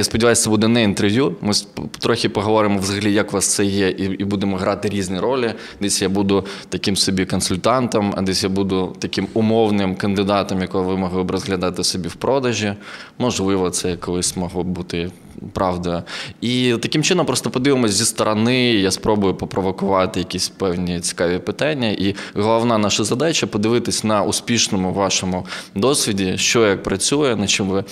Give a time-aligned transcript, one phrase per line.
[0.00, 1.36] Я сподіваюся, це буде не інтерв'ю.
[1.40, 1.52] Ми
[1.98, 5.54] трохи поговоримо взагалі, як у вас це є, і і будемо грати різні ролі.
[5.80, 10.96] Десь я буду таким собі консультантом, а десь я буду таким умовним кандидатом, якого ви
[10.96, 12.74] могли б розглядати собі в продажі.
[13.18, 15.10] Можливо, це колись могло б бути
[15.52, 16.02] правдою.
[16.40, 18.72] І таким чином просто подивимось зі сторони.
[18.72, 21.88] Я спробую попровокувати якісь певні цікаві питання.
[21.88, 27.84] І головна наша задача подивитись на успішному вашому досвіді, що як працює, на чим ви.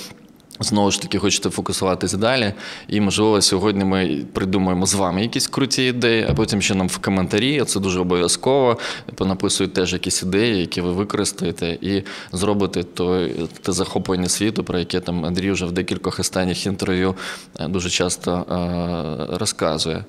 [0.60, 2.52] Знову ж таки, хочете фокусуватись далі.
[2.88, 6.98] І, можливо, сьогодні ми придумаємо з вами якісь круті ідеї, а потім ще нам в
[6.98, 8.78] коментарі, це дуже обов'язково.
[9.14, 12.02] Понаписують теж якісь ідеї, які ви використаєте, і
[12.32, 13.28] зробите то,
[13.62, 17.14] те захоплення світу, про яке там Андрій вже в декількох останніх інтерв'ю
[17.60, 20.04] е, дуже часто е- розказує.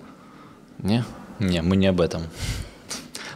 [0.84, 1.04] Ні?
[1.40, 2.22] Ні, ми не об этом.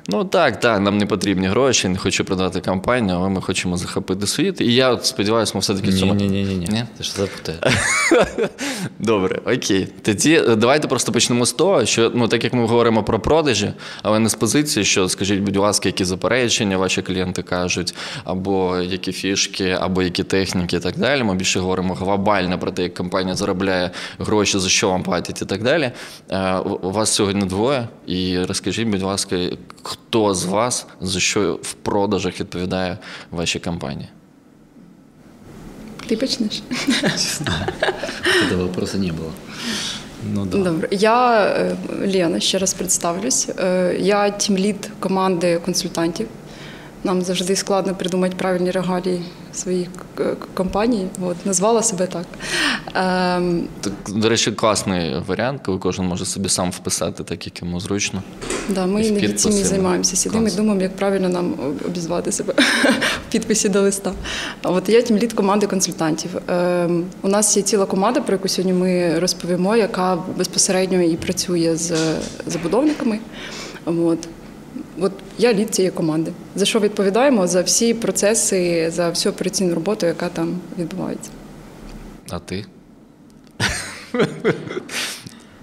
[0.08, 4.28] Ну так, так, нам не потрібні гроші, не хочу продати компанію, але ми хочемо захопити
[4.28, 4.62] світ.
[4.62, 6.14] І я сподіваюся, ми все-таки в цьому.
[6.14, 6.84] Ні, ні, ні, ні.
[6.98, 7.58] Ти що запутає?
[9.00, 9.88] Добре, окей.
[10.02, 13.74] Тоді е, давайте просто почнемо з того, що ну, так як ми говоримо про продажі,
[14.02, 19.12] але не з позиції, що скажіть, будь ласка, які заперечення ваші клієнти кажуть, або які
[19.12, 21.24] фішки, або які техніки і так далі.
[21.24, 25.46] Ми більше говоримо глобально про те, як компанія заробляє гроші, за що вам платять і
[25.46, 25.92] так далі.
[26.30, 27.88] Е, у вас сьогодні двоє.
[28.08, 29.38] І розкажіть, будь ласка,
[29.94, 32.98] хто з вас за що в продажах відповідає
[33.32, 34.10] вашій компанії?
[36.08, 36.64] Ти почнеш?
[38.44, 39.32] Этого вопроса не було.
[40.34, 40.58] Ну, да.
[40.58, 40.88] Добре.
[40.92, 41.76] Я е,
[42.14, 43.50] Лена, ще раз представлюсь.
[43.60, 46.28] Е, я тімлід команди консультантів.
[47.04, 49.22] Нам завжди складно придумати правильні регалії
[49.54, 49.90] своїй
[50.54, 51.08] компанії.
[51.22, 52.26] От, назвала себе так.
[52.96, 53.68] Ем...
[53.82, 53.94] так.
[54.16, 58.24] До речі, класний варіант, коли кожен може собі сам вписати, так як йому зручно.
[58.70, 60.16] Да, Ми іноді цим і займаємося.
[60.16, 61.54] Сидимо і думаємо, як правильно нам
[61.86, 62.54] обізвати себе
[63.28, 64.12] в підписі до листа.
[64.64, 66.32] От я тим лід команди консультантів.
[66.48, 71.76] Ем, у нас є ціла команда, про яку сьогодні ми розповімо, яка безпосередньо і працює
[71.76, 71.94] з
[72.48, 73.20] забудовниками.
[73.86, 74.28] От.
[75.01, 76.33] От я лід цієї команди.
[76.55, 77.47] За що відповідаємо?
[77.47, 81.31] За всі процеси, за всю операційну роботу, яка там відбувається.
[82.31, 82.65] А ти?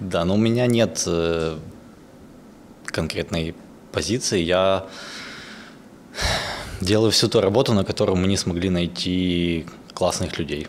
[0.00, 1.56] Да, но у меня нет э,
[2.84, 3.54] конкретной
[3.92, 4.42] позиции.
[4.42, 4.84] Я
[6.80, 10.66] делаю всю ту работу, на которую мы не смогли найти классных людей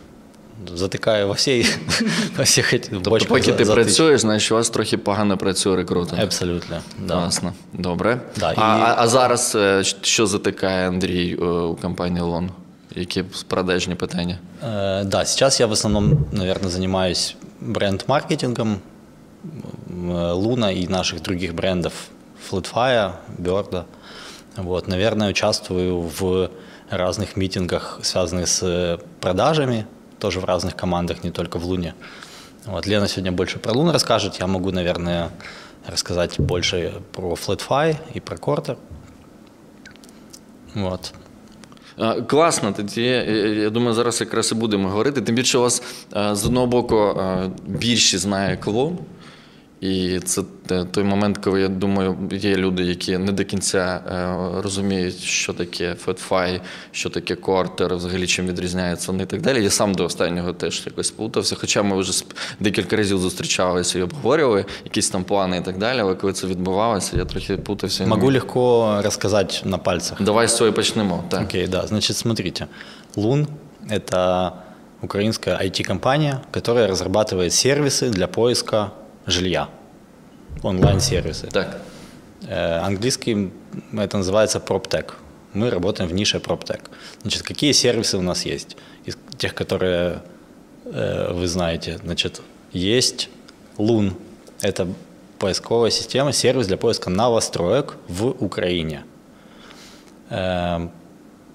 [0.75, 1.65] затикаю во всій,
[2.37, 6.21] во всіх Тобто, поки ти працюєш, значить у вас трохи погано працює рекрутинг.
[6.21, 6.81] Абсолютно.
[6.99, 7.13] Да.
[7.13, 7.53] Класно.
[7.73, 8.21] Добре.
[8.37, 8.55] Да, а, і...
[8.57, 12.49] а, а зараз е, що затикає Андрій е, у компанії Лон?
[12.95, 14.39] Які продажні питання?
[14.63, 18.77] Э, да, сейчас я в основном, наверное, занимаюсь бренд-маркетингом
[20.31, 21.93] Луна и наших других брендов
[22.49, 23.83] Flatfire, Bird.
[24.57, 26.49] Вот, наверное, участвую в
[26.89, 29.85] разных митингах, связанных с продажами,
[30.22, 31.94] тоже в разных командах, не только в Луне.
[32.66, 34.40] Вот, Лена сегодня больше про Лун расскажет.
[34.40, 35.30] Я могу, наверное,
[35.86, 38.76] рассказать больше про FlatFi и про Quarter.
[40.74, 41.12] Вот.
[42.28, 43.02] Класно, тоді
[43.62, 45.20] я думаю, зараз якраз і будемо говорити.
[45.22, 45.82] Тим більше у вас
[46.32, 47.20] з одного боку
[47.66, 48.98] більше знає клон.
[49.81, 50.43] І це
[50.91, 55.95] той момент, коли я думаю, є люди, які не до кінця е, розуміють, що таке
[56.05, 59.63] FedFi, що таке квартер, взагалі чим відрізняється вони і так далі.
[59.63, 61.55] Я сам до останнього теж якось плутався.
[61.59, 62.23] Хоча ми вже
[62.59, 65.99] декілька разів зустрічалися і обговорювали якісь там плани і так далі.
[65.99, 68.05] Але коли це відбувалося, я трохи плутався.
[68.05, 70.21] Могу легко розказати на пальцях.
[70.21, 71.23] Давай з цього почнемо.
[71.29, 71.43] Так.
[71.43, 71.87] Окей, да.
[71.87, 72.67] Значить, смотрите.
[73.15, 73.47] Лун
[73.89, 74.51] это
[75.01, 78.91] украинская IT-компания, которая разрабатывает сервисы для поиска
[79.26, 79.68] жилья,
[80.62, 81.48] онлайн-сервисы.
[81.48, 81.78] Так.
[82.48, 83.50] Э, английский
[83.92, 85.12] это называется PropTech.
[85.54, 86.80] Мы работаем в нише PropTech.
[87.22, 88.76] Значит, какие сервисы у нас есть?
[89.04, 90.22] Из тех, которые
[90.84, 93.28] э, вы знаете, значит, есть
[93.78, 94.14] Loon.
[94.60, 94.88] Это
[95.38, 99.04] поисковая система, сервис для поиска новостроек в Украине.
[100.30, 100.88] Э,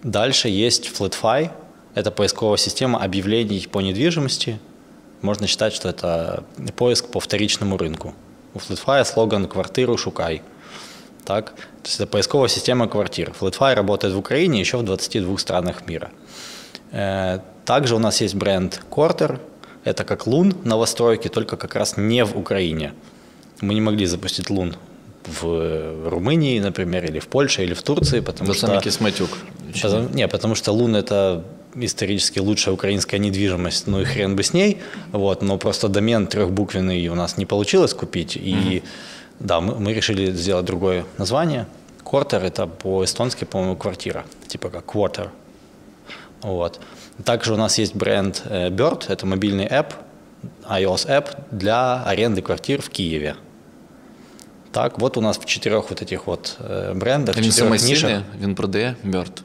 [0.03, 1.51] дальше есть FlatFi.
[1.95, 4.59] Это поисковая система объявлений по недвижимости
[5.21, 6.43] можно считать, что это
[6.75, 8.13] поиск по вторичному рынку.
[8.53, 10.41] У FlatFi слоган «Квартиру шукай».
[11.25, 11.51] Так?
[11.51, 13.33] То есть это поисковая система квартир.
[13.39, 16.09] FlatFi работает в Украине еще в 22 странах мира.
[16.91, 19.39] Э, также у нас есть бренд Quarter.
[19.83, 22.93] Это как Лун новостройки, только как раз не в Украине.
[23.61, 24.75] Мы не могли запустить Лун
[25.25, 28.67] в Румынии, например, или в Польше, или в Турции, потому что...
[28.67, 29.29] Это кисматюк.
[29.81, 31.43] Потому, не, потому что Лун– это
[31.76, 34.78] исторически лучшая украинская недвижимость, ну и хрен бы с ней,
[35.12, 38.82] вот, но просто домен трехбуквенный у нас не получилось купить, и mm-hmm.
[39.40, 41.66] да, мы, мы решили сделать другое название.
[42.04, 45.28] Quarter – это по-эстонски, по-моему, квартира, типа как quarter.
[46.42, 46.80] Вот.
[47.24, 49.94] Также у нас есть бренд э, Bird, это мобильный app,
[50.68, 53.36] iOS App для аренды квартир в Киеве.
[54.72, 57.78] Так, вот у нас в четырех вот этих вот э, брендах, в Він четырех нишах.
[57.80, 59.42] самостійний, він продає Бьорд.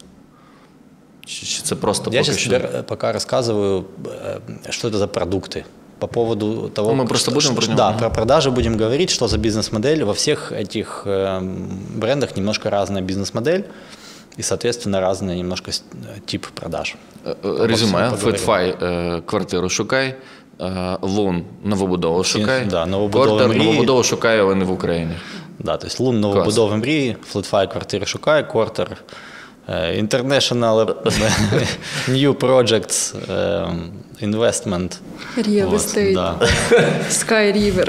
[1.32, 2.50] Чи, чи це просто Я поки сейчас що?
[2.50, 5.64] тебе э, пока рассказываю, э, что это за продукты.
[6.00, 7.78] По поводу того, Ну, мы просто что- будем что- про него?
[7.78, 8.00] да, Мгм.
[8.00, 10.04] про продажи будем говорить, что за бизнес-модель.
[10.04, 11.42] Во всех этих э,
[11.96, 13.62] брендах немножко разная бизнес-модель
[14.40, 16.96] и, соответственно, разный немножко с- э, тип продаж.
[17.26, 18.32] Е, е, Резюме, всьому поговоримо.
[18.32, 20.16] Фетфай е, квартиру шукай,
[20.62, 22.66] е, Лун новобудову шукай.
[22.66, 23.64] да, новобудови Квартир мрії.
[23.66, 25.14] новобудову шукай, але не в Україні.
[25.60, 28.96] Да, то есть Лун новобудови мрії, Flatfy квартири шукає, Quarter, е,
[29.69, 30.95] International
[32.09, 34.97] New Projects, е, Investment.
[35.37, 36.39] Estate, да.
[37.11, 37.87] Sky River.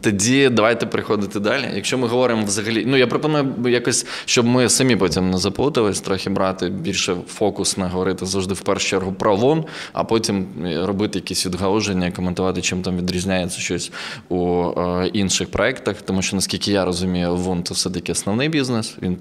[0.00, 1.64] Тоді давайте переходити далі.
[1.74, 6.30] Якщо ми говоримо взагалі, ну я пропоную якось, щоб ми самі потім не заплутались, трохи
[6.30, 10.46] брати більше фокус на говорити завжди в першу чергу про лун, а потім
[10.84, 13.92] робити якісь відгалуження, коментувати, чим там відрізняється щось
[14.28, 16.02] у е, інших проєктах.
[16.02, 19.16] Тому що наскільки я розумію, лун це все-таки основний бізнес, він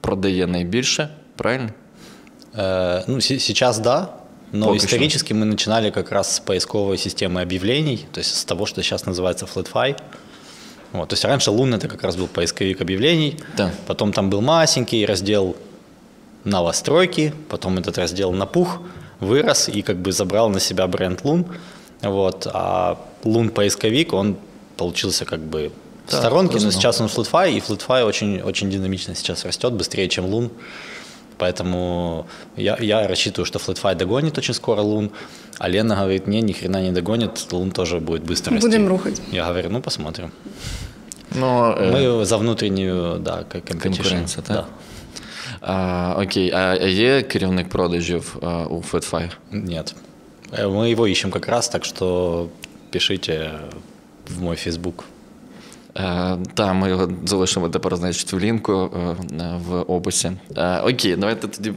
[0.00, 1.68] продає найбільше, правильно?
[2.58, 4.08] Э, Ну, се- сейчас да,
[4.54, 8.66] но Пока исторически мы начинали как раз с поисковой системы объявлений, то есть с того,
[8.66, 9.96] что сейчас называется FlatFi.
[10.92, 13.72] Вот, то есть раньше Лун это как раз был поисковик объявлений, Да.
[13.88, 15.56] потом там был масенький раздел
[16.44, 18.80] новостройки, потом этот раздел напух,
[19.18, 21.46] вырос и как бы забрал на себя бренд Лун.
[22.02, 24.36] Вот, а Лун поисковик, он
[24.76, 25.72] получился как бы
[26.06, 30.08] в Да, сторонке, но сейчас он FlatFi, и FlatFi очень, очень динамично сейчас растет, быстрее,
[30.08, 30.50] чем Лун.
[31.37, 32.25] Поэтому
[32.57, 35.09] я, я рассчитываю, что FlatFi догонит очень скоро Лун,
[35.57, 38.67] а Лена говорит, не, ни хрена не догонит, Лун тоже будет быстро расти.
[38.67, 39.21] Будем рухать.
[39.31, 40.31] Я говорю, ну посмотрим.
[41.35, 43.81] Ну, е, Мы за внутреннюю, да, как competition.
[43.97, 44.55] конкуренція, так?
[44.55, 44.65] Да.
[45.61, 49.31] А, окей, а є керівник продажів а, у Фетфай?
[49.51, 49.95] Нет.
[50.51, 52.49] Э, Мы его ищем как раз, так что
[52.91, 53.51] пишите
[54.27, 55.03] в мой Facebook.
[55.96, 59.16] Е, Та, ми його залишимо тепер, значить, в лінку е,
[59.68, 60.32] в описі.
[60.56, 61.72] Е, Окей, давайте тоді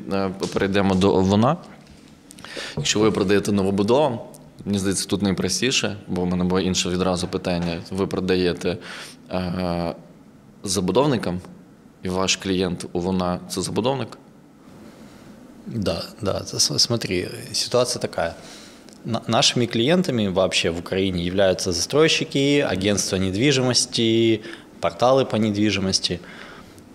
[0.53, 1.57] перейдемо до луна.
[2.77, 4.19] Якщо ви продаєте новобудову,
[4.65, 7.81] мені здається, тут найпростіше, бо в мене було інше відразу питання.
[7.91, 8.77] Ви продаєте
[10.63, 11.39] забудовникам,
[12.03, 14.17] і ваш клієнт у луна це забудовник.
[15.67, 16.43] Да, да.
[16.59, 18.33] Смотри, ситуация такая.
[19.05, 24.41] На- Нашими клиентами вообще в Украине являются застройщики, агентства недвижимости,
[24.81, 26.19] порталы по недвижимости,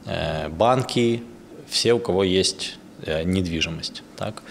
[0.06, 1.22] э, банки,
[1.68, 4.02] все, у кого есть э, недвижимость.
[4.16, 4.42] Так?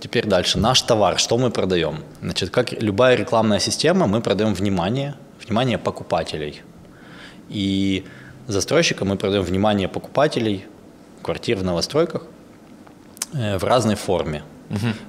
[0.00, 0.58] Теперь дальше.
[0.58, 2.02] Наш товар, что мы продаем?
[2.22, 5.14] Значит, как любая рекламная система, мы продаем внимание,
[5.44, 6.62] внимание покупателей.
[7.50, 8.04] И
[8.48, 10.64] застройщикам мы продаем внимание покупателей
[11.22, 12.22] квартир в новостройках
[13.34, 14.42] э, в разной форме.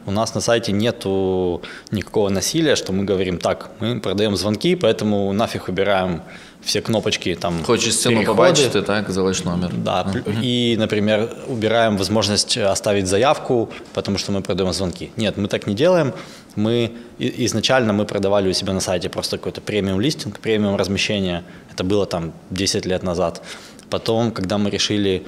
[0.06, 1.62] У нас на сайте нету
[1.92, 6.22] никакого насилия, что мы говорим так, мы продаем звонки, поэтому нафиг убираем
[6.63, 7.63] все кнопочки там.
[7.63, 8.25] Хочеш стіну переходы.
[8.25, 9.72] побачити, так, залиш номер.
[9.74, 15.10] Да, плю- и, например, убираем возможность оставить заявку, потому что мы продаем звонки.
[15.18, 16.13] Нет, мы так не делаем.
[16.56, 21.44] Мы изначально мы продавали у себя на сайте просто какой-то премиум листинг, премиум размещение.
[21.74, 23.42] Это было там 10 лет назад.
[23.90, 25.22] Потом, когда мы решили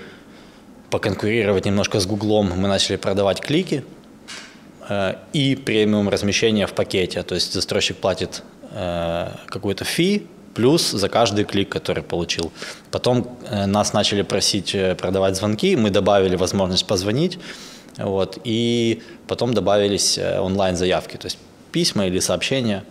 [0.89, 3.83] поконкурировать немножко с Гуглом, мы начали продавать клики
[5.33, 7.23] и премиум размещение в пакете.
[7.23, 12.51] То есть застройщик платит э, какой-то фи плюс за каждый клик, который получил.
[12.91, 17.39] Потом э, нас начали просить э, продавать звонки, мы добавили возможность позвонить,
[17.97, 21.37] вот, и потом добавились э, онлайн-заявки, то есть
[21.71, 22.83] письма или сообщения.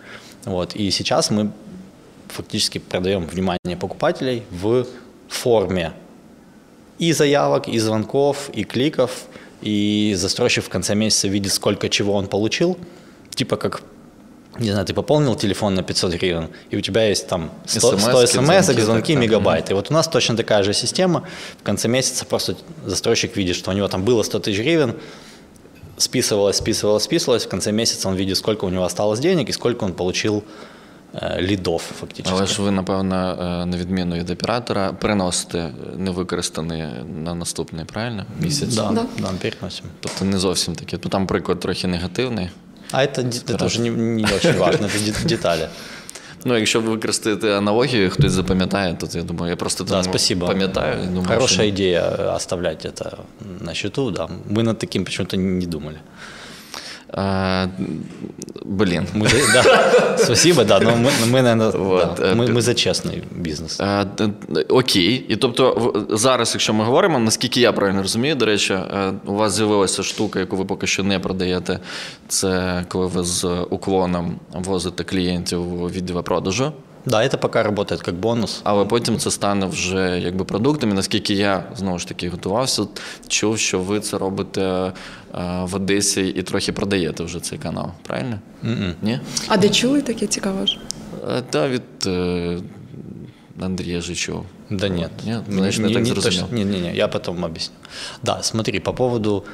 [0.45, 1.51] Вот, и сейчас мы
[2.29, 4.87] фактически продаем внимание покупателей в
[5.29, 5.93] форме
[6.99, 9.25] и заявок, и звонков, и кликов,
[9.63, 12.77] и застройщик в конце месяца видит, сколько чего он получил.
[13.35, 13.83] Типа как,
[14.59, 18.23] не знаю, ты пополнил телефон на 500 гривен, и у тебя есть там 100, 100
[18.23, 19.23] SMS-ки, смс, звонки, звонки, так.
[19.23, 19.71] мегабайт.
[19.71, 21.27] И вот у нас точно такая же система.
[21.61, 24.97] В конце месяца просто застройщик видит, что у него там было 100 тысяч гривен,
[25.97, 27.47] списывалось, списывалось, списывалось.
[27.47, 30.45] В конце месяца он видит, сколько у него осталось денег и сколько он получил
[31.14, 32.38] э, лидов фактически.
[32.38, 36.84] Але ж ви, напевно, е, на відміну від оператора, приносите невикористаний
[37.24, 38.26] на наступний, правильно?
[38.42, 38.76] Місяць.
[38.76, 39.06] Да, Да.
[39.20, 39.86] да, переносим.
[40.00, 40.98] Тобто не зовсім таке.
[41.04, 42.50] Ну, Там приклад трохи негативний.
[42.92, 45.70] А это, де- это уже не, не очень важно, это де- детали.
[46.46, 50.48] Ну, якщо ви використаєте аналогію, хтось запам'ятає, то я думаю, я просто Да, тому спасибо.
[50.48, 51.04] пам'ятаю.
[51.04, 51.64] і Думаю, Хорошая що...
[51.64, 53.12] идея оставлять это
[53.62, 54.28] на счету, да.
[54.52, 56.00] Мы над таким почему-то не думали.
[57.14, 57.70] Е,
[58.66, 59.06] Блін.
[59.16, 62.62] Мы, за- да, спасибо, да, но мы, мы, наверное, Вот, да, э, мы, ты- мы
[62.62, 63.80] за честный бизнес.
[63.80, 65.26] Е, д- д- Окей.
[65.30, 65.72] І тобто,
[66.10, 70.04] в- зараз, якщо ми говоримо, наскільки я правильно розумію, до речі, е, у вас з'явилася
[70.04, 71.80] штука, яку ви поки що не продаєте.
[72.28, 76.72] Це коли ви з уклоном возите клієнтів у відділ продажу.
[77.06, 78.62] Да, это пока работает как бонус.
[78.64, 80.90] Але потім це стане вже якби продуктом.
[80.90, 82.84] І наскільки я знову ж таки готувався,
[83.28, 84.92] чув, що ви це робите е,
[85.64, 88.40] в Одесі і трохи продаєте вже цей канал, правильно?
[89.02, 89.20] Ні?
[89.48, 90.80] А де чули таке цікаво ж?
[91.38, 92.58] Е, Та від е,
[93.62, 94.44] Андрія Жичова.
[94.70, 95.12] Да нет.
[95.26, 95.42] Нет?
[95.50, 96.48] Значит, я так зрозумел.
[96.52, 97.76] Не, не, не, я потом объясню.
[98.24, 99.46] Да, смотри, по поводу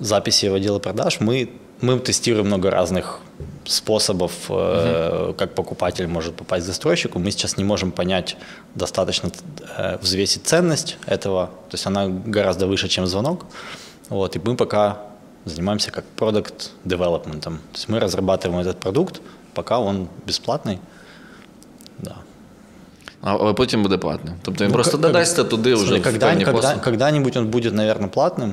[0.00, 1.48] записи в отделы продаж, мы,
[1.80, 3.20] мы тестируем много разных
[3.66, 7.18] способов, э, как покупатель может попасть к застройщику.
[7.18, 8.36] Мы сейчас не можем понять
[8.74, 9.30] достаточно
[9.78, 13.44] э, взвесить ценность этого, то есть она гораздо выше, чем звонок.
[14.10, 14.96] Вот, и мы пока
[15.46, 17.54] занимаемся как продукт девелопментом.
[17.72, 19.20] То есть мы разрабатываем этот продукт,
[19.54, 20.78] пока он бесплатный.
[21.98, 22.14] Да.
[23.22, 24.34] А- Але потім буде платним.
[24.42, 26.80] Тобто він Ну, просто как- додасться туди вже Смотри, в когда, певні когда, послуги.
[26.84, 28.50] когда-нибудь он будет, наверное, платным,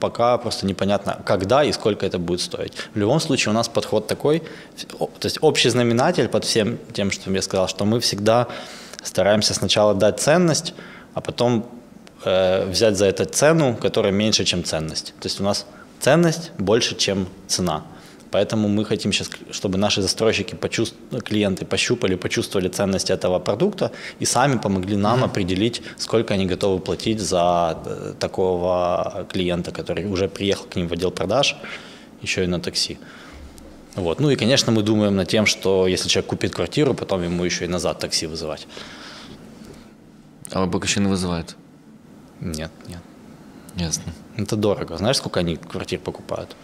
[0.00, 2.72] пока просто непонятно, когда и сколько это будет стоить.
[2.94, 4.42] В любом случае у нас подход такой,
[4.98, 8.46] то есть общий знаменатель под всем тем, что я сказал, что мы всегда
[9.02, 10.74] стараемся сначала дать ценность,
[11.14, 11.66] а потом
[12.24, 15.14] э, взять за это цену, которая меньше, чем ценность.
[15.20, 15.66] То есть у нас
[16.00, 17.82] ценность больше, чем цена.
[18.32, 24.24] Поэтому мы хотим сейчас, чтобы наши застройщики, почувств- клиенты пощупали, почувствовали ценность этого продукта и
[24.24, 30.64] сами помогли нам определить, сколько они готовы платить за э, такого клиента, который уже приехал
[30.64, 31.56] к ним в отдел продаж,
[32.22, 32.98] еще и на такси.
[33.96, 34.20] Вот.
[34.20, 37.64] Ну и, конечно, мы думаем над тем, что если человек купит квартиру, потом ему еще
[37.64, 38.66] и назад такси вызывать.
[40.54, 41.54] Але поки що не визиваєте.
[42.40, 43.00] Нет, нет.
[43.76, 44.12] Ясно.
[44.38, 44.96] Это дорого.
[44.96, 46.56] Знаешь, сколько они квартир покупают?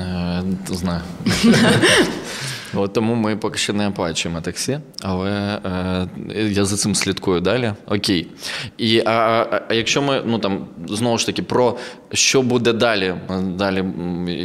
[0.00, 1.00] Е, знаю.
[2.74, 6.08] От тому ми поки що не оплачуємо таксі, але е,
[6.42, 7.72] я за цим слідкую далі.
[7.86, 8.28] Окей.
[8.78, 9.10] І а,
[9.68, 11.76] а, якщо ми ну там знову ж таки про
[12.12, 13.84] що буде далі, далі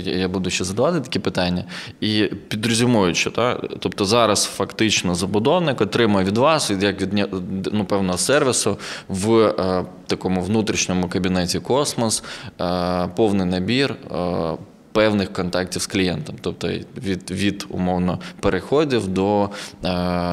[0.06, 1.66] я буду ще задавати такі питання.
[2.02, 7.30] І підрозумуючи, та, тобто зараз фактично забудовник отримує від вас, як від
[7.74, 12.24] ну, певного сервісу, в е, такому внутрішньому кабінеті Космос,
[12.62, 13.96] е, повний набір.
[14.12, 14.58] Е,
[14.94, 16.68] певних контактів з клієнтом, тобто
[17.04, 19.50] від, від умовно переходів до е,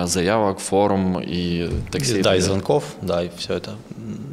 [0.05, 2.21] заявок, форум і таксі.
[2.23, 3.61] Да, и звонков, да, и все м,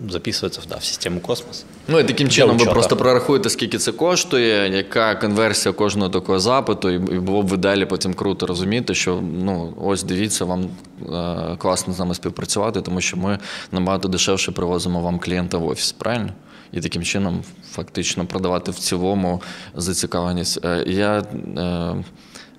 [0.09, 1.65] записывается да, в систему Космос.
[1.87, 6.89] Ну і таким чином ви просто прорахуєте, скільки це коштує, яка конверсія кожного такого запиту,
[6.89, 11.55] і і було б в ідеалі потім круто розуміти, що ну ось дивіться, вам е,
[11.57, 13.39] класно з нами співпрацювати, тому що ми
[13.71, 16.29] набагато дешевше привозимо вам клієнта в офіс, правильно?
[16.72, 19.42] І таким чином фактично продавати в цілому
[19.76, 20.64] зацікавленість.
[20.64, 21.18] Е, Я
[21.58, 22.04] е,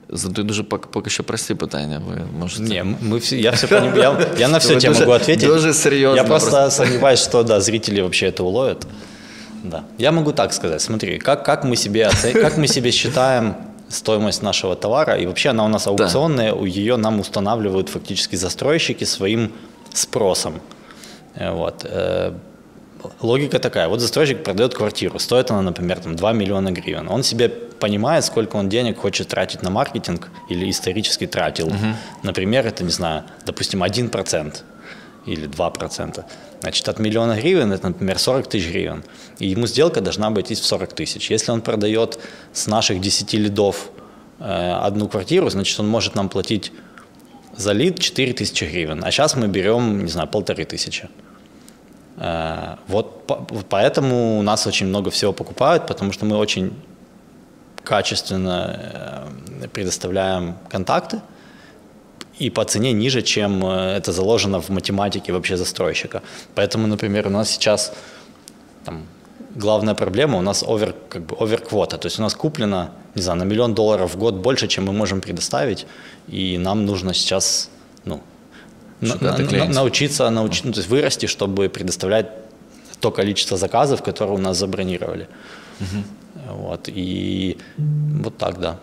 [0.09, 2.01] задаю дуже пок- поки що прості питання.
[2.09, 2.63] Ви можете.
[2.63, 5.47] Не, мы все, я все понимаю, я, я на все Вы тебе дуже- могу ответить.
[5.49, 6.71] дуже серьезно Я просто, просто.
[6.85, 8.87] сомневаюсь, что да, зрители вообще это уловят.
[9.63, 9.83] Да.
[9.97, 10.81] Я могу так сказать.
[10.81, 13.53] Смотри, как, как, мы себе оце- как мы себе считаем
[13.89, 19.05] стоимость нашего товара, и вообще она у нас аукционная, у ее нам устанавливают фактически застройщики
[19.05, 19.49] своим
[19.93, 20.53] спросом.
[21.39, 21.85] Э, Вот.
[23.20, 23.88] Логика такая.
[23.88, 25.18] Вот застройщик продает квартиру.
[25.18, 27.08] Стоит она, например, там, 2 миллиона гривен.
[27.08, 31.72] Он себе понимает, сколько он денег хочет тратить на маркетинг или исторически тратил.
[32.22, 34.56] Например, это, не знаю, допустим, 1%
[35.26, 36.24] или 2%.
[36.60, 39.04] Значит, от миллиона гривен это, например, 40 тысяч гривен.
[39.38, 41.30] И ему сделка должна обойтись в 40 тысяч.
[41.30, 42.18] Если он продает
[42.52, 43.90] с наших 10 лидов
[44.40, 46.72] э, одну квартиру, значит, он может нам платить
[47.56, 49.04] за лид 4 тысячи гривен.
[49.04, 51.08] А сейчас мы берем, не знаю, полторы тысячи.
[52.20, 56.72] Э, Вот по- вот поэтому у нас очень много всего покупают, потому что мы очень
[57.84, 59.28] качественно
[59.62, 61.20] э, предоставляем контакты
[62.38, 66.22] и по цене ниже, чем э, это заложено в математике вообще застройщика.
[66.54, 67.92] Поэтому, например, у нас сейчас
[68.84, 69.06] там,
[69.54, 71.98] главная проблема у нас over, как бы overquota.
[71.98, 74.92] То есть у нас куплено, не знаю, на миллион долларов в год больше, чем мы
[74.92, 75.86] можем предоставить,
[76.28, 77.70] и нам нужно сейчас
[78.04, 78.20] ну,
[79.01, 79.75] на- Шукать на- на- клиентов.
[79.75, 82.25] научиться, научи- ну, то есть вырасти, чтобы предоставлять
[82.99, 85.27] то количество заказов, которые у нас забронировали.
[86.57, 87.57] Вот, и
[88.23, 88.77] вот так, да.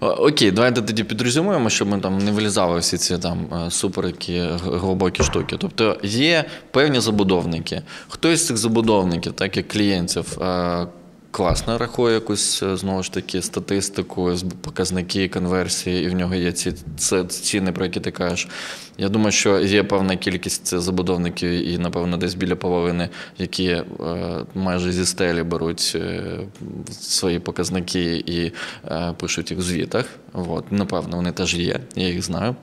[0.00, 4.06] О, Окей, давайте тоді підрозумуємо, щоб ми там не вилізали всі ці там е, супер
[4.06, 5.56] які г- глибокі штуки.
[5.58, 7.82] Тобто є певні забудовники.
[8.08, 10.86] Хто із цих забудовників, так як клієнтів, е,
[11.35, 16.73] класно рахує якусь е, знову ж таки статистику, показники конверсії, і в нього є ці
[17.29, 18.47] ціни, про які ти кажеш.
[18.97, 23.83] Я думаю, що є певна кількість забудовників, і, напевно, десь біля половини, які е,
[24.55, 26.21] майже зі стелі беруть е,
[26.91, 28.51] свої показники і
[28.87, 30.05] е, пишуть їх в звітах.
[30.33, 30.71] От.
[30.71, 32.55] Напевно, вони теж є, я їх знаю.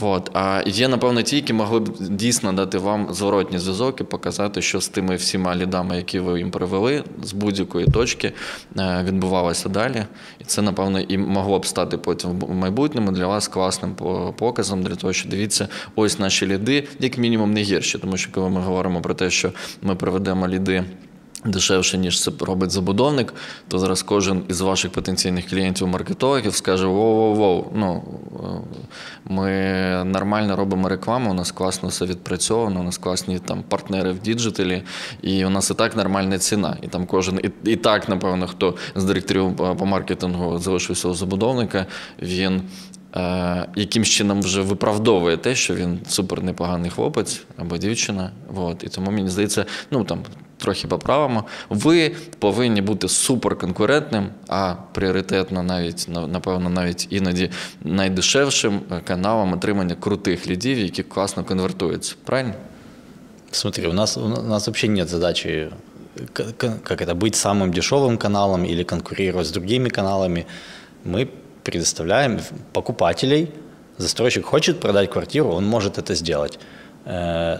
[0.00, 0.30] От.
[0.34, 4.80] А є, напевно, ті, які могли б дійсно дати вам зворотній зв'язок і показати, що
[4.80, 8.32] з тими всіма лідами, які ви їм привели, з будь-якої точки
[8.76, 10.04] відбувалося далі.
[10.40, 13.94] І це, напевно, і могло б стати потім в майбутньому для вас класним
[14.36, 18.50] показом, для того, що дивіться, ось наші ліди, як мінімум, не гірші, тому що коли
[18.50, 19.52] ми говоримо про те, що
[19.82, 20.84] ми проведемо ліди.
[21.44, 23.34] Дешевше, ніж це робить забудовник,
[23.68, 28.02] то зараз кожен із ваших потенційних клієнтів-маркетологів скаже: воу-воу-воу, ну
[29.24, 29.50] ми
[30.04, 34.82] нормально робимо рекламу, у нас класно все відпрацьовано, у нас класні там партнери в діджиталі,
[35.22, 36.76] і у нас і так нормальна ціна.
[36.82, 41.86] І там кожен, і, і так, напевно, хто з директорів по маркетингу залишився у забудовника,
[42.22, 42.62] він е,
[43.75, 48.31] яким чином вже виправдовує те, що він супер непоганий хлопець або дівчина.
[48.55, 48.83] От.
[48.83, 50.23] І тому мені здається, ну там.
[50.59, 57.51] Трохи поправимо, ви повинні бути суперконкурентним, а пріоритетно навіть напевно, навіть іноді
[57.83, 62.15] найдешевшим каналом отримання крутих лідів, які класно конвертуються.
[62.23, 62.53] Правильно?
[63.51, 65.69] Смотри, у нас у нас вообще нет задачи
[66.33, 70.45] как это быть самым дешевым каналом или конкурировать с другими каналами.
[71.03, 71.29] Мы
[71.63, 72.39] предоставляем
[72.73, 73.51] покупателей.
[73.97, 76.59] Застройщик хочет продать квартиру, он может это сделать.
[77.05, 77.59] Э,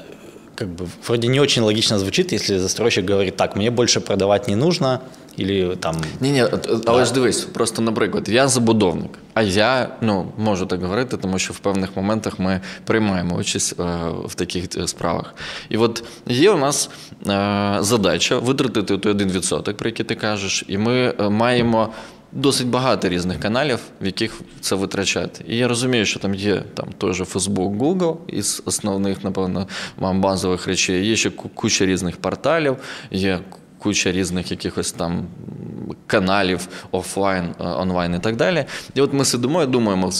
[0.58, 4.56] как бы вроде не очень логично звучит, если застройщик говорит, так, мне больше продавать не
[4.56, 5.01] нужно,
[5.39, 5.96] или там...
[6.22, 6.46] Ні, ні,
[6.86, 11.53] але ж дивись, просто, наприклад, я забудовник, а я ну, можу так говорити, тому що
[11.53, 13.84] в певних моментах ми приймаємо участь е,
[14.25, 15.36] в таких е, справах.
[15.70, 16.89] І от є у нас
[17.27, 21.89] е, задача витратити той 1%, про який ти кажеш, і ми е, маємо
[22.33, 25.45] досить багато різних каналів, в яких це витрачати.
[25.49, 30.21] І я розумію, що там є там той же Facebook, Google із основних, напевно, вам
[30.21, 31.07] базових речей.
[31.07, 32.77] Є ще куча різних порталів,
[33.11, 33.41] є
[33.79, 35.27] куча різних якихось там
[36.07, 38.65] каналів офлайн, е, онлайн і так далі.
[38.95, 40.11] І от ми сидимо і думаємо,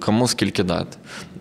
[0.00, 0.96] кому скільки дати.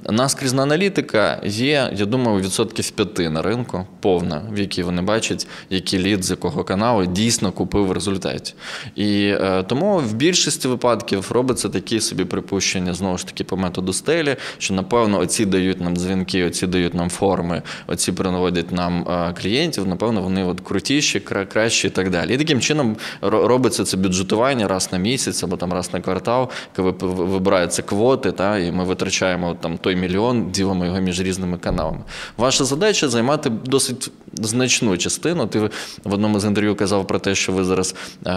[0.10, 6.00] Наскрізна аналітика є, я думаю, відсотків п'яти на ринку, повна, в якій вони бачать, який
[6.00, 8.54] лід з якого каналу дійсно купив в результаті.
[8.96, 13.94] І е, тому в більшості випадків робиться такі собі припущення, знову ж таки, по методу
[13.94, 19.34] стелі, що, напевно, оці дають нам дзвінки, оці дають нам форми, оці принаводять нам е,
[19.42, 22.34] клієнтів, напевно, вони от крутіші, кращі і так далі.
[22.34, 26.92] І таким чином робиться це бюджетування раз на місяць або там раз на квартал, коли
[27.02, 32.03] вибираються квоти, та, і ми витрачаємо там той той мільйон, ділимо його між різними каналами.
[32.38, 35.47] Ваша задача займати досить значну частину.
[35.47, 35.60] Ти
[36.03, 37.95] в одному з інтерв'ю казав про те, що ви зараз
[38.27, 38.32] е,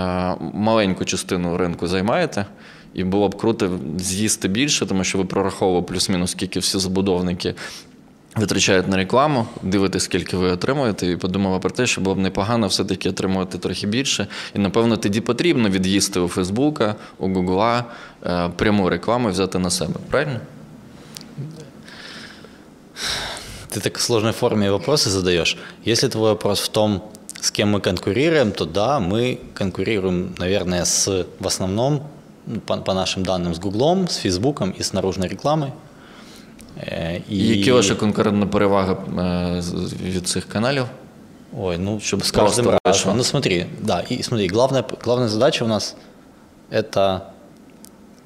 [0.55, 2.47] маленьку частину ринку займаєте.
[2.95, 7.55] І було б круто з'їсти більше, тому що ви прораховували плюс-мінус, скільки всі забудовники
[8.37, 12.67] витрачають на рекламу, дивитесь, скільки ви отримуєте, і подумала про те, що було б непогано
[12.67, 14.27] все-таки отримувати трохи більше.
[14.55, 17.85] І, напевно, тоді потрібно від'їсти у Фейсбука, у Гугла
[18.27, 19.95] е, пряму рекламу взяти на себе.
[20.11, 20.41] Правильно?
[23.70, 25.58] Ты так в сложной форме вопросы задаешь.
[25.86, 31.26] Если твой вопрос в том, с кем мы конкурируем, то да, мы конкурируем, наверное, с,
[31.40, 32.04] в основном,
[32.46, 35.72] ну, по, по нашим данным, с Гуглом, с Фейсбуком и с наружной рекламой.
[36.78, 37.36] Э, и...
[37.36, 39.62] Які ваша конкурентна перевага э,
[40.04, 40.86] від цих каналів?
[41.58, 43.18] Ой, ну, чтобы с каждым разом.
[43.18, 45.96] Ну, смотри, да, и смотри, главная, главная задача у нас
[46.70, 47.22] это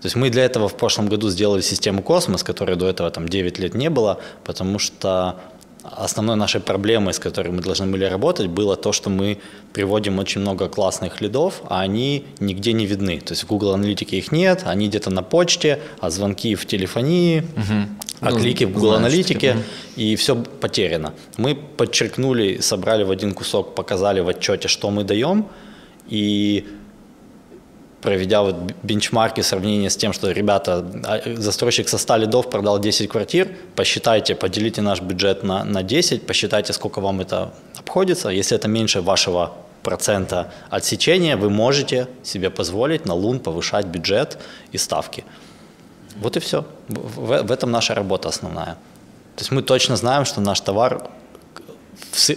[0.01, 3.29] то есть мы для этого в прошлом году сделали систему «Космос», которой до этого там
[3.29, 5.37] 9 лет не было, потому что
[5.83, 9.39] основной нашей проблемой, с которой мы должны были работать, было то, что мы
[9.73, 13.21] приводим очень много классных лидов, а они нигде не видны.
[13.21, 17.41] То есть в Google Аналитике их нет, они где-то на почте, а звонки в телефонии,
[17.41, 17.89] угу.
[18.21, 19.61] а ну, клики в Google Аналитике, угу.
[19.97, 21.13] и все потеряно.
[21.37, 25.47] Мы подчеркнули, собрали в один кусок, показали в отчете, что мы даем,
[26.09, 26.67] и
[28.03, 33.09] проведя вот бенчмарки, сравнение с тем, что, ребята, а, застройщик со 100 лидов продал 10
[33.09, 38.29] квартир, посчитайте, поделите наш бюджет на, на 10, посчитайте, сколько вам это обходится.
[38.31, 44.39] Если это меньше вашего процента отсечения, вы можете себе позволить на лун повышать бюджет
[44.73, 45.25] и ставки.
[46.17, 46.65] Вот и все.
[46.89, 48.77] В, в этом наша работа основная.
[49.37, 51.09] То есть мы точно знаем, что наш товар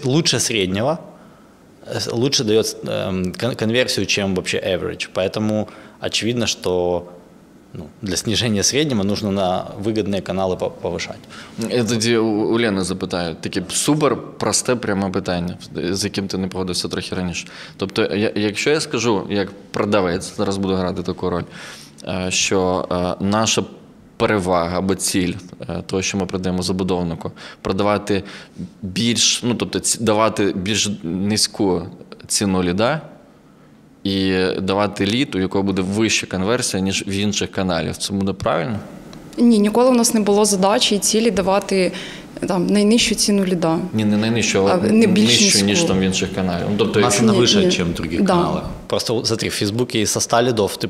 [0.04, 0.99] лучше среднего–
[2.12, 5.09] лучше дает эм, конверсию, чем вообще average.
[5.14, 5.68] Поэтому
[6.01, 7.07] очевидно, что
[7.75, 11.18] ну, для снижения среднего нужно на выгодные каналы по- повышать.
[11.71, 15.57] Я тоді у у Лени запитаю, таке супер просте пряме питання,
[15.92, 17.47] з яким ти не погодився трохи раніше.
[17.77, 21.44] Тобто, я- якщо я скажу, як продавець, зараз буду грати таку роль,
[22.09, 23.62] е, що е, наша
[24.17, 25.34] перевага або ціль
[25.69, 28.23] е, того, що ми продаємо забудовнику, продавати
[28.82, 31.82] більш, ну тобто давати більш низьку
[32.28, 33.02] ціну ліда.
[34.04, 37.97] І давати лід, у якого буде вища конверсія, ніж в інших каналів.
[37.97, 38.80] Це буде правильно?
[39.38, 41.91] Ні, ніколи у нас не було задачі і цілі давати
[42.47, 43.80] там найнижчу ціну ліда.
[43.93, 46.63] Ні, не найнижчу, А, не більш нижчу, ніж там в інших каналах.
[46.69, 48.28] Ну, тобто, У нас не- чем в других да.
[48.34, 48.63] каналах.
[48.88, 50.89] Просто смотри, в Фейсбуке из 100 лидов, ты,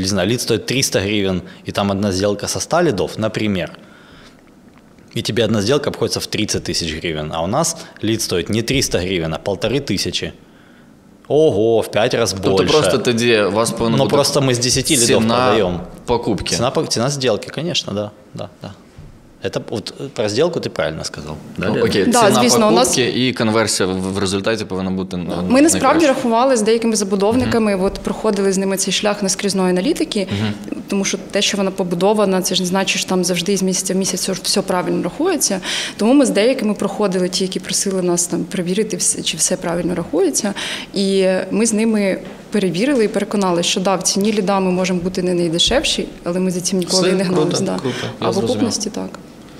[0.00, 3.70] не знаю, лид стоит 300 гривен, и там одна сделка со 100 лидов, например,
[5.14, 8.62] и тебе одна сделка обходится в 30 тысяч гривен, а у нас лид стоит не
[8.62, 10.32] 300 гривен, а полторы тысячи.
[11.28, 12.72] Ого, в 5 раз тобто больше.
[12.72, 15.80] просто тоді у вас повинно Но бути просто мы с 10 лидов ціна продаем.
[16.06, 16.54] покупки.
[16.56, 18.72] Цена, по- цена сделки, конечно, да, да, да.
[19.43, 21.35] Это вот э, про сделку ты правильно сказал.
[21.57, 21.85] Да, Ну, Лена?
[21.85, 25.41] окей, Да, ціна звісно, у нас- покупки і конверсія в в результаті повинна бути на-
[25.41, 26.07] Ми насправді найкраща.
[26.07, 30.27] рахували з деякими забудовниками, от проходили з ними цей шлях наскрізної аналітики,
[30.87, 33.93] тому що те, що вона побудована, це ж не значить, що там завжди з місяця
[33.93, 35.59] в місяць все, все правильно рахується.
[35.97, 39.95] Тому ми з деякими проходили ті, які просили нас там перевірити, все- чи все правильно
[39.95, 40.53] рахується.
[40.93, 42.19] І ми з ними
[42.51, 46.51] перевірили і переконали, що да, в ціні ліда ми можемо бути не найдешевші, але ми
[46.51, 47.47] за цим ніколи Все і не гналися.
[47.57, 47.79] круто, да.
[47.79, 48.51] круто, я а в зрозумів.
[48.51, 49.09] окупності так.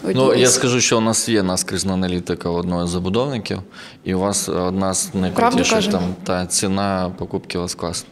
[0.05, 3.63] Ну, я скажу, що у нас є наскрізна аналітика одного з забудовників,
[4.05, 8.09] і у вас одна з найкрутіших там та ціна покупки у вас класна.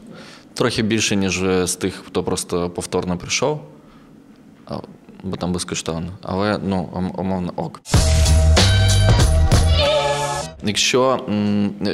[0.55, 3.61] Трохи більше, ніж з тих, хто просто повторно прийшов,
[5.23, 6.13] бо там безкоштовно.
[6.23, 7.81] Але ну, умовно ок.
[10.65, 11.21] Якщо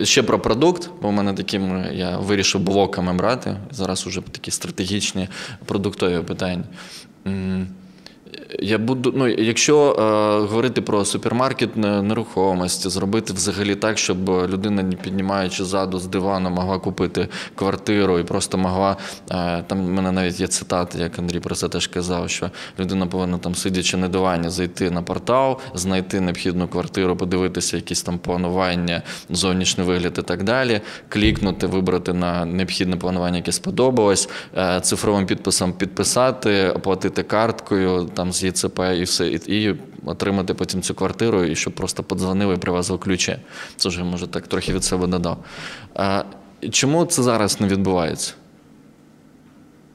[0.02, 3.56] ще про продукт, бо в мене таким я вирішив блоками брати.
[3.70, 5.28] Зараз уже такі стратегічні
[5.64, 6.64] продуктові питання.
[8.58, 14.82] Я буду, ну, якщо е, говорити про супермаркет не- нерухомості, зробити взагалі так, щоб людина,
[14.82, 18.96] не піднімаючи ззаду з дивану, могла купити квартиру і просто могла.
[19.30, 23.06] Е, там в мене навіть є цитати, як Андрій про це теж казав, що людина
[23.06, 29.02] повинна там, сидячи на дивані, зайти на портал, знайти необхідну квартиру, подивитися якісь там планування,
[29.30, 35.72] зовнішній вигляд і так далі, клікнути, вибрати на необхідне планування, яке сподобалось, е, цифровим підписом
[35.72, 39.75] підписати, оплатити карткою там з ЄЦП і все, і, і
[40.05, 43.37] отримати потім цю квартиру, і щоб просто подзвонили і привезли ключі.
[43.75, 45.45] Це вже може так трохи від себе додав.
[45.97, 46.23] Е,
[46.71, 48.33] Чому це зараз не відбувається?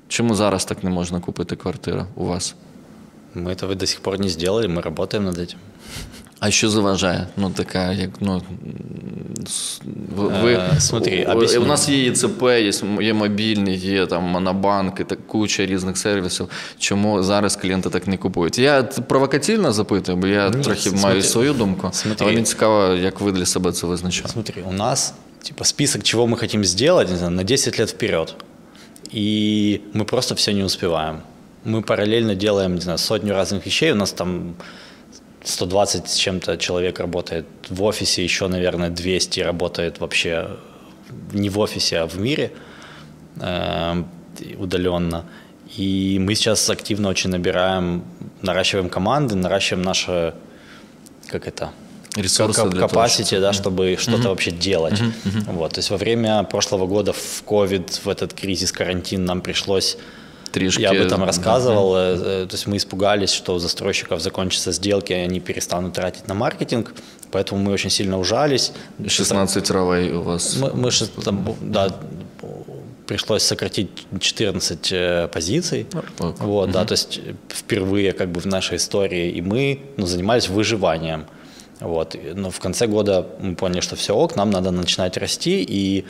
[0.08, 2.54] Чому зараз так не можна купити квартиру у вас?
[3.34, 5.58] Мы этого до сих пор не сделали, мы работаем над этим.
[6.40, 7.26] А що заважає?
[7.36, 8.42] Ну, така, як ну.
[9.46, 9.80] с-
[10.16, 11.62] Ви, ви, Е, смотри, у, об'ясню.
[11.62, 16.48] у нас є ЄЦП, є, є мобільний, є там монобанк, і так, куча різних сервісів.
[16.78, 18.58] Чому зараз клієнти так не купують?
[18.58, 21.88] Я т- провокаційно запитую, бо я Ні, трохи смотри, маю свою думку.
[21.92, 22.24] смотри.
[22.26, 24.28] Але мені цікаво, як ви для себе це визначали.
[24.28, 28.34] Смотри, у нас типа список, чего мы хотим сделать, не знаю, на 10 лет вперед.
[29.14, 31.16] И мы просто все не успеваем.
[31.66, 33.92] Мы параллельно делаем, не знаю, сотню разных вещей.
[33.92, 34.54] У нас там
[35.43, 40.57] 120 с чем-то человек работает в офисе, еще, наверное, 200 работает вообще
[41.33, 42.51] не в офисе, а в мире
[43.39, 44.03] э,
[44.57, 45.25] удаленно.
[45.75, 48.03] И мы сейчас активно очень набираем,
[48.41, 50.33] наращиваем команды, наращиваем наше,
[51.27, 51.71] как это,
[52.15, 55.01] Ресурсы для того, capacity, да, чтобы что-то вообще делать.
[55.47, 59.97] Вот, то есть во время прошлого года в COVID, в этот кризис, карантин, нам пришлось
[60.51, 61.25] Трішки, я об этом да.
[61.25, 61.95] рассказывал.
[61.95, 66.27] э, э, То есть мы испугались, что у застройщиков закончатся сделки, и они перестанут тратить
[66.27, 66.93] на маркетинг.
[67.31, 68.73] Поэтому мы очень сильно ужались.
[69.07, 70.57] 16 ролей у вас.
[70.57, 71.89] Мы, мы же там, да,
[73.07, 75.85] пришлось сократить 14 э, позиций.
[76.19, 76.39] ок.
[76.39, 81.25] Вот, да, то есть впервые как бы в нашей истории и мы ну, занимались выживанием.
[81.79, 82.15] Вот.
[82.35, 86.05] Но в конце года мы поняли, что все ок, нам надо начинать расти, и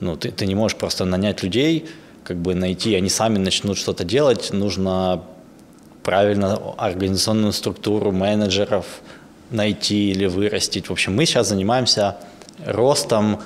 [0.00, 1.84] ну, ты, ты не можешь просто нанять людей,
[2.26, 5.22] как бы найти, они сами начнут что-то делать, нужно
[6.02, 8.86] правильно организационную структуру менеджеров
[9.50, 10.88] найти или вырастить.
[10.88, 12.16] В общем, мы сейчас занимаемся
[12.64, 13.42] ростом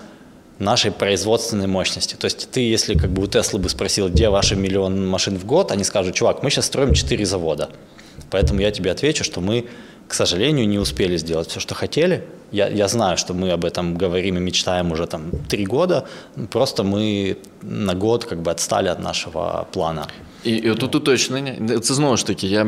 [0.58, 2.14] нашей производственной мощности.
[2.14, 5.44] То есть ты, если как бы у Теслы бы спросил, где ваши миллион машин в
[5.44, 7.68] год, они скажут, чувак, мы сейчас строим 4 завода.
[8.30, 9.66] Поэтому я тебе отвечу, что мы,
[10.08, 12.24] к сожалению, не успели сделать все, что хотели.
[12.51, 16.05] Я, я знаю, что мы об этом говорим и мечтаем уже там три года.
[16.49, 20.07] Просто мы на год как бы отстали от нашего плана.
[20.45, 21.79] І, і тут уточнення.
[21.79, 22.65] Це знову ж таки, я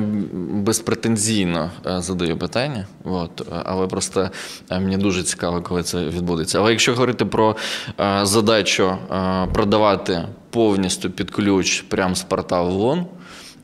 [0.52, 4.30] безпретензійно е, задаю питання, от, е, але просто
[4.69, 6.60] е, мені дуже цікаво, коли це відбудеться.
[6.60, 7.56] Але якщо говорити про
[8.00, 13.06] е, задачу е, продавати повністю під ключ прямо з порталу ЛОН,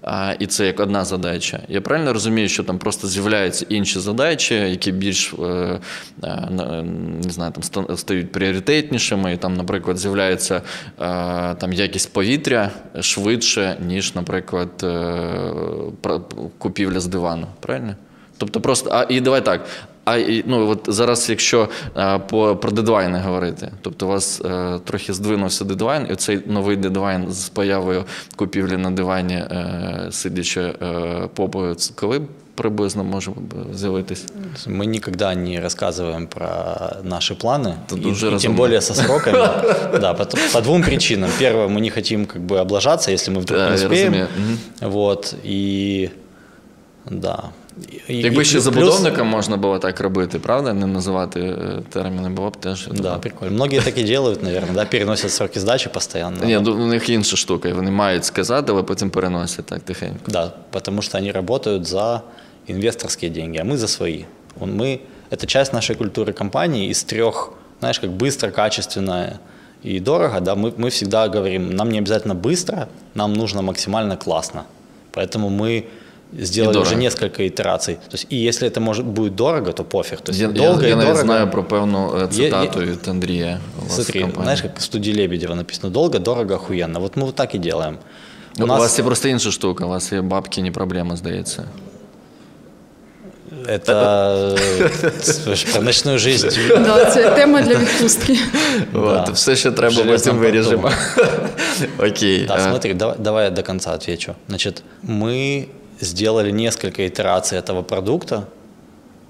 [0.02, 1.60] а, І це як одна задача.
[1.68, 5.80] Я правильно розумію, що там просто з'являються інші задачі, які більш е,
[6.24, 6.48] е,
[7.24, 10.60] не знаю, там стають пріоритетнішими, і там, наприклад, з'являється е,
[11.54, 16.20] там якість повітря швидше, ніж, наприклад, е,
[16.58, 17.46] купівля з дивану.
[17.60, 17.96] Правильно?
[18.38, 19.66] Тобто просто, а і давай так.
[20.07, 24.79] А і, ну, от зараз, якщо е, по, про дедвайни говорити, тобто у вас е,
[24.85, 28.03] трохи здвинувся дедвайн, і цей новий дедвайн з появою
[28.35, 30.75] купівлі на дивані, е, сидячи е,
[31.35, 32.21] попою, це коли
[32.55, 33.31] приблизно може
[33.73, 34.25] з'явитись?
[34.67, 36.47] Мы никогда не рассказываем про
[37.03, 38.57] наши планы, Тут и, уже и тем разумно.
[38.57, 39.37] более со сроками.
[39.99, 41.29] Да, по, по двум причинам.
[41.39, 44.07] Первое, мы не хотим как бы облажаться, если мы вдруг Да, не я успеем.
[44.13, 44.27] разумею.
[44.37, 44.89] Мгм.
[44.91, 46.09] Вот, и
[47.09, 47.43] да.
[48.07, 50.73] І- Якби і ще плюс- забудовникам можна було так робити, правда?
[50.73, 52.87] Не називати е, терміни, було б теж.
[52.91, 53.51] Да, прикольно.
[53.51, 56.45] Многие так и делают, наверное, да, переносят сроки сдачи постоянно.
[56.45, 57.73] Ні, ну, у них інша штука.
[57.73, 60.19] Вони мають сказати, але потім переносять так тихенько.
[60.31, 62.21] Да, потому что они работают за
[62.69, 64.23] инвесторские деньги, а мы за свои.
[64.59, 64.99] Он- Мы,
[65.31, 69.39] это часть нашей культуры компании из трех, знаешь, как быстро, качественно
[69.85, 74.63] и дорого, да, мы, мы всегда говорим, нам не обязательно быстро, нам нужно максимально классно.
[75.13, 75.83] Поэтому мы
[76.39, 77.01] сделали уже дорого.
[77.01, 77.95] несколько итераций.
[77.95, 80.21] То есть, и если это может будет дорого, то пофиг.
[80.21, 81.25] То есть Я, долго я, и я навіть дорого.
[81.25, 83.59] знаю про певну е, Є- цитату від Андрія.
[83.79, 84.43] у вас в Смотри, компанії.
[84.43, 86.99] знаешь, как в студии Лебедева написано, долго, дорого, охуенно.
[86.99, 87.97] Вот мы вот так и делаем.
[88.57, 91.63] Ну, У, вас є просто інша штука, у вас є бабки, не проблема, здається.
[93.67, 96.47] Это э, про ночную жизнь.
[96.69, 98.37] Да, це тема для відпустки.
[98.93, 100.91] От, все, що треба, потім Железно виріжемо.
[101.99, 102.45] Окей.
[102.47, 104.33] Да, е, смотри, давай, давай я до конца отвечу.
[104.49, 105.65] Значит, мы
[106.00, 108.48] сделали несколько итераций этого продукта.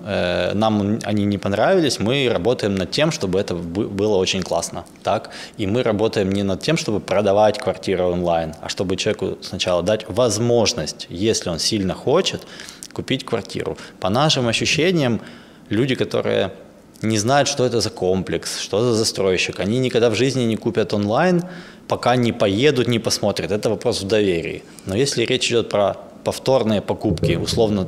[0.00, 4.84] Э, Нам они не понравились, мы работаем над тем, чтобы это бы- было очень классно.
[5.02, 5.30] Так?
[5.56, 10.08] И мы работаем не над тем, чтобы продавать квартиру онлайн, а чтобы человеку сначала дать
[10.08, 12.46] возможность, если он сильно хочет,
[12.92, 13.76] купить квартиру.
[14.00, 15.20] По нашим ощущениям,
[15.68, 16.50] люди, которые
[17.02, 20.92] не знают, что это за комплекс, что за застройщик, они никогда в жизни не купят
[20.92, 21.42] онлайн,
[21.86, 23.52] пока не поедут, не посмотрят.
[23.52, 24.62] Это вопрос в доверии.
[24.86, 25.96] Но если речь идет про
[26.27, 27.87] повторные покупки, условно,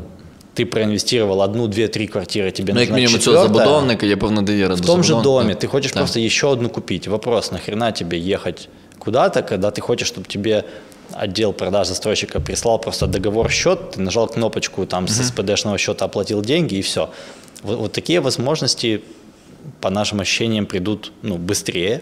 [0.55, 4.15] ты проинвестировал одну, две, три квартиры, тебе Ну, як нужна мінімум, цього четвертая, забудовника є
[4.17, 5.53] певна довіра в до том же забудовника.
[5.53, 5.99] доме ты хочешь Да.
[5.99, 7.07] просто еще одну купить.
[7.07, 10.63] Вопрос, нахрена тебе ехать куда-то, когда ты хочешь, чтобы тебе
[11.13, 16.41] отдел продаж застройщика прислал просто договор счет, ты нажал кнопочку там с СПДшного счета, оплатил
[16.41, 17.09] деньги и все.
[17.63, 19.01] Вот, вот такие возможности,
[19.81, 22.01] по нашим ощущениям, придут ну, быстрее.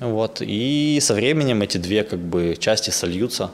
[0.00, 3.50] Вот, и со временем эти две как бы части сольются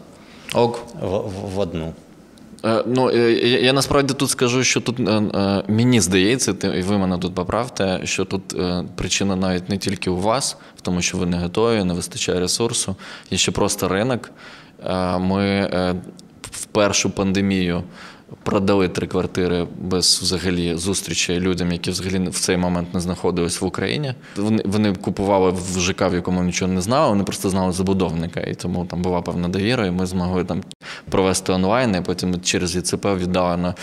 [0.54, 0.84] Ок.
[1.02, 1.94] в, в- в одну.
[2.66, 6.82] Е, Ну, е, я, я насправді тут скажу, що тут е, мені здається, ти, і
[6.82, 8.56] ви мене тут поправте, що тут
[8.96, 12.96] причина навіть не тільки у вас, в тому, що ви не готові, не вистачає ресурсу,
[13.32, 14.32] є ще просто ринок.
[15.20, 15.70] Ми
[16.42, 17.84] в першу пандемію
[18.44, 23.66] продали три квартири без взагалі зустрічі людям, які взагалі в цей момент не знаходились в
[23.66, 24.14] Україні.
[24.36, 28.56] Вони, вони купували в ЖК, в якому нічого не знали, вони просто знали забудовника, і
[28.56, 30.64] тому там була певна довіра, і ми змогли там
[31.10, 33.76] провести онлайн, і потім через ЄЦП віддалено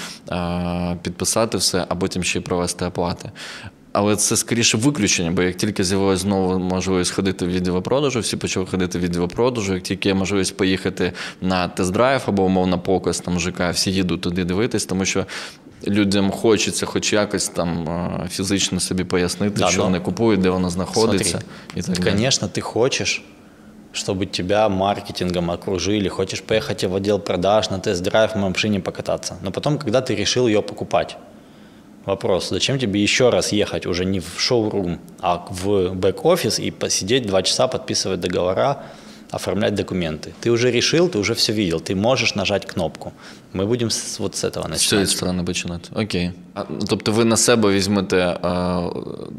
[1.02, 3.30] підписати все, а потім ще й провести оплати.
[3.91, 8.37] Але це скоріше виключення, бо як тільки з'явилася знову можливість ходити в відділ продажу, всі
[8.37, 9.73] почали ходити в відділ продажу.
[9.73, 14.43] Як тільки є можливість поїхати на тест-драйв або умовно показ там ЖК, всі їдуть туди
[14.43, 15.25] дивитись, тому що
[15.87, 20.49] людям хочеться хоч якось там е, фізично собі пояснити, Да, що но- вони купують, де
[20.49, 21.41] воно знаходиться.
[21.75, 22.11] І так далі.
[22.11, 23.23] Конечно, ты хочешь,
[23.93, 29.35] чтобы тебя маркетингом окружили, хочешь поехать в отдел продаж на тест-драйв на машине покататься.
[29.43, 31.17] Но потом, когда ты решил ее покупать,
[32.05, 37.25] вопрос, зачем тебе еще раз ехать уже не в шоурум, а в бэк-офис и посидеть
[37.27, 38.75] два часа, подписывать договора,
[39.31, 40.31] оформлять документы.
[40.39, 43.11] Ты уже решил, ты уже все видел, ты можешь нажать кнопку.
[43.53, 45.09] Мы будем с- вот с этого З цієї начинать.
[45.09, 45.89] сторони починати.
[45.95, 46.31] Окей.
[46.53, 48.37] А, ну, тобто ви на себе візьмете е,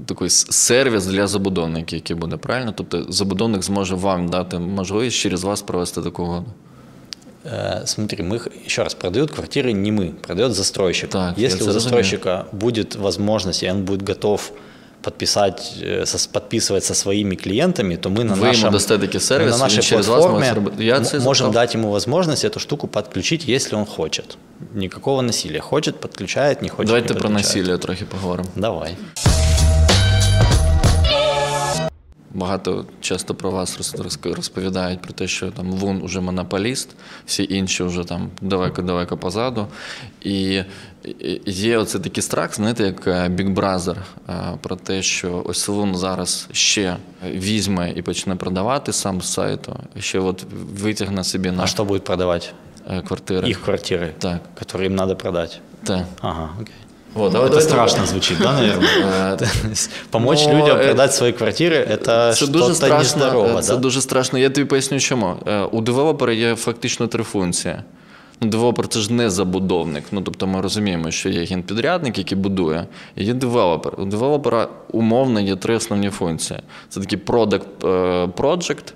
[0.07, 2.73] такий с- сервіс для забудовників, який буде правильно?
[2.77, 6.47] Тобто забудовник зможе вам дати можливість через вас провести таку угоду.
[7.44, 11.10] Э, Смотри, мы, еще раз, продают квартиры не мы, продает застройщик.
[11.10, 11.80] Так, Если у разумею.
[11.80, 14.52] застройщика будет возможность, и он будет готов
[15.02, 18.80] подписать, э, подписывать со своими клиентами, то мы на ему нашем,
[19.20, 20.56] сервис, на нашей вас платформе
[21.02, 24.38] це можем дать ему возможность эту штуку подключить, если он хочет.
[24.74, 25.60] Никакого насилия.
[25.60, 28.48] Хочет, подключает, не хочет, Давайте не про насилля трохи поговоримо.
[28.56, 28.96] Давай.
[32.34, 36.90] Багато часто про вас роз- роз- розповідають про те, що там Лун уже монополіст,
[37.26, 39.68] всі інші вже там далеко-далеко позаду.
[40.22, 40.62] І
[41.46, 43.96] є оце такий страх, знаєте, як е, Big Brother,
[44.30, 46.98] е, про те, що ось Лун зараз ще
[47.32, 50.46] візьме і почне продавати сам з сайту, ще от
[50.80, 52.54] витягне собі на А что будет продавать?
[52.90, 53.50] е, квартири.
[53.50, 55.62] Их квартиры, Так, которые им надо продать.
[55.84, 56.06] так.
[56.22, 56.74] Ага, окей.
[57.15, 59.37] Вот, Это страшно звучит, да, наверное?
[59.37, 62.99] То есть Помочь Ну, людям э, продать свои квартиры – это Це дуже что-то страшно.
[62.99, 63.79] нездорово, Це да?
[63.81, 64.39] дуже страшно.
[64.39, 65.35] Я тобі поясню, чому.
[65.47, 67.77] Е, У девелопера є фактично три функції.
[68.41, 70.05] Ну, девелопер це ж не забудовник.
[70.13, 73.93] Ну, тобто ми розуміємо, що є генпідрядник, який будує, і є девелопер.
[73.99, 76.61] У девелопера умовно є три основні функції.
[76.89, 78.93] Це такий product е, project,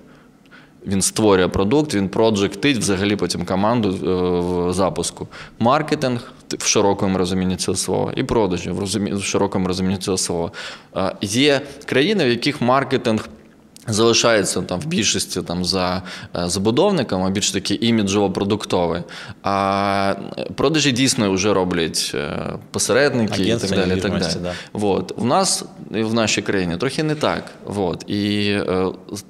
[0.88, 5.28] він створює продукт, він проджектить взагалі потім команду е, в запуску.
[5.60, 10.52] Маркетинг в широкому розумінні цього слова, і продажі в, широкому розумінні цього слова.
[10.98, 13.30] Е, Є країни, в яких маркетинг.
[13.88, 16.02] Залишається там в більшості там за
[16.36, 19.04] е, забудовником, а більш такий іміджово-продуктовий.
[19.44, 20.16] А
[20.56, 23.98] продажі дійсно вже роблять е, посередники і так далі.
[23.98, 24.34] І так далі.
[24.44, 24.52] да.
[24.74, 25.14] Вот.
[25.18, 27.44] В нас і в нашій країні трохи не так.
[27.66, 28.10] Вот.
[28.10, 28.88] І е,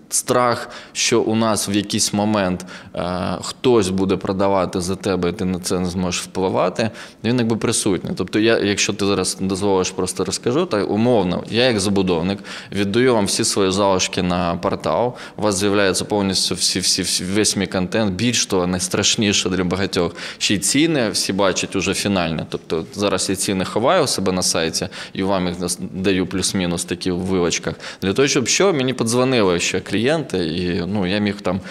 [0.09, 2.65] страх, що у нас в якийсь момент
[2.95, 6.89] е, хтось буде продавати за тебе, і ти на це не зможеш впливати,
[7.23, 8.11] він якби присутній.
[8.17, 12.39] Тобто, я, якщо ти зараз дозволиш, просто розкажу, так умовно, я як забудовник
[12.71, 15.15] віддаю вам всі свої залишки на портал.
[15.37, 18.11] У вас з'являється повністю всі, всі, всі, весь мій контент.
[18.11, 20.15] Більш того, найстрашніше для багатьох.
[20.37, 22.41] Ще й ціни всі бачать уже фінальні.
[22.49, 27.11] Тобто зараз я ціни ховаю у себе на сайті і вам їх даю плюс-мінус такі
[27.11, 27.75] в вивочках.
[28.01, 31.61] Для того, щоб що мені подзвонили ще клієнти, і ну, я міг там.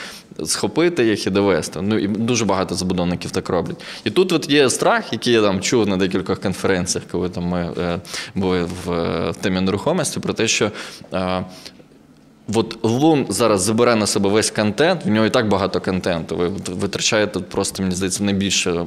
[0.44, 1.82] Схопити їх і довести.
[1.82, 3.76] Ну і дуже багато забудовників так роблять.
[4.04, 7.70] І тут от є страх, який я там чув на декількох конференціях, коли там ми
[7.78, 7.98] е,
[8.34, 10.70] були в, е, темі нерухомості, про те, що
[11.12, 11.44] е,
[12.54, 16.37] От Лун зараз забере на себе весь контент, в нього і так багато контенту.
[16.37, 18.85] Ви витрачаєте просто, мені здається, найбільше е,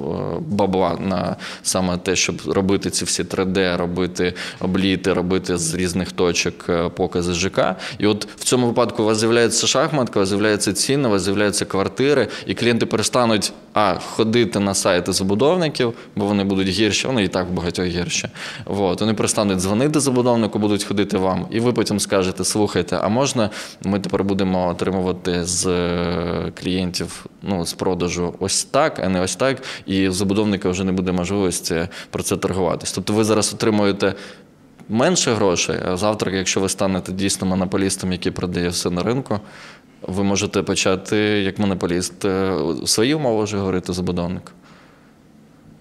[0.47, 6.65] бабла на саме те, щоб робити ці всі 3D, робити обліти, робити з різних точок
[6.69, 7.75] е, покази ЖК.
[7.97, 11.21] І от в цьому випадку у вас з'являється шахматка, у вас з'являються ціни, у вас
[11.21, 17.23] з'являються квартири, і клієнти перестануть а ходити на сайти забудовників, бо вони будуть гірші, вони
[17.23, 18.27] і так в багатьох гірші.
[18.65, 19.01] От.
[19.01, 23.48] Вони перестануть дзвонити забудовнику, будуть ходити вам, і ви потім скажете: слухайте, а можна
[23.83, 29.35] ми тепер будемо отримувати з е, клієнтів ну, з продажу ось так, а не ось
[29.35, 32.91] так, і в забудовника вже не буде можливості про це торгуватись.
[32.91, 34.13] Тобто ви зараз отримуєте.
[34.91, 39.39] Менше грошей, а завтра, якщо ви станете дійсно монополістом, який продає все на ринку,
[40.01, 44.51] ви можете почати як монополіст е, свої умови вже говорити забудовнику.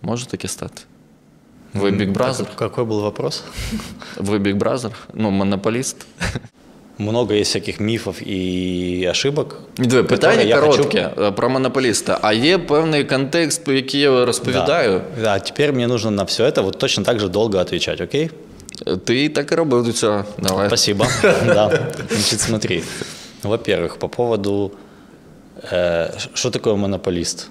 [0.03, 0.83] Може таке стати?
[1.75, 2.37] Ви Big Brother?
[2.37, 3.45] Так, Какой был вопрос?
[4.17, 4.91] Ви Big Brother?
[5.15, 6.07] Ну, монополіст.
[6.98, 9.60] Много есть всяких мифов и ошибок.
[9.78, 12.20] Диви, которые питання я хочу- коротке е, про монополіста.
[12.22, 15.02] А є певний контекст, по який я розповідаю.
[15.16, 15.22] Да.
[15.24, 18.30] да, теперь мне нужно на все это вот точно так же долго отвечать, окей?
[19.06, 20.26] Ти так і робив до цього.
[20.38, 20.68] Давай.
[20.68, 21.06] Спасибо.
[21.46, 21.80] Да.
[22.10, 22.82] Значит, смотри.
[23.44, 24.72] Во-первых, по поводу,
[25.72, 27.48] э, что такое монополист?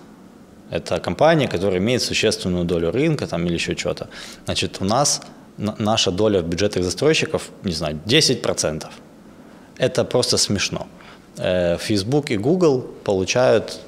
[0.73, 4.07] Это компания, которая имеет существенную долю рынка там, или еще что-то.
[4.45, 5.21] Значит, у нас
[5.59, 8.87] на- наша доля в бюджетах застройщиков, не знаю, 10%.
[9.78, 10.88] Это просто смешно.
[11.38, 13.80] Э, Facebook и Google получают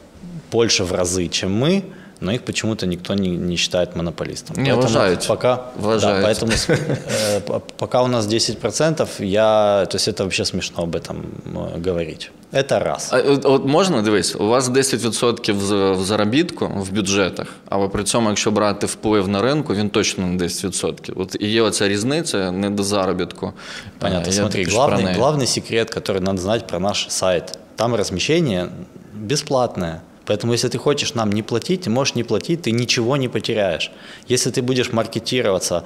[0.51, 1.83] больше в разы, чем мы,
[2.19, 4.55] но их почему-то никто не, не считает монополистом.
[4.57, 5.27] Не, Поэтому уважают.
[5.27, 6.19] Пока, Уважают.
[6.19, 11.25] Да, поэтому э, пока у нас 10%, я, то есть это вообще смешно об этом
[11.45, 12.31] э, говорить.
[12.52, 13.08] Это раз.
[13.12, 18.04] А, от, от можна дивись, у вас 10% з- в заробітку в бюджетах, але при
[18.04, 21.12] цьому, якщо брати вплив на ринку, він точно не 10%.
[21.16, 23.52] От і є оця різниця не до заробітку.
[23.98, 24.22] Понятно.
[24.32, 25.18] Е, я Смотри, також про главный, неї.
[25.18, 27.58] главный секрет, который надо знать про наш сайт.
[27.76, 28.68] Там размещение
[29.14, 30.00] бесплатное.
[30.26, 33.90] Поэтому, если ты хочешь нам не платить, ты можешь не платить, ты ничего не потеряешь.
[34.30, 35.82] Если ты будешь маркетироваться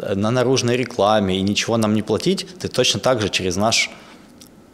[0.00, 3.90] э, на наружной рекламе и ничего нам не платить, ты точно так же через наш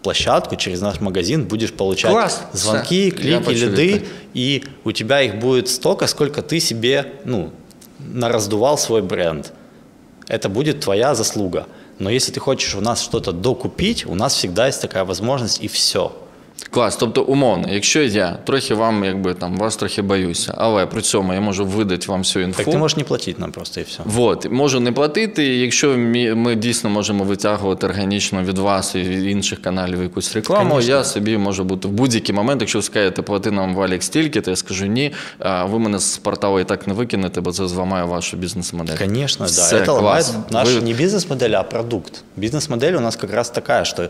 [0.01, 2.41] площадку, через наш магазин будешь получать Класс.
[2.53, 7.51] звонки, клики, лиды, и у тебя их будет столько, сколько ты себе ну,
[7.99, 9.53] нараздувал свой бренд.
[10.27, 11.67] Это будет твоя заслуга.
[11.99, 15.67] Но если ты хочешь у нас что-то докупить, у нас всегда есть такая возможность, и
[15.67, 16.11] все.
[16.69, 21.33] Клас, тобто умовно, якщо я трохи вам, якби там вас трохи боюся, але при цьому
[21.33, 22.63] я можу видати вам всю інфу.
[22.63, 24.01] Так ты можешь не платить нам просто, и все.
[24.05, 25.45] Вот, можу не платити.
[25.55, 30.35] і Якщо мі- ми дійсно можемо витягувати органічно від вас і від інших каналів якусь
[30.35, 30.95] рекламу, Конечно.
[30.95, 32.61] я собі можу бути в будь-який момент.
[32.61, 35.11] Якщо ви скажете, плати нам валік стільки, то я скажу ні.
[35.63, 38.95] Ви мене з порталу і так не викинете, бо це зламає вашу бізнес-модель.
[39.45, 39.81] Все, да.
[39.81, 40.33] Это клас.
[40.33, 42.23] ломает наш Ви- не бизнес-модель, а продукт.
[42.37, 44.09] Бизнес-модель у нас как раз такая, что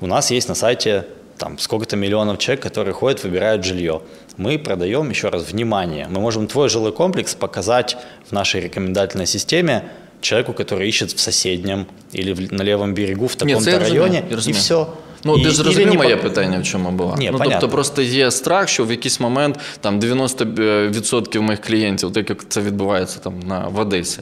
[0.00, 1.04] у нас есть на сайте
[1.41, 4.01] там сколько-то миллионов человек, которые ходят, выбирают жилье.
[4.37, 6.07] Мы продаем, еще раз, внимание.
[6.09, 7.97] Мы можем твой жилой комплекс показать
[8.29, 9.81] в нашей рекомендательной системе
[10.21, 13.79] человеку, который ищет в соседнем или в, на левом берегу в Ні, таком-то це я
[13.79, 14.59] розумію, районе, я и розумію.
[14.61, 14.85] все.
[15.24, 17.14] Ну, І- ти ж не моє по- питання, в чому було.
[17.18, 17.60] Ні, ну, понятно.
[17.60, 22.60] тобто просто є страх, що в якийсь момент там 90% моїх клієнтів, так як це
[22.60, 24.20] відбувається там на в Одесі,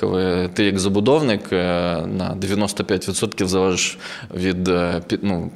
[0.00, 1.56] коли ти як забудовник е,
[2.06, 3.98] на 95% залежиш
[4.34, 5.50] від е, ну,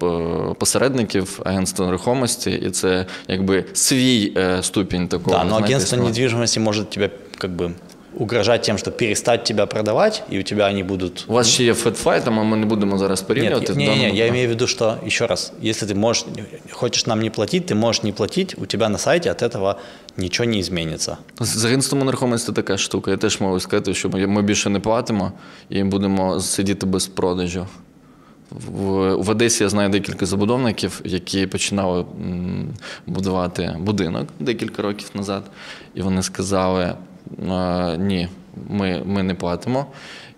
[0.59, 5.37] посередників агентства нерухомості, і це якби свій е, ступінь такого.
[5.39, 6.09] Да, но агентство існування.
[6.09, 7.73] недвижимости может тебе как бы
[8.16, 11.74] угрожать тем, что перестать тебя продавать, и у тебя они будут У вас ще є
[11.74, 13.62] фетфайт, а ми не будемо зараз порівнювати.
[13.62, 16.26] Нет, в не, не, даному- я имею в виду, что, еще раз, если ты можешь,
[16.72, 19.76] хочешь нам не платить, ты можешь не платить, у тебя на сайте от этого
[20.18, 21.18] ничего не изменится.
[21.39, 23.12] З агентством нерухомості така штука.
[23.12, 25.32] Я теж можу сказати, що ми ми більше не платимо
[25.70, 27.68] і будемо сидіти без продажу.
[28.52, 32.74] В, в Одесі я знаю декілька забудовників, які починали м,
[33.08, 35.44] будувати будинок декілька років назад,
[35.96, 36.96] і вони сказали: «Е,
[37.98, 38.28] ні,
[38.70, 39.86] ми, ми не платимо.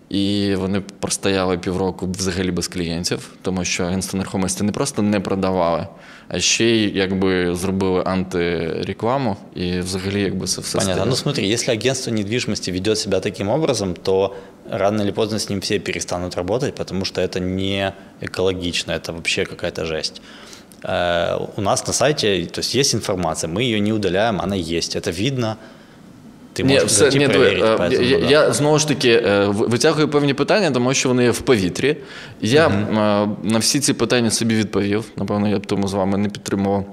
[0.08, 5.86] І вони простояли півроку взагалі без клієнтів, тому що агентство нерухомості не просто не продавали,
[6.28, 10.94] а ще й якби зробили антирекламу, і взагалі якби це все Понятно.
[10.94, 11.10] стало.
[11.10, 14.34] Ну смотри, если агентство недвижимости ведет себя таким образом, то
[14.70, 19.44] рано или поздно с ним все перестанут работать, потому что это не экологично, это вообще
[19.44, 20.22] какая-то жесть.
[20.82, 24.96] Э, У нас на сайте, то есть есть информация, мы ее не удаляем, она есть,
[24.96, 25.56] это видно.
[26.59, 27.61] Ты Ні, можешь все, ні, перевірити.
[27.61, 28.25] проверить, е, я, да.
[28.25, 31.97] я знову ж таки е, витягую певні питання, тому що вони є в повітрі.
[32.41, 33.37] Я угу.
[33.43, 35.05] на всі ці питання собі відповів.
[35.17, 36.85] Напевно, я б тому з вами не підтримував.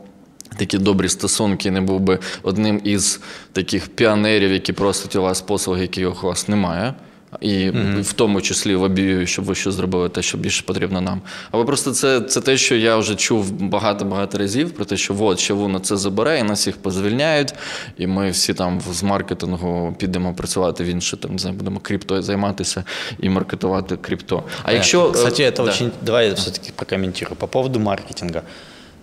[0.59, 3.21] Такі добрі стосунки, не був би одним із
[3.53, 6.95] таких піонерів, які просять у вас послуги, яких у вас немає.
[7.41, 7.70] І
[8.01, 11.20] в тому числі лобію, щоб ви щось зробили те, що більше потрібно нам.
[11.51, 15.39] Але просто це, це те, що я вже чув багато-багато разів, про те, що от
[15.39, 17.55] ще воно це забере, і нас їх позвільняють,
[17.99, 22.85] і ми всі там з маркетингу підемо працювати в інше, там будемо крипто займатися
[23.20, 24.43] і маркетувати крипто.
[24.62, 25.62] А якщо е, Кстати, это да.
[25.62, 25.91] очень...
[26.03, 27.37] Давай я все-таки прокомментирую.
[27.37, 28.43] По поводу маркетинга.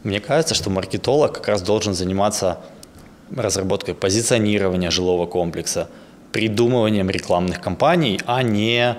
[0.03, 2.57] Мне кажется, что маркетолог как раз должен заниматься
[3.35, 5.87] разработкой позиционирования жилого комплекса,
[6.33, 8.95] придумыванием рекламных кампаний, а не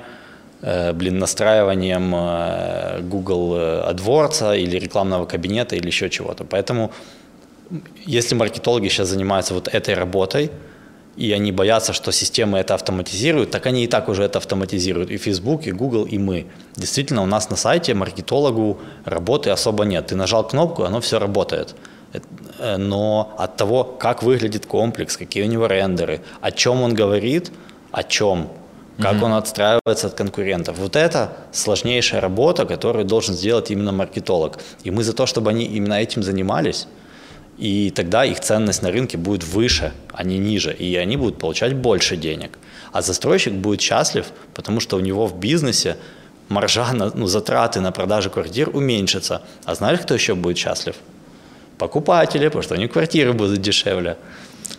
[0.62, 3.57] э, блин, настраиванием э, Google
[3.91, 6.45] AdWords или рекламного кабинета или еще чего-то.
[6.45, 6.91] Поэтому
[8.07, 10.51] если маркетологи сейчас занимаются вот этой работой,
[11.16, 15.11] и они боятся, что системы это автоматизируют, так они и так уже это автоматизируют.
[15.11, 16.47] И Facebook, и Google, и мы.
[16.76, 20.07] Действительно, у нас на сайте маркетологу работы особо нет.
[20.07, 21.74] Ты нажал кнопку, оно все работает.
[22.59, 27.53] Э, Но от того, как выглядит комплекс, какие у него рендеры, о чем он говорит,
[27.93, 28.49] о чем,
[28.99, 30.79] как он отстраивается от конкурентов.
[30.79, 34.59] Вот это сложнейшая работа, которую должен сделать именно маркетолог.
[34.85, 36.87] И мы за то, чтобы они именно этим занимались,
[37.59, 40.73] и тогда их ценность на рынке будет выше, а не ниже.
[40.73, 42.59] И они будут получать больше денег.
[42.93, 45.97] А застройщик будет счастлив, потому что у него в бизнесе
[46.49, 49.43] маржа, на, ну, затраты на продажу квартир уменьшатся.
[49.65, 50.97] А знаешь, кто еще будет счастлив?
[51.78, 54.16] Покупатели, потому что у них квартиры будут дешевле.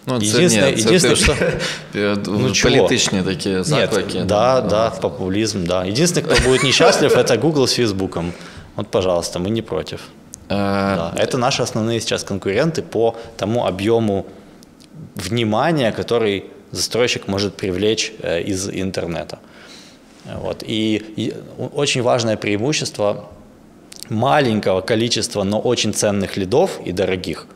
[0.07, 2.76] Ну, це, Единственное- ні, це единственное, теж, что- е, Ну, чего?
[2.76, 4.18] політичні такі заклики.
[4.18, 5.81] Нет, да, да, популизм, да.
[5.85, 8.33] Единственный, кто будет несчастлив, это Google с Фейсбуком.
[8.76, 10.01] Вот, пожалуйста, мы не против.
[10.51, 14.24] Е, Да, это наши основные сейчас конкуренты по тому объему
[15.16, 19.39] внимания, который застройщик может привлечь э, из интернета.
[20.43, 20.62] Вот.
[20.68, 21.33] И, и
[21.74, 23.24] очень важное преимущество
[24.10, 27.47] маленького количества, но очень ценных лидов и дорогих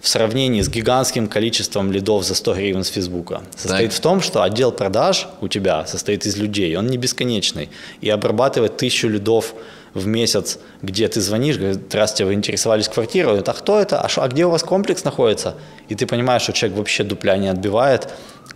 [0.00, 3.98] в сравнении с гигантским количеством лидов за 100 гривен с Фейсбука состоит Так.
[3.98, 7.68] в том, что отдел продаж у тебя состоит из людей, он не бесконечный.
[8.00, 9.52] И обрабатывать тысячу лидов
[9.92, 14.08] в месяц, где ты звонишь, говорит, здравствуйте, вы интересовались квартирой, говорит, а кто это, а,
[14.08, 15.56] шо- а где у вас комплекс находится?
[15.90, 18.08] И ты понимаешь, что человек вообще дупля не отбивает,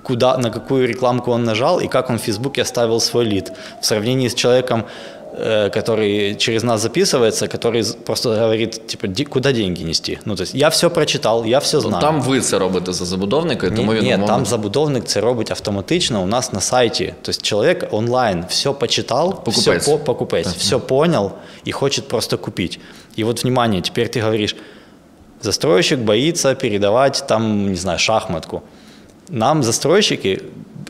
[0.03, 3.53] куда, на какую рекламку он нажал и как он в Фейсбуке оставил свой лид.
[3.83, 4.87] В сравнении с человеком,
[5.70, 10.20] который через нас записывается, который з- просто говорит, типа, «Ди- куда деньги нести?
[10.26, 12.02] Ну, то есть я все прочитал, я все знаю.
[12.02, 15.52] Там ви це робите за забудовника, Ні, тому він ні, умовно- там забудовник це робить
[15.52, 17.14] автоматично у нас на сайті.
[17.22, 19.86] Тобто чоловік онлайн все почитал, все Покупець.
[19.86, 21.32] по, покупець, все понял
[21.68, 22.80] и хочет просто купить.
[23.20, 24.56] И вот внимание, теперь ты говоришь,
[25.42, 28.62] застройщик боится передавать там, не знаю, шахматку.
[29.30, 30.42] Нам застройщики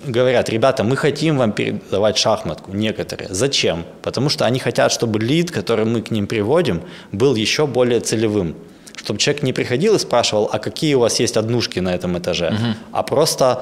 [0.08, 3.28] говорят, ребята, мы хотим вам передавать шахматку, некоторые.
[3.30, 3.84] Зачем?
[4.02, 8.54] Потому что они хотят, чтобы лид, который мы к ним приводим, был еще более целевым.
[8.96, 12.76] Чтобы человек не приходил и спрашивал, а какие у вас есть однушки на этом этаже,
[12.92, 13.62] а просто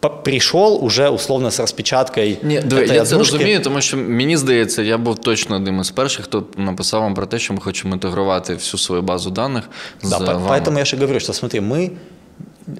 [0.00, 3.32] по- пришел уже условно с распечаткой Ні, диви, этой я це однушки.
[3.36, 7.26] розумію, тому що мені здається, я був точно одним із перших, хто написав вам про
[7.26, 9.64] те, що ми хочемо інтегрувати всю свою базу даних
[10.02, 10.48] з Да, по- вами.
[10.48, 11.90] поэтому я же говорю, что смотри, мы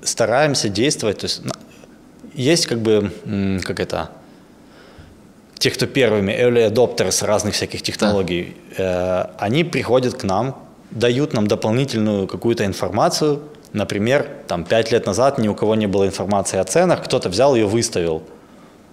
[0.02, 1.52] стараемся действовать, то есть на-
[2.33, 3.11] есть как бы,
[3.63, 4.09] как это,
[5.57, 10.55] те, кто первыми, early adopters разных всяких технологий, э, они приходят к нам,
[10.91, 13.41] дают нам дополнительную какую-то информацию,
[13.73, 17.55] например, там пять лет назад ни у кого не было информации о ценах, кто-то взял
[17.55, 18.23] ее выставил.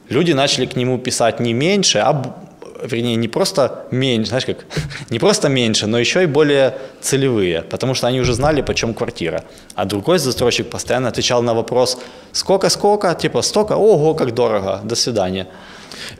[0.09, 2.37] Люди начали к нему писать не меньше, а
[2.84, 4.58] вернее, не просто меньше, знаешь как,
[5.10, 9.44] не просто меньше, но еще и более целевые, потому что они уже знали, почем квартира.
[9.76, 11.98] А другой застройщик постоянно отвечал на вопрос,
[12.32, 15.46] сколько-сколько, типа столько, ого, как дорого, до свидания.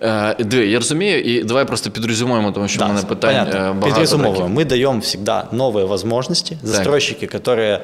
[0.02, 3.60] Е, диви, я розумію, і давай просто підрезюмуємо, тому що в мене питань е, понятно.
[3.74, 3.88] багато.
[3.88, 4.56] Підрезумовуємо.
[4.56, 4.68] таких.
[4.68, 6.58] Мы даем всегда новые возможности.
[6.64, 7.80] Застройщики, которые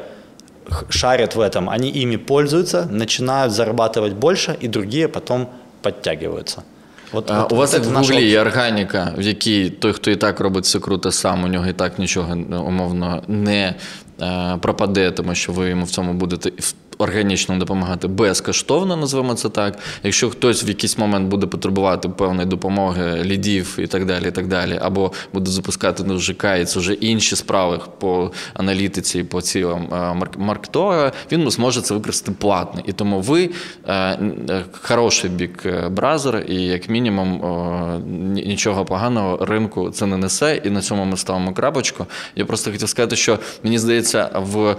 [0.69, 5.47] х- шарят в этом, они ими пользуются, начинают зарабатывать больше, и другие потом
[5.81, 6.61] подтягиваются.
[7.12, 10.16] Вот, А, от, у вас як в Гуглі є органіка, в якій той, хто і
[10.16, 13.74] так робить все круто сам, у нього і так нічого е, умовно не
[14.22, 19.48] е, пропаде, тому що ви йому в цьому будете в- органічно допомагати безкоштовно, називаємо це
[19.48, 19.78] так.
[20.02, 24.46] Якщо хтось в якийсь момент буде потребувати певної допомоги, лідів і так далі, і так
[24.46, 29.88] далі, або буде запускати на ЖК, і це вже інші справи по аналітиці, по цілам
[29.92, 32.82] е, маркетолога, він зможе це використати платно.
[32.86, 33.50] І тому ви
[33.86, 37.42] е, е, хороший бік бразер, і як мінімум
[38.34, 42.06] нічого поганого ринку це не несе, і на цьому ми ставимо крапочку.
[42.36, 44.76] Я просто хотів сказати, що мені здається, в,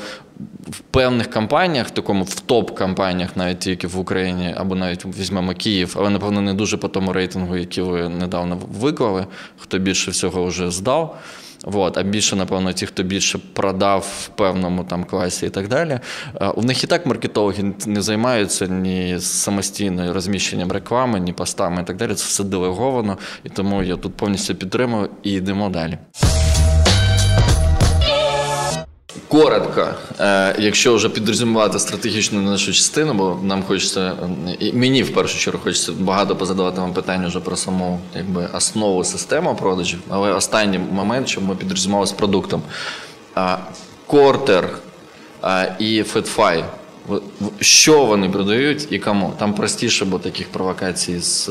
[0.68, 5.96] в певних компаніях, в такому в топ-компаніях, навіть тільки в Україні, або навіть візьмемо Київ,
[6.00, 9.26] але напевно не дуже по тому рейтингу, який ви недавно виклали,
[9.58, 11.18] хто більше всього вже здав.
[11.64, 16.00] Вот, а більше, напевно, ті, хто більше продав в певному там класі і так далі.
[16.42, 21.86] Е, У них і так маркетологи не займаються ні самостійною розміщенням реклами, ні постами і
[21.86, 22.10] так далі.
[22.10, 25.98] Це все делеговано, і тому я тут повністю підтримую і йдемо далі.
[29.28, 29.88] Коротко,
[30.20, 34.14] е, якщо вже підрозумувати стратегічну нашу частину, бо нам хочеться,
[34.60, 39.04] і мені в першу чергу хочеться багато позадавати вам питань вже про саму якби, основу
[39.04, 42.62] системи продажів, але останній момент, щоб ми підрозумували з продуктом.
[43.38, 43.58] Е,
[44.08, 44.78] Кортер
[45.44, 46.64] е, і Фетфай.
[47.60, 49.34] Що вони продають і кому?
[49.40, 51.50] Там простіше, бо таких провокацій з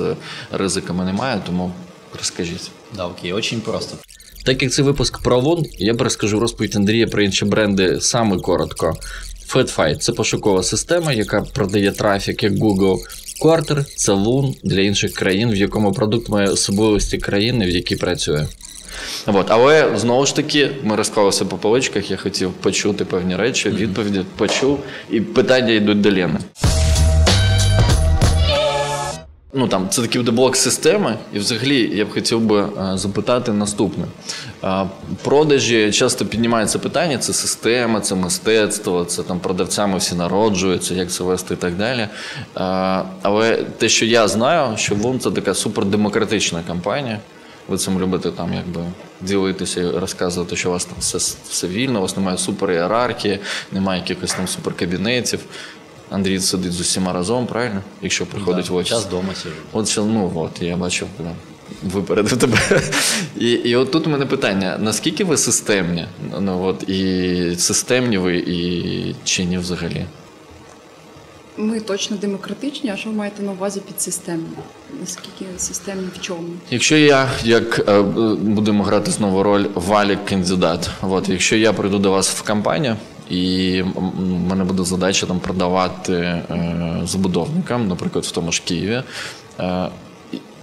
[0.53, 1.73] ризиками немає, тому
[2.19, 2.71] розкажіть.
[2.97, 3.97] Да, окей, очень просто.
[4.45, 8.39] Так як це випуск про Лун, я б розкажу розповідь Андрія про інші бренди саме
[8.39, 8.95] коротко.
[9.55, 12.99] FatFight– це пошукова система, яка продає трафік як Google.
[13.45, 18.47] Quarter– це Loon для інших країн, в якому продукт має особливості країни, в якій працює.
[19.27, 24.21] От, але знову ж таки, ми розклалися по поличках, я хотів почути певні речі, відповіді
[24.37, 24.79] почув,
[25.11, 26.39] і питання йдуть до Лени.
[29.55, 33.53] Ну там це такий буде блок системи, і взагалі я б хотів би е, запитати
[33.53, 34.05] наступне.
[34.65, 34.87] Е,
[35.23, 41.25] продажі часто піднімається питання: це система, це мистецтво, це там продавцями всі народжуються, як це
[41.25, 42.01] вести і так далі.
[42.01, 42.09] Е,
[43.23, 47.19] але те, що я знаю, що Лун це така супердемократична компанія.
[47.69, 48.81] Ви цим любите там якби
[49.21, 53.39] ділитися і розказувати, що у вас там все, все вільно, у вас немає суперієрархії,
[53.73, 55.41] немає якихось там суперкабінетів.
[56.13, 57.83] Андрій сидить з усіма разом, правильно?
[58.03, 58.89] Якщо приходить в офіс.
[58.89, 59.55] Сейчас дома сижу.
[59.73, 61.31] От ну от, я бачив, да,
[61.83, 62.59] випередив тебе.
[63.39, 66.07] І, і от тут у мене питання: наскільки ви системні?
[66.41, 70.07] Ну от і системні ви, і чи ні взагалі?
[71.57, 74.47] Ми точно демократичні, а що ви маєте на увазі під системні?
[75.01, 76.49] Наскільки системні в чому?
[76.71, 78.03] Якщо я, як е,
[78.43, 82.97] будемо грати знову роль валік кандидат, от якщо я прийду до вас в компанію.
[83.33, 89.03] І в мене буде задача там продавати е, забудовникам, наприклад, в тому ж Києві.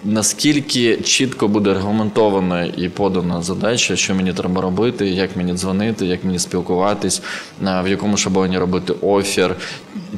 [0.04, 6.24] Наскільки чітко буде регламентована і подана задача, що мені треба робити, як мені дзвонити, як
[6.24, 7.22] мені спілкуватись,
[7.64, 9.56] е, в якому шаблоні робити офір.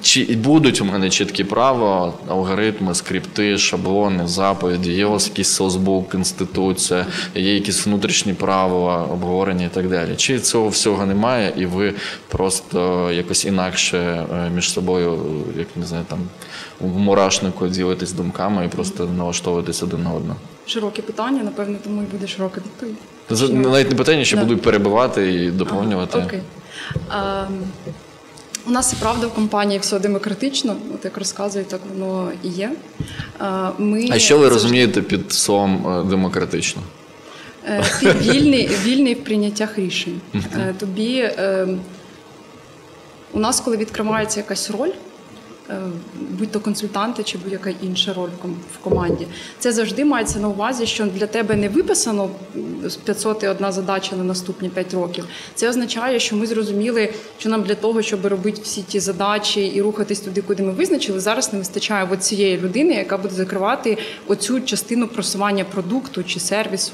[0.02, 6.10] Чи будуть у мене чіткі права, алгоритми, скрипти, шаблони, заповіді, є у вас якийсь соцбук,
[6.10, 7.06] конституція,
[7.36, 10.16] є якісь внутрішні правила, обговорення і так далі.
[10.18, 11.94] Чи цього всього немає, і ви
[12.28, 15.20] просто якось інакше е, між собою,
[15.58, 16.20] як не знаю, там
[16.84, 20.40] в мурашнику ділитесь думками і просто налаштовуєтесь один на одного?
[20.66, 22.96] Широке питання, напевно, тому і буде широка відповідь.
[23.36, 24.44] Це навіть не питання, що Да.
[24.44, 26.18] будуть перебивати і доповнювати.
[26.18, 26.42] Ага, окей.
[27.12, 27.60] Ем,
[28.68, 32.72] у нас і правда в компанії все демократично, от як розказують, так воно і є.
[33.42, 33.46] Е,
[33.78, 36.82] Ми А що ви завжди- розумієте під словом е, демократично?
[37.66, 40.22] Е, Ти вільний, вільний в прийняттях рішень.
[40.36, 41.68] Е, Тобі е,
[43.34, 44.90] у нас, коли відкривається якась роль,
[46.30, 48.30] будь-то консультанти чи будь-яка інша роль
[48.74, 49.28] в команді.
[49.60, 54.16] Це завжди мається на увазі, що для тебе не виписано м, з 500 одна задача
[54.16, 55.26] на наступні 5 років.
[55.56, 59.82] Це означає, що ми зрозуміли, що нам для того, щоб робити всі ті задачі і
[59.82, 63.98] рухатись туди, куди ми визначили, зараз не вистачає цієї людини, яка буде закривати
[64.28, 66.94] оцю частину просування продукту чи сервісу.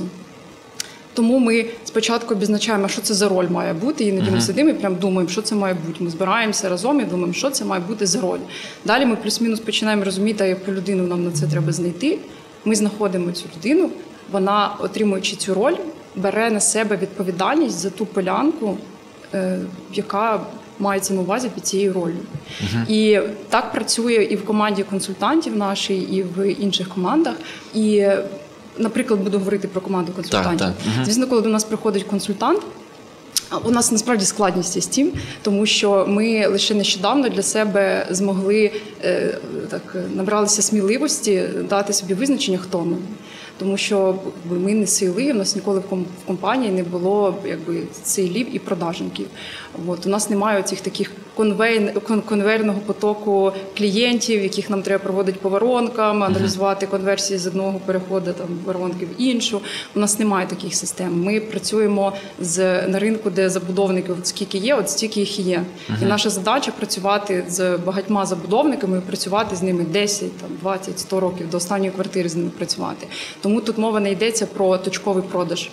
[1.17, 4.03] Тому ми спочатку обізначаємо, що це за роль має бути.
[4.03, 6.03] Іноді ми сидимо і прям думаємо, що це має бути.
[6.03, 8.39] Ми збираємося разом і думаємо, що це має бути за роль.
[8.85, 12.19] Далі ми плюс-мінус починаємо розуміти, яку людину нам на це треба знайти.
[12.65, 13.89] Ми знаходимо цю людину,
[14.31, 15.75] вона, отримуючи цю роль,
[16.15, 18.77] бере на себе відповідальність за ту полянку,
[19.33, 19.59] е,
[19.93, 20.41] яка
[20.79, 22.19] мається на увазі під цією ролью.
[22.87, 27.35] І так працює і в команді консультантів нашій, і в інших командах.
[27.73, 28.07] І
[28.79, 30.59] Наприклад, буду говорити про команду консультантів.
[30.59, 30.73] так.
[30.85, 31.05] Мгм.
[31.05, 32.61] Звісно, коли до нас приходить консультант.
[33.65, 35.11] У нас насправді складність є з тим,
[35.41, 38.71] тому що ми лише нещодавно для себе змогли
[39.03, 39.37] е,
[39.69, 42.97] так набралися сміливості дати собі визначення, хто ми.
[43.59, 44.15] Тому що
[44.49, 48.59] ми не сили, у нас ніколи в ком- в компанії не було якби сейлів і
[48.59, 49.27] продажників.
[49.87, 55.39] От у нас немає цих таких конвейн, кон- конвейерного потоку клієнтів, яких нам треба проводити
[55.41, 59.61] по воронкам, аналізувати конверсії з одного переходу там воронки в іншу.
[59.95, 61.23] У нас немає таких систем.
[61.23, 65.63] Ми працюємо з на ринку, де забудовників от скільки є, от стільки їх є.
[66.01, 71.49] І наша задача працювати з багатьма забудовниками, працювати з ними 10, там 20, 100 років
[71.49, 73.07] до останньої квартири з ними працювати.
[73.47, 75.69] Тому тут мова не йдеться про точковий продаж.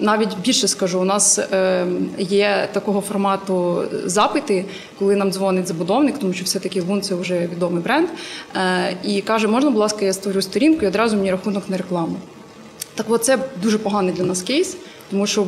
[0.00, 1.86] Навіть більше скажу, у нас е,
[2.18, 4.64] є такого формату запити,
[4.98, 8.08] коли нам дзвонить забудовник, тому що все-таки Лун це вже відомий бренд,
[8.56, 12.16] е, і каже, можна, будь ласка, я створю сторінку і одразу мені рахунок на рекламу.
[12.94, 14.76] Так от це дуже поганий для нас кейс,
[15.12, 15.46] тому що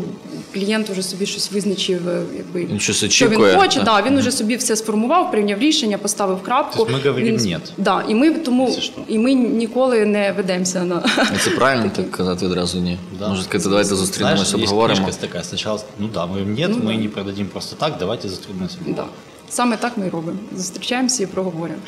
[0.55, 3.77] клієнт вже собі щось визначив, е, якби Він щось що він хоче.
[3.77, 3.85] так?
[3.85, 6.75] Да, він вже собі все сформував, прийняв рішення, поставив крапку.
[6.77, 7.59] Тобто ми говоримо Він- «ні».
[7.79, 8.77] Да, і ми тому
[9.09, 11.03] і ми ніколи не ведемося на
[11.35, 12.99] І Це правильно так казати одразу ні.
[13.19, 13.29] Да.
[13.29, 15.01] Може сказати, давайте зустрінемося, обговоримо.
[15.03, 15.45] книжка такая.
[15.45, 17.03] Сначала, ну да, мы говорим, нет, Ну мы да.
[17.03, 18.77] не продадим просто так, давайте зустрінемося.
[18.87, 19.05] Да.
[19.49, 20.39] Саме так ми і робимо.
[20.57, 21.83] Зустрічаємося і проговорюємо.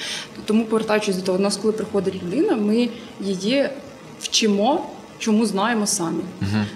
[0.44, 2.88] Тому, повертаючись до того, у нас, коли приходить людина, ми
[3.20, 3.68] її
[4.20, 4.86] вчимо,
[5.18, 6.20] чому знаємо самі.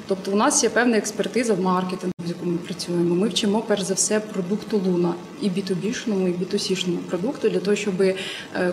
[0.09, 3.15] Тобто, у нас є певна експертиза в маркетингу, з якому ми працюємо.
[3.15, 8.03] Ми вчимо перш за все продукту Луна і B2B-шному, і B2C-шному продукту для того, щоб
[8.03, 8.15] е,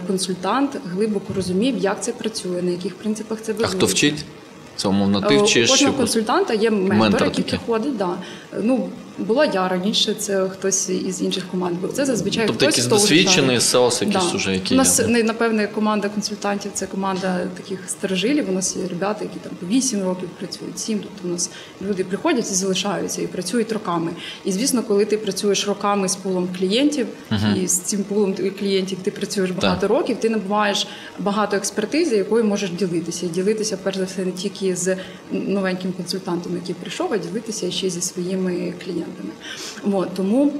[0.07, 3.77] консультант глибоко розумів, як це працює, на яких принципах це А базується.
[3.77, 4.25] хто вчить?
[4.75, 5.69] Це умовно ти Е, вчиш?
[5.69, 7.59] У кожного консультанта є ментор, Ментор який такий.
[7.59, 7.97] приходить.
[7.97, 8.09] Да.
[8.63, 11.93] Ну, була я раніше, це хтось із інших команд був.
[11.93, 13.93] Це зазвичай Тобто хтось, вже досвідчений шарить.
[13.93, 18.49] SEOs якийсь уже, який У нас є, не напевне команда консультантів, це команда таких старожилів.
[18.49, 20.99] У нас є ребята, які там по 8 років працюють, 7.
[20.99, 21.49] Тобто у нас
[21.89, 24.11] люди приходять і залишаються і працюють роками.
[24.45, 27.07] І звісно, коли ти працюєш роками з пулом клієнтів,
[27.63, 29.89] і з цим пулом клієнтів ти працюєш багато Так.
[29.89, 30.87] років, ти набуваєш
[31.19, 33.25] багато експертизи, якою можеш ділитися.
[33.25, 34.97] І ділитися, перш за все, не тільки з
[35.31, 39.06] новеньким консультантом, який прийшов, а ділитися ще зі своїми клієнтами.
[39.83, 40.53] От, тому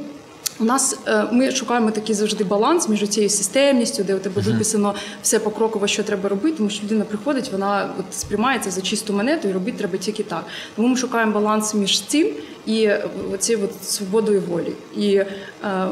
[0.60, 4.96] у нас е, ми шукаємо такий завжди баланс між цією системністю, де у тебе виписано
[5.22, 9.48] все покроково, що треба робити, тому що людина приходить, вона от сприймається за чисту монету
[9.48, 10.46] і робити треба тільки так.
[10.76, 12.28] Тому ми шукаємо баланс між цим
[12.68, 12.90] і
[13.34, 14.72] оцією от свободою волі.
[14.98, 15.28] І е,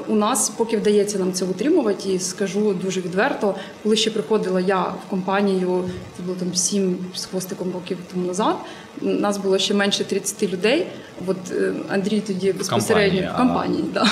[0.08, 4.82] у нас, поки вдається нам це утримувати, і скажу дуже відверто, коли ще приходила я
[4.82, 8.56] в компанію, це було там сім з хвостиком років тому назад.
[9.02, 10.88] Нас було ще менше 30 людей.
[11.28, 13.84] От е, Андрій тоді безпосередньо компанії, в компанії.
[13.94, 14.08] Да.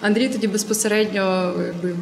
[0.00, 1.96] Андрій тоді безпосередньо якби,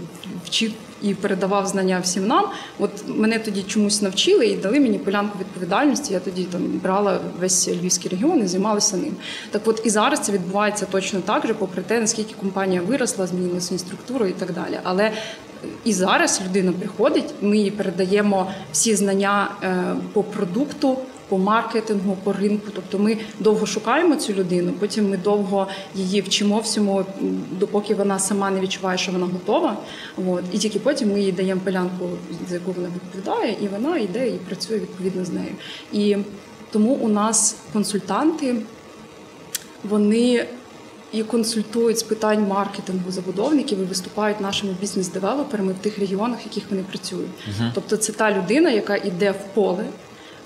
[0.44, 0.72] вчив
[1.02, 2.44] і передавав знання всім нам.
[2.78, 6.12] От мене тоді чомусь навчили і дали мені полянку відповідальності.
[6.12, 9.16] Я тоді там брала весь львівський регіон і займалася ним.
[9.50, 13.60] Так от і зараз це відбувається точно так же, попри те, наскільки компанія виросла, змінила
[13.60, 14.78] свою структуру і так далі.
[14.82, 15.12] Але
[15.84, 20.96] і зараз людина приходить, ми їй передаємо всі знання е, по продукту
[21.30, 22.66] по маркетингу, по ринку.
[22.74, 27.04] Тобто ми довго шукаємо цю людину, потім ми довго її вчимо всьому,
[27.50, 29.76] допоки вона сама не відчуває, що вона готова.
[30.26, 30.44] От.
[30.52, 32.08] І тільки потім ми їй даємо полянку,
[32.48, 35.52] за яку вона відповідає, і вона йде і працює відповідно з нею.
[35.92, 36.16] І
[36.70, 38.56] тому у нас консультанти
[39.84, 40.46] вони
[41.12, 46.64] і консультують з питань маркетингу забудовників і виступають нашими бізнес-девелоперами в тих регіонах, в яких
[46.70, 47.30] вони працюють.
[47.74, 49.84] Тобто, це та людина, яка йде в поле.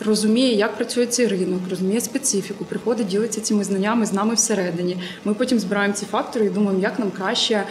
[0.04, 4.96] розуміє, як працює цей ринок, розуміє специфіку, приходить, ділиться цими знаннями з нами всередині.
[5.24, 7.64] Ми потім збираємо ці фактори і думаємо, як нам краще е,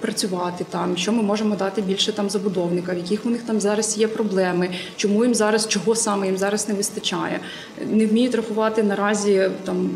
[0.00, 4.08] працювати там, що ми можемо дати більше там забудовникам, яких у них там зараз є
[4.08, 7.40] проблеми, чому їм зараз, чого саме їм зараз не вистачає.
[7.86, 9.90] Не вміють рахувати наразі там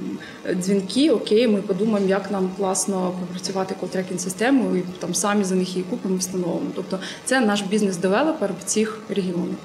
[0.54, 1.10] дзвінки.
[1.10, 5.68] Окей, ми подумаємо, як нам класно попрацювати call tracking системою і там самі за них
[5.68, 6.70] її купимо, встановимо.
[6.74, 9.58] Тобто це наш business developer в цих регіонах.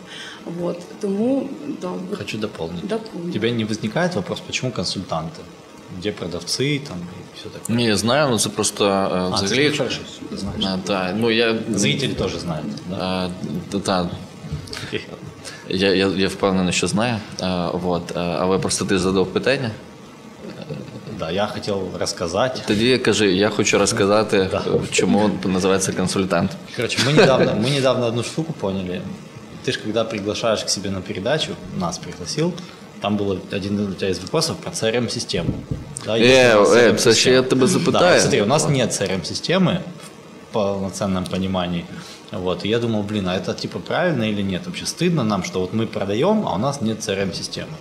[0.59, 0.77] Вот.
[1.01, 1.49] Тому
[1.81, 2.87] да, Хочу дополнить.
[2.87, 3.29] Дополнить.
[3.29, 5.41] У тебя не возникает вопрос, почему консультанты?
[5.97, 6.97] Где продавцы там
[7.38, 7.76] все такое?
[7.76, 9.76] Ні, я знаю, ну це просто е, А, ты взагалі.
[9.76, 10.00] хорошо
[10.32, 10.64] всё знаешь.
[10.64, 12.66] Е, та, ну, я, Зрители тоже знают.
[12.90, 13.26] Да?
[13.26, 13.30] Е,
[13.70, 14.08] та- та,
[15.68, 17.16] я, я, я впевнений, що знаю.
[17.42, 18.16] Е, вот.
[18.16, 19.70] Е, але просто ти задав питання.
[21.18, 22.62] да, я хотел рассказать.
[22.66, 24.62] Тоді кажи, я хочу розказати, Да.
[24.74, 26.50] е, чому називається консультант.
[26.76, 29.00] Короче, мы недавно, мы недавно одну штуку поняли.
[29.66, 32.52] Ты же когда приглашаешь к себе на передачу, нас пригласил,
[33.01, 35.53] там был один из вопросов про CRM-систему.
[36.05, 36.97] Да, есть Е, CRM-система.
[36.97, 38.19] це ще я тебе Да, запитаю.
[38.21, 39.77] смотри, у нас нет CRM-системы
[40.49, 41.85] в полноценном понимании.
[42.31, 44.61] Вот, и я думал, блин, а это типа правильно или нет?
[44.65, 47.73] Вообще стыдно нам, что вот мы продаем, а у нас нет CRM-системы.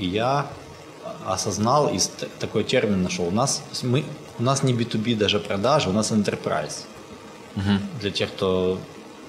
[0.00, 0.44] И я
[1.26, 1.98] осознал и
[2.38, 3.26] такой термин нашел.
[3.28, 4.02] У нас, мы,
[4.38, 6.84] у нас не B2B даже продажи, у нас enterprise.
[8.00, 8.78] Для тех, кто...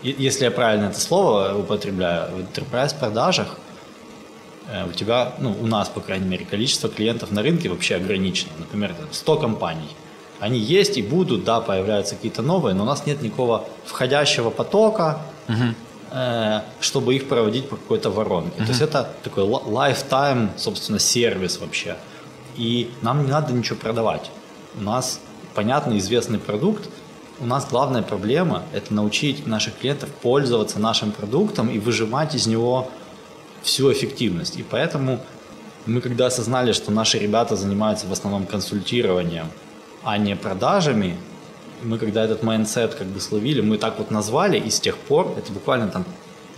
[0.04, 3.67] Если я правильно это слово употребляю, в enterprise продажах э,
[4.90, 8.52] у тебя, ну, у нас, по крайней мере, количество клиентов на рынке вообще ограничено.
[8.60, 9.90] Например, там 100 компаний.
[10.40, 15.22] Они есть и будут, да, появляются какие-то новые, но у нас нет никакого входящего потока,
[16.12, 18.58] э, чтобы их проводить по какой-то воронке.
[18.58, 21.96] То есть это такой lifetime, собственно, сервис вообще.
[22.56, 24.30] И нам не надо ничего продавать.
[24.76, 25.20] У нас
[25.56, 26.90] понятный, известный продукт.
[27.40, 32.90] У нас главная проблема– это научить наших клиентов пользоваться нашим продуктом и выжимать из него
[33.68, 34.58] всю эффективность.
[34.58, 35.20] И поэтому
[35.86, 39.48] мы когда осознали, что наши ребята занимаются в основном консультированием,
[40.04, 41.18] а не продажами,
[41.84, 45.36] мы когда этот майндсет как бы словили, мы так вот назвали, и с тех пор,
[45.38, 46.06] это буквально там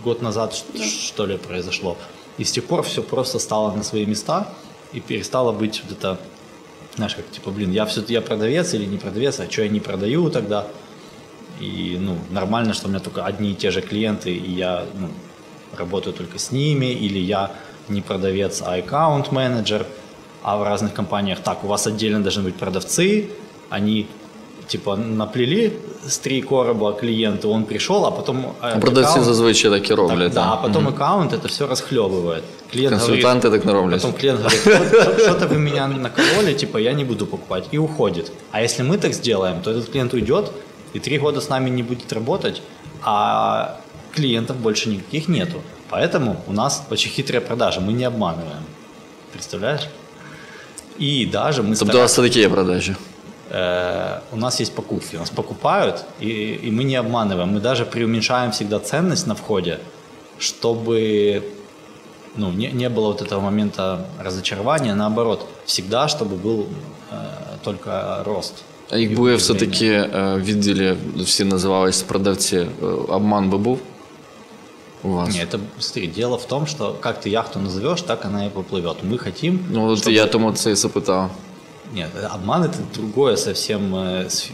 [0.04, 1.96] год назад что ли произошло,
[2.38, 4.48] и с тех пор все просто стало на свои места
[4.92, 6.18] и перестало быть вот это,
[6.96, 9.80] знаешь, как типа, блин, я все я продавец или не продавец, а что я не
[9.80, 10.66] продаю тогда?
[11.60, 15.08] И, ну, нормально, что у меня только одни и те же клиенты, и я, ну,
[15.78, 17.50] работаю только с ними, или я
[17.88, 19.84] не продавец, а аккаунт-менеджер,
[20.42, 23.28] а в разных компаниях так, у вас отдельно должны быть продавцы,
[23.70, 24.06] они
[24.68, 25.72] типа наплели
[26.06, 28.44] с три короба клиенту, он пришел, а потом...
[28.62, 30.32] э, Продавці аккаунт- зазвичай так і так, роблять.
[30.32, 30.62] да, а так.
[30.62, 32.42] потом аккаунт это все расхлебывает.
[32.72, 34.02] Клиент Консультанти говорит, так не роблять.
[34.02, 38.32] Потом клиент говорит, «Вот что-то вы меня накололи, типа я не буду покупать, и уходит.
[38.52, 40.52] А если мы так сделаем, то этот клиент уйдет,
[40.94, 42.62] и три года с нами не будет работать,
[43.02, 43.80] а
[44.15, 45.61] клиентов больше никаких нету.
[45.91, 48.63] Поэтому у нас очень хитрая продажа, мы не обманываем.
[49.33, 49.87] Представляешь?
[51.01, 52.95] И даже мы Тобто у стараемся- вас все-таки є продажі.
[53.53, 57.53] Э, у нас есть покупки, нас покупают, и, и мы не обманываем.
[57.53, 59.77] Мы даже преуменьшаем всегда ценность на входе,
[60.39, 61.43] чтобы
[62.37, 66.65] ну, не, не было вот этого момента разочарования, наоборот, всегда, чтобы был
[67.11, 67.15] э,
[67.63, 68.53] только рост.
[68.89, 69.37] А якби удивлення.
[69.37, 73.79] все-таки е, в відділі всі називались продавці, е, обман би був
[75.02, 75.34] У вас?
[75.34, 78.96] Не, это, смотри, дело в том, что как ты яхту назовешь, так она и поплывет.
[79.02, 79.60] Мы хотим...
[79.70, 81.30] Ну, от чтобы- я тому це і запитав.
[81.94, 84.50] Нет, обман это другое совсем э,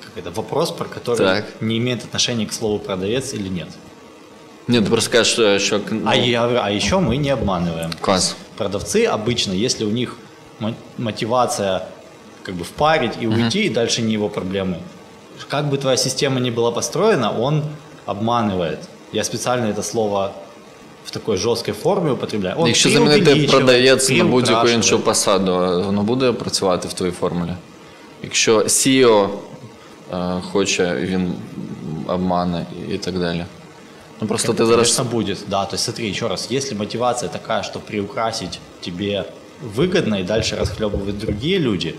[0.00, 1.44] как это, вопрос, про который Так.
[1.60, 3.68] не имеет отношения к слову продавец или нет.
[4.68, 7.90] Ні, ти просто кажеш, е, що ну, А, я а еще мы не обманываем.
[8.00, 8.36] клас.
[8.58, 10.16] Продавцы обычно, если у них
[10.60, 11.80] мо- мотивация
[12.42, 14.76] как бы впарить и уйти, и дальше не его проблемы.
[15.48, 17.62] Как бы твоя система ни была построена, он
[18.06, 18.78] обманывает.
[19.13, 20.31] Я специально это слово
[21.05, 22.55] в такой жесткой форме употребляю.
[22.59, 24.75] Он Якщо замінити преувеличивает, продавець на будь-яку приукрашивает.
[24.75, 25.51] іншу посаду,
[25.85, 27.53] воно буде працювати в твоїй формулі?
[28.23, 29.29] Якщо CEO
[30.13, 31.33] е, хоче, він
[32.07, 33.45] обмане і так далі.
[34.21, 34.95] Ну просто ти зараз.
[34.95, 35.65] Конечно, будет, да.
[35.65, 39.25] То есть смотри, еще раз, если мотивация такая, что приукрасить тебе
[39.75, 41.93] выгодно и дальше расхлебывают другие люди,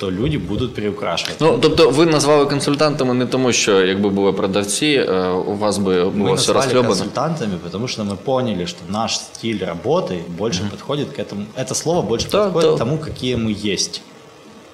[0.00, 1.36] то люди будут приукрашивать.
[1.40, 6.04] Ну, тобто ви назвали консультантами не тому, що якби були продавці, е, у вас би
[6.04, 6.88] Мы було все назвали розхльобано.
[6.88, 11.44] консультантами, потому что мы поняли, что наш стиль работы больше подходит к этому.
[11.58, 12.76] Это слово больше Да, подходит да.
[12.76, 14.02] к тому, какие мы есть.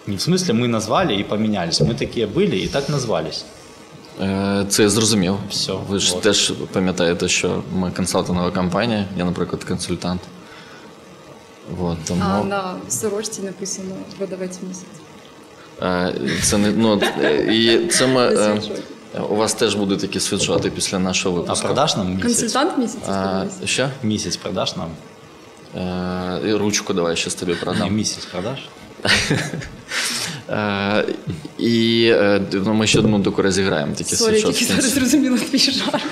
[0.07, 1.81] Не в смысле мы назвали и поменялись.
[1.81, 3.45] Мы такие были и так назвались.
[4.21, 5.35] Е, Це я зрозумів.
[5.51, 6.23] Все, Ви ж вот.
[6.23, 10.21] теж пам'ятаєте, що ми консалтингова компанія, я, наприклад, консультант.
[11.79, 12.23] Вот, тому...
[12.29, 14.87] А на сорочці написано продавець місяць.
[16.44, 18.62] Це не ну е, і це ми е,
[19.30, 21.66] У вас теж будуть такі світшоти після нашого випуску.
[21.66, 22.24] А продашь нам месяц?
[22.24, 23.90] Консультант місяця що?
[24.04, 24.90] Месяц продашь нам?
[25.76, 27.98] Е, і ручку давай щас тобі продам.
[27.98, 28.68] месяц продашь?
[30.50, 31.06] Е,
[31.58, 32.14] і
[32.52, 33.94] ну, ми ще одну таку розіграємо.
[33.96, 36.04] Такі Sorry, тільки зараз зрозуміла твій жарт.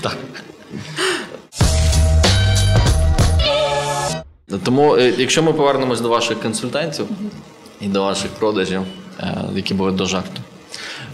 [0.00, 0.16] Так.
[4.62, 7.06] Тому, е, якщо ми повернемось до ваших консультантів
[7.80, 8.82] і до ваших продажів,
[9.20, 10.40] е, які були до жарту,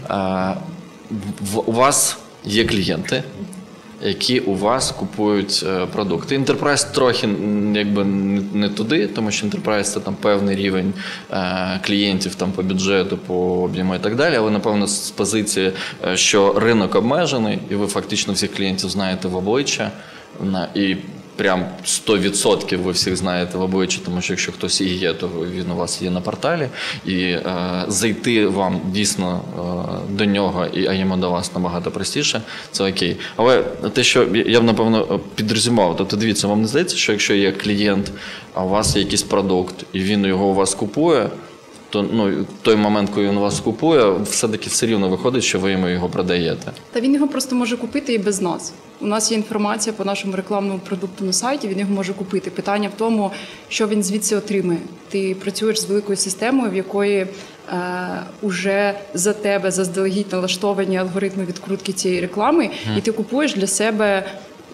[0.09, 0.55] е,
[1.65, 3.23] у вас є клієнти,
[4.03, 6.37] які у вас купують продукти.
[6.37, 7.29] Enterprise трохи
[7.73, 10.93] якби не- туди, тому що Enterprise– це там певний рівень
[11.85, 14.35] клієнтів там по бюджету, по об'єму і так далі.
[14.35, 15.71] Але напевно з позиції,
[16.15, 19.91] що ринок обмежений, і ви фактично всіх клієнтів знаєте в обличчя.
[20.75, 20.95] І
[21.41, 25.71] прям 100% ви всіх знаєте в обличчя, тому що якщо хтось і є, то він
[25.71, 26.69] у вас є на порталі.
[27.05, 27.45] І е,
[27.87, 29.41] зайти вам дійсно
[30.09, 33.17] е, до нього, і, а йому до вас набагато простіше, це окей.
[33.35, 33.63] Але
[33.93, 38.11] те, що я- б напевно підрозумував, тобто дивіться, вам не здається, що якщо є клієнт,
[38.53, 41.29] а у вас є якийсь продукт, і він його у вас купує.
[41.91, 45.89] То ну той момент, коли він вас купує, все-таки все рівно виходить, що ви йому
[45.89, 46.71] його продаєте.
[46.91, 48.73] Та він його просто може купити і без нас.
[49.01, 51.67] У нас є інформація по нашому рекламному продукту на сайті.
[51.67, 52.49] Він його може купити.
[52.49, 53.31] Питання в тому,
[53.69, 54.79] що він звідси отримує.
[55.09, 57.27] Ти працюєш з великою системою, в якої е,
[58.41, 64.25] уже за тебе заздалегідь налаштовані алгоритми відкрутки цієї реклами, і ти купуєш для себе.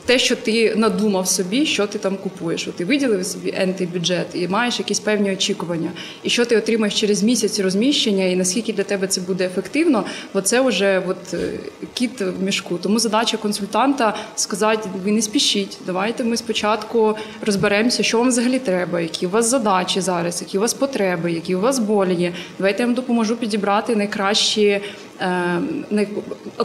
[0.08, 2.68] Те, що ти надумав собі, що ти там купуєш.
[2.68, 5.92] От ти виділив собі ентий бюджет і маєш якісь певні очікування.
[6.24, 10.04] І що ти отримаєш через місяць розміщення, і наскільки для тебе це буде ефективно,
[10.34, 11.38] бо це вже от е,
[11.94, 12.78] кіт в мішку.
[12.78, 19.02] Тому задача консультанта сказати: ви не спішіть, давайте ми спочатку розберемося, що вам взагалі треба,
[19.02, 22.34] які у вас задачі зараз, які у вас потреби, які у вас болі є.
[22.58, 24.82] Давайте я вам допоможу підібрати найкращі.
[25.22, 26.08] Е,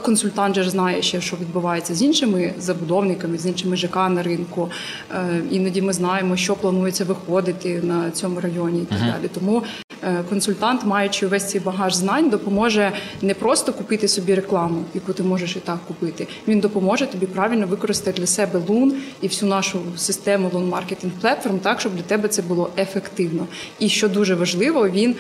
[0.03, 4.71] консультант же знає ще, що відбувається з іншими забудовниками, з іншими ЖК на ринку.
[5.15, 9.31] Е, Іноді ми знаємо, що планується виходити на цьому районі і так далі.
[9.35, 9.63] Тому
[10.03, 12.93] е, консультант, маючи весь цей багаж знань, допоможе
[13.23, 16.27] не просто купити собі рекламу, яку ти можеш і так купити.
[16.49, 21.59] Він допоможе тобі правильно використати для себе лун і всю нашу систему лун маркетинг платформ
[21.59, 23.47] так, щоб для тебе це було ефективно.
[23.79, 25.15] І що дуже важливо, він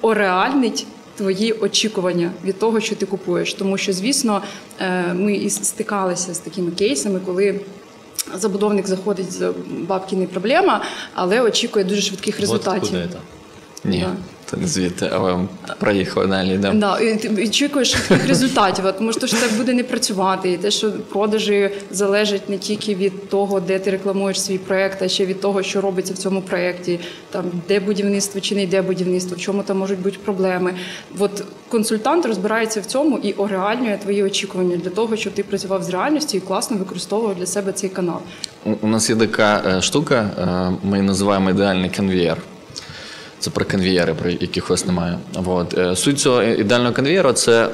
[0.00, 3.54] ореальнить твої очікування від того, що ти купуєш.
[3.54, 4.42] Тому що, звісно,
[4.80, 7.60] е, ми і стикалися з такими кейсами, коли.
[8.34, 10.84] Забудовник заходить з бабки не проблема,
[11.14, 12.94] але очікує дуже швидких Вот результатів.
[12.94, 13.16] это.
[13.84, 14.16] Ні, Да.
[14.64, 15.38] Звідти, але
[15.78, 16.54] проїхали далі.
[16.54, 16.80] Йдемо.
[16.80, 17.96] Да, і ти очікуєш
[18.28, 18.84] результатів.
[18.98, 20.52] Тому що ж так буде не працювати.
[20.52, 25.08] І те, що продажі залежать не тільки від того, де ти рекламуєш свій проект, а
[25.08, 27.00] ще від того, що робиться в цьому проєкті,
[27.30, 30.74] там де будівництво чи не йде будівництво, в чому там можуть бути проблеми.
[31.18, 35.88] От консультант розбирається в цьому і ореальнює твої очікування для того, щоб ти працював з
[35.90, 38.18] реальністю і класно використовував для себе цей канал.
[38.82, 42.36] У, нас є така е, штука, е, ми її називаємо ідеальний конвієр.
[43.42, 45.18] Це про конвієри, про яких вас немає.
[45.46, 45.78] От.
[45.78, 47.68] Е, Суть цього ідеального конвієра це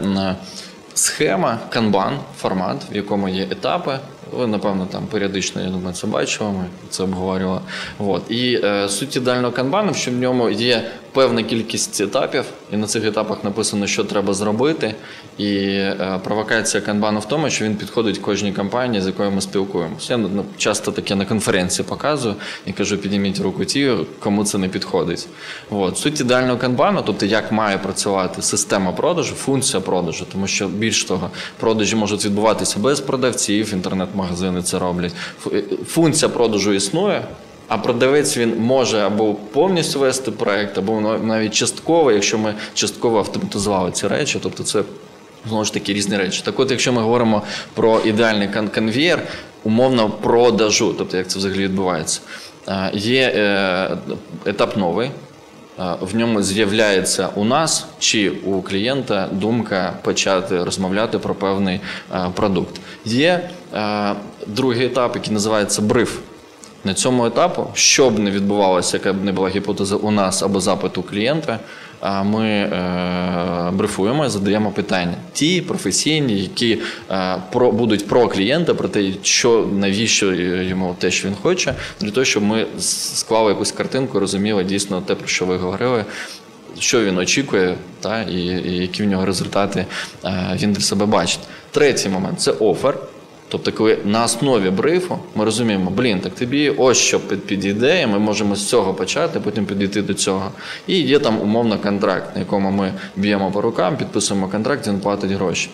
[0.95, 3.99] схема, канбан, формат, в якому є етапи.
[4.33, 7.61] Ви, напевно, там періодично, я думаю, це бачили, ми це обговорювали.
[7.99, 8.23] От.
[8.31, 13.05] І е, суть ідеального канбану, що в ньому є певна кількість етапів, і на цих
[13.05, 14.95] етапах написано, що треба зробити.
[15.39, 20.13] І е, провокація канбану в тому, що він підходить кожній компанії, з якою ми спілкуємося.
[20.13, 22.35] Я ну, часто таке на конференції показую
[22.67, 25.29] і кажу, підніміть руку ті, кому це не підходить.
[25.71, 25.99] От.
[25.99, 31.31] Суть ідеального канбану, тобто як має працювати система продажу, функція продажу, тому що більш того,
[31.61, 33.75] продажі можуть відбуватися без продавців,
[34.19, 35.13] інтернет-магазини це роблять.
[35.53, 37.25] Е, Функція продажу існує.
[37.69, 43.91] А продавець він може або повністю вести проект, або навіть частково, якщо ми частково автоматизували
[43.91, 44.83] ці речі, тобто це
[45.49, 46.43] знову ж таки різні речі.
[46.45, 47.43] Так от, якщо ми говоримо
[47.75, 49.23] про ідеальний кон- конвієр,
[49.65, 52.21] умовно продажу, тобто як це взагалі відбувається,
[52.93, 53.97] є е,
[54.45, 55.11] етап новий.
[56.01, 61.81] В ньому з'являється у нас чи у клієнта думка почати розмовляти про певний
[62.35, 62.81] продукт.
[63.05, 63.51] Є
[64.47, 66.19] другий етап, який називається бриф.
[66.85, 70.61] На цьому етапу, що б не відбувалося, яка б не була гіпотеза у нас або
[70.61, 71.59] запит у клієнта,
[72.25, 75.15] ми е, брифуємо і задаємо питання.
[75.33, 76.79] Ті професійні, які
[77.11, 82.25] е, будуть про клієнта, про те, що навіщо йому те, що він хоче, для того,
[82.25, 86.05] щоб ми склали якусь картинку, розуміли дійсно те, про що ви говорили.
[86.79, 89.87] Що він очікує, та, і, і які в нього результати
[90.25, 91.41] е, він для себе бачить.
[91.71, 92.99] Третій момент це офер.
[93.48, 98.08] Тобто, коли на основі брифу ми розуміємо, блін, так тобі ось що під- підійде, і
[98.08, 100.52] ми можемо з цього почати, потім підійти до цього.
[100.88, 105.32] І є там умовно контракт, на якому ми б'ємо по рукам, підписуємо контракт, він платить
[105.32, 105.70] гроші.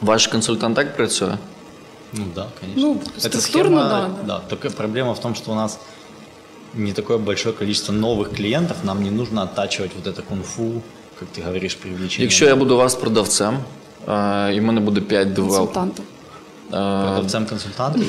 [0.00, 1.34] Ваш консультант так працює?
[2.12, 2.82] Ну да, конечно.
[2.82, 4.38] Ну, структурно, да, да.
[4.48, 5.78] Только проблема в том, что у нас
[6.74, 10.82] не такое большое количество новых клиентов, нам не нужно оттачивать вот это кунг-фу,
[11.18, 12.22] как ты говоришь, привлечение.
[12.24, 13.58] Якщо я буду у вас продавцем,
[14.08, 15.92] е, і в мене буде 5 девелоперів.
[16.70, 17.12] консультанта.
[17.12, 18.02] продавцем консультантом,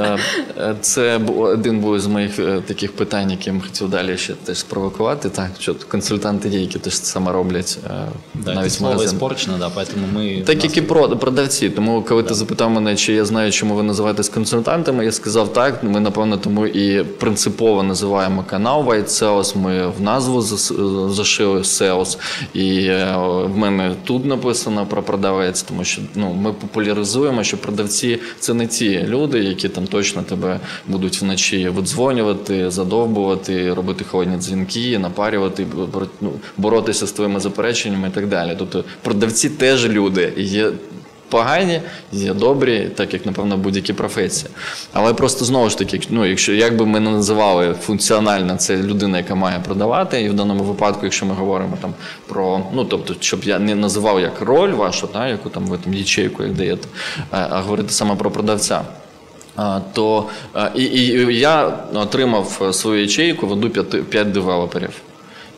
[0.00, 0.18] Е,
[0.58, 4.32] е, Це бу- один був з моїх е, таких питань, які я хотів далі ще
[4.32, 5.28] теж спровокувати.
[5.30, 7.90] Так, що консультанти є, які теж саме роблять е,
[8.34, 9.14] да, это навіть слово магазин.
[9.16, 10.38] испорчено, да, поэтому мы...
[10.44, 11.70] Так у як нас- і про- продавці.
[11.70, 15.82] Тому коли ти запитав мене, чи я знаю, чому ви називаєтесь консультантами, я сказав так.
[15.82, 19.58] Ми напевно тому і принципово називаємо канал White Sales.
[19.58, 22.18] Ми в назву зас- зашили SEOs.
[22.54, 28.07] І е, в мене тут написано про продавець, тому що ну ми популяризуємо, що продавці
[28.39, 34.99] це не ті люди, які там точно тебе будуть вночі видзвонювати, задовбувати, робити холодні дзвінки,
[34.99, 35.65] напарювати,
[36.21, 38.55] ну, боротися з твоїми запереченнями і так далі.
[38.59, 40.33] Тобто продавці теж люди.
[40.37, 40.71] І є
[41.29, 44.51] погані, є добрі, так як, напевно, будь-які професії.
[44.93, 49.17] Але просто знову ж таки, ну, якщо як би ми не називали функціонально, це людина,
[49.17, 51.93] яка має продавати, і в даному випадку, якщо ми говоримо там
[52.27, 55.93] про, ну тобто, щоб я не називав як роль вашу, та, яку там ви там
[55.93, 56.87] ячейку як даєте,
[57.31, 58.81] а, говорити саме про продавця.
[59.93, 60.25] То
[60.75, 64.91] і, і я отримав свою ячейку, веду 5, 5 девелоперів.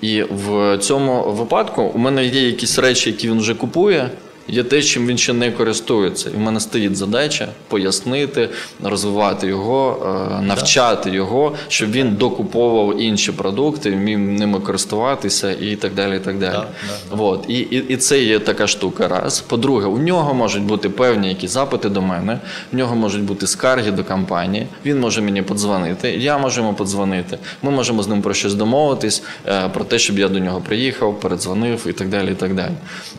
[0.01, 4.09] І в цьому випадку у мене є якісь речі, які він вже купує.
[4.51, 6.29] Є те, чим він ще не користується.
[6.29, 8.49] І в мене стоїть задача пояснити,
[8.83, 10.07] розвивати його,
[10.39, 16.17] е, навчати його, щоб він докуповував інші продукти, вмів ними користуватися і так далі.
[16.17, 16.51] І так далі.
[16.51, 16.67] Да,
[17.09, 17.45] да, От.
[17.47, 19.07] І, і, і це є така штука.
[19.07, 19.39] Раз.
[19.39, 22.39] По-друге, у нього можуть бути певні якісь запити до мене,
[22.73, 24.67] в нього можуть бути скарги до компанії.
[24.85, 27.37] Він може мені подзвонити, я можу йому подзвонити.
[27.61, 31.19] Ми можемо з ним про щось домовитись, е, про те, щоб я до нього приїхав,
[31.19, 32.31] передзвонив і так далі.
[32.31, 32.71] І так далі.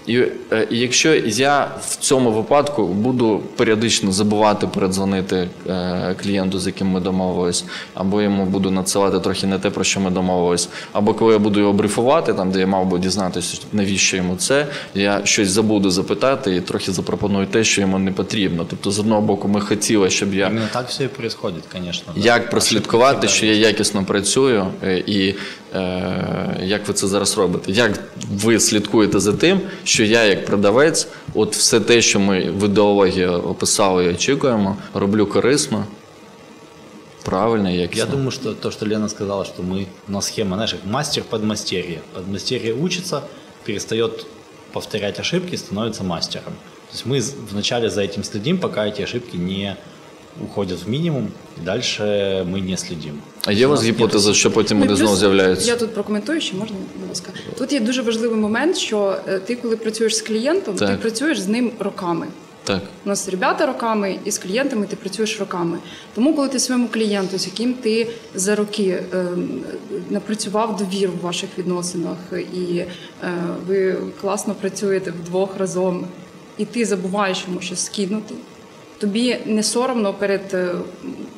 [0.06, 0.18] І,
[0.52, 6.86] е, і якщо я в цьому випадку буду періодично забувати передзвонити е, клієнту, з яким
[6.86, 7.64] ми домовились,
[7.94, 11.60] або йому буду надсилати трохи не те, про що ми домовились, або коли я буду
[11.60, 16.56] його брифувати, там де я мав би дізнатися, навіщо йому це, я щось забуду запитати
[16.56, 18.66] і трохи запропоную те, що йому не потрібно.
[18.70, 22.12] Тобто, з одного боку, ми хотіли, щоб я Именно так все происходит, конечно.
[22.16, 22.20] да.
[22.20, 25.34] як прослідкувати, що я якісно працюю, е, і
[26.61, 27.71] як ви це зараз робите?
[27.71, 27.99] Як
[28.31, 33.27] ви слідкуєте за тим, що я, як продавець, от все те, що ми в ідеології
[33.27, 35.85] описали і очікуємо, роблю корисно,
[37.23, 38.05] правильно, і Я якісно.
[38.11, 41.99] думаю, что то, что Лена сказала, что мы, у нас схема, знаешь, как мастер подмастерье.
[42.13, 43.21] Подмастерье учится,
[43.65, 44.25] перестает
[44.71, 46.53] повторять ошибки, становится мастером.
[46.91, 49.75] То есть мы з- вначале за этим следим, пока эти ошибки не
[50.41, 53.21] уходят в минимум, и дальше мы не следим.
[53.46, 55.68] А є у вас гіпотеза, що потім вони знову з'являються?
[55.68, 57.30] Я тут прокоментую, що можна, будь ласка.
[57.58, 61.48] Тут є дуже важливий момент, що е, ти, коли працюєш з клієнтом, ти працюєш з
[61.48, 62.26] ним роками.
[62.64, 62.82] Так.
[63.04, 65.78] У нас ребята роками, і з клієнтами ти працюєш роками.
[66.14, 69.26] Тому, коли ти своєму клієнту, з яким ти за роки е,
[70.10, 72.16] напрацював довіру в ваших відносинах,
[72.54, 72.88] і е,
[73.66, 76.06] ви класно працюєте вдвох разом,
[76.58, 78.34] і ти забуваєш йому щось скинути,
[79.02, 80.68] тобі не соромно перед, е,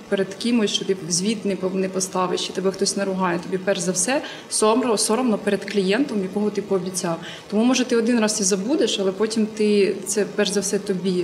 [0.09, 1.39] перед кимось, що ти звіт
[1.75, 3.39] не поставиш, чи тебе хтось наругає.
[3.39, 7.17] Тобі перш за все соромно, соромно перед клієнтом, якого ти пообіцяв.
[7.51, 11.21] Тому може ти один раз і забудеш, але потім ти це перш за все тобі,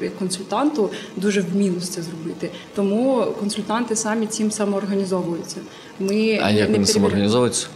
[0.00, 2.50] е, як консультанту, дуже в мінус це зробити.
[2.74, 5.56] Тому консультанти самі цим самоорганізовуються.
[6.00, 6.86] Ми А як не вони перевіряємо.
[6.86, 7.66] самоорганізовуються?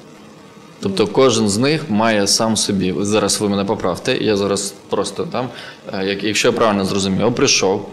[0.83, 2.95] Тобто кожен з них має сам собі.
[3.01, 4.17] Зараз ви мене поправте.
[4.19, 5.49] Я зараз просто там,
[5.93, 7.89] е, як- якщо я правильно зрозумів, я прийшов.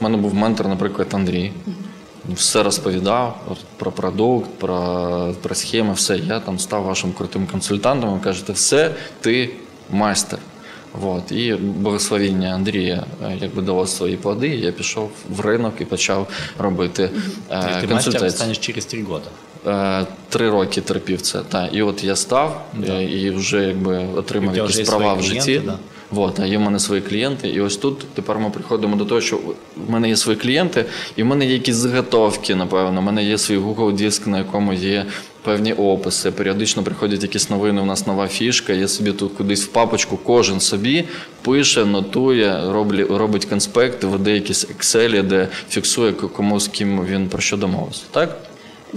[0.00, 1.52] У мене був ментор, наприклад, Андрій.
[2.34, 6.16] Все розповідав про продукт, про, про схеми, все.
[6.18, 8.12] Я там став вашим крутим консультантом.
[8.14, 9.50] Ви кажете, все, ти
[9.90, 10.38] майстер.
[11.02, 11.32] От.
[11.32, 14.48] І благословіння Андрія е, якби дало свої плоди.
[14.48, 16.28] Я пішов в ринок і почав
[16.58, 18.30] робити е, И ты мастером консультації.
[18.30, 19.26] станешь через три года.
[19.66, 21.40] Е, Три роки терпів це.
[21.48, 21.66] Та.
[21.66, 25.40] І от я став е, і вже якби отримав якісь вже права в житті.
[25.40, 25.72] клієнти,
[26.10, 27.48] Вот, а є в мене свої клієнти.
[27.48, 29.36] І ось тут тепер ми приходимо до того, що
[29.86, 30.84] в мене є свої клієнти,
[31.16, 33.00] і в мене є якісь заготовки, напевно.
[33.00, 35.06] У мене є свій Google диск, на якому є
[35.42, 36.30] певні описи.
[36.30, 38.72] Періодично приходять якісь новини, у нас нова фішка.
[38.72, 41.04] Я собі тут кудись в папочку, кожен собі
[41.42, 47.40] пише, нотує, роблі, робить конспекти, веде якісь Excel, де фіксує кому з ким він про
[47.40, 48.02] що домовився.
[48.10, 48.49] Так?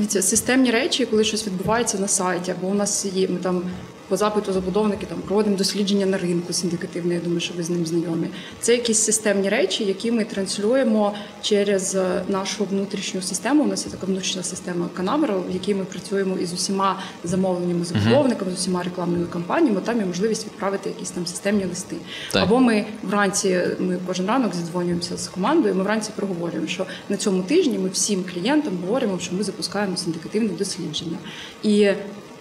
[0.09, 3.63] Системні речі, коли щось відбувається на сайті, або у нас є ми там
[4.07, 7.13] по запиту забудовники там проводимо дослідження на ринку синдикативне.
[7.13, 8.27] Я думаю, що ви з ним знайомі.
[8.59, 13.63] Це якісь системні речі, які ми транслюємо через е, нашу внутрішню систему.
[13.63, 18.51] У нас є така внутрішня система Канабера, в якій ми працюємо із усіма замовленнями забудовниками,
[18.51, 19.81] з усіма рекламними кампаніями.
[19.81, 21.95] Там є можливість відправити якісь там системні листи.
[22.31, 22.43] Так.
[22.43, 25.75] Або ми вранці ми кожен ранок зідзвонюємося з командою.
[25.75, 30.49] Ми вранці проговорюємо, що на цьому тижні ми всім клієнтам говоримо, що ми запускаємо синдикативне
[30.49, 31.17] дослідження.
[31.63, 31.91] І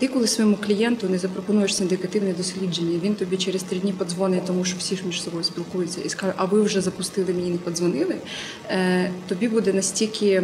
[0.03, 4.65] ти, коли своєму клієнту не запропонуєш синдикативне дослідження, він тобі через три дні подзвонить, тому
[4.65, 8.15] що всі ж між собою спілкуються, і скаже, а ви вже запустили мені не подзвонили.
[8.69, 10.43] Е, тобі буде настільки е,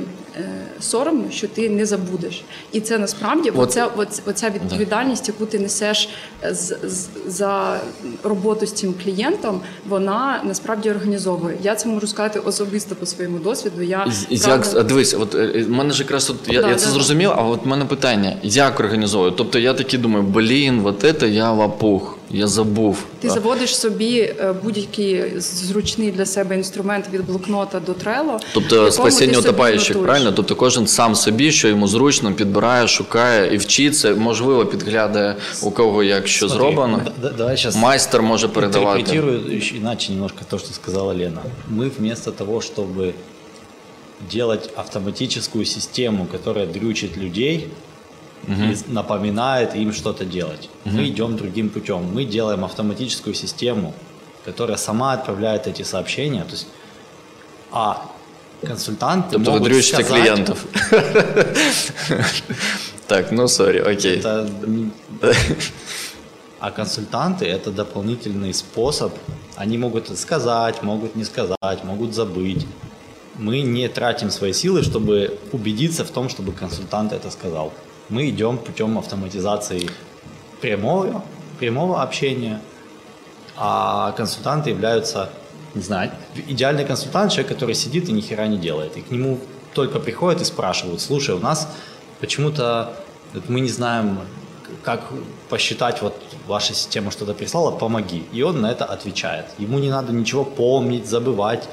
[0.81, 2.45] соромно, що ти не забудеш.
[2.73, 3.87] І це насправді От- оця,
[4.27, 6.09] оця, відповідальність, яку ти несеш
[6.51, 7.81] з, з, за
[8.23, 11.57] роботу з цим клієнтом, вона насправді організовує.
[11.63, 13.83] Я це можу сказати особисто по своєму досвіду.
[13.83, 16.87] Я правда- Як, дивись, от е, в мене ж якраз тут я, Да, я це
[16.87, 16.93] да.
[16.93, 19.31] зрозумів, а от мене питання: як організовую?
[19.31, 23.05] Тобто я такий думаю, блін, от це я лапух, я забув.
[23.21, 29.33] Ти заводиш собі е, будь-який зручний для себе інструмент від блокнота до в Тобто спасіння
[29.33, 30.33] ти утопаючих, правильно?
[30.33, 36.03] Тобто кожен сам собі, що йому зручно, підбирає, шукає і вчиться, можливо, підглядає у кого
[36.03, 37.03] як що Смотри, зроблено.
[37.39, 39.01] давай сейчас Майстер може передавати.
[39.01, 41.43] интерпретирую еще иначе немножко то, что сказала Лена.
[41.71, 43.13] Мы вместо того, чтобы
[44.33, 47.69] делать автоматическую систему, которая дрючит людей
[48.48, 52.02] и напоминает им что-то делать, мы идем другим путем.
[52.14, 53.94] Мы делаем автоматическую систему,
[54.46, 56.44] которая сама отправляет эти сообщения.
[56.44, 56.68] То есть,
[57.72, 57.96] а
[58.64, 60.66] консультанты Тобто ви могут дрючите сказать- клієнтів.
[63.08, 64.22] Так, ну сорі, окей.
[64.22, 64.92] Это м,
[66.60, 69.12] А консультанты это дополнительный способ.
[69.58, 72.66] Они могут сказать, могут не сказать, могут забыть.
[73.40, 77.72] Мы не тратим свои силы, чтобы убедиться в том, чтобы консультант это сказал.
[78.09, 79.91] Мы идем путем автоматизации
[80.61, 81.23] прямого,
[81.59, 82.61] прямого общения,
[83.57, 85.31] а консультанты являются,
[85.75, 86.11] не знаю,
[86.47, 88.97] идеальный консультант, человек, который сидит и ни хера не делает.
[88.97, 89.39] И к нему
[89.75, 91.69] только приходят и спрашивают, слушай, у нас
[92.21, 92.95] почему-то
[93.35, 94.21] вот мы не знаем,
[94.83, 95.03] как
[95.49, 96.15] посчитать, вот
[96.47, 98.25] ваша система что-то прислала, помоги.
[98.33, 99.47] И он на это отвечает.
[99.59, 101.69] Ему не надо ничего помнить, забывать,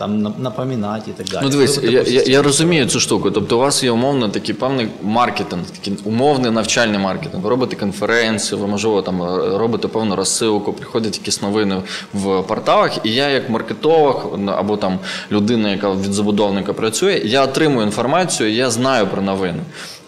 [0.00, 1.40] там, на- напоминать и так далее.
[1.42, 3.30] Ну дивись, я, я, я розумію цю штуку.
[3.30, 7.42] Тобто, у вас є умовно такий певний маркетинг, такий умовний навчальний маркетинг.
[7.44, 11.82] Ви робите конференцію, ви можливо там е, робите певну розсилку, приходять якісь новини
[12.14, 12.98] в порталах.
[13.06, 14.98] І я, як маркетолог або там
[15.32, 19.62] людина, яка від забудовника працює, я отримую інформацію, я знаю про новини.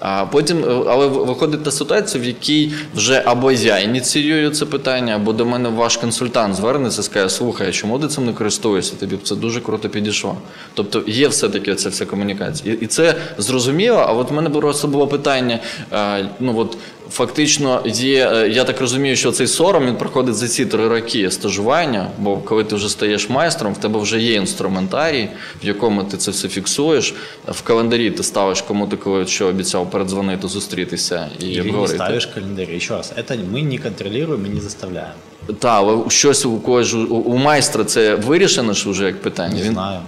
[0.04, 5.16] А потім, е, але виходить на ситуацію, в якій вже або я ініціюю це питання,
[5.16, 8.96] або до мене ваш консультант звернеться скаже, слухай, чому ти цим не користуєшся?
[8.96, 10.36] Тобі це дуже круто підійшло.
[10.74, 12.74] Тобто є все-таки ця вся комунікація.
[12.74, 14.04] І, і це зрозуміло.
[14.08, 15.58] А от в мене просто було питання:
[15.92, 16.76] е, ну от
[17.11, 21.31] фактично є, е, я так розумію, що цей сором він проходить за ці три роки
[21.31, 25.29] стажування, бо коли ти вже стаєш майстром, в тебе вже є інструментарій,
[25.63, 27.13] в якому ти це все фіксуєш.
[27.47, 31.95] В календарі ти ставиш кому ти коли що обіцяв передзвонити, зустрітися і Или не обговорити.
[31.95, 32.69] ставишь календарь.
[32.75, 35.11] Еще раз, это мы не контролируем и не заставляем.
[35.59, 39.55] Та, але щось у когось у, у майстра це вирішено ж вже як питання.
[39.55, 39.99] Не Він, знаю,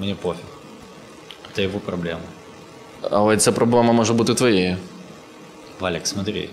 [0.00, 0.40] мне пофиг.
[1.54, 2.20] Это его проблема.
[3.10, 4.76] але ця проблема може бути твоєю.
[5.80, 6.48] Валик, смотри,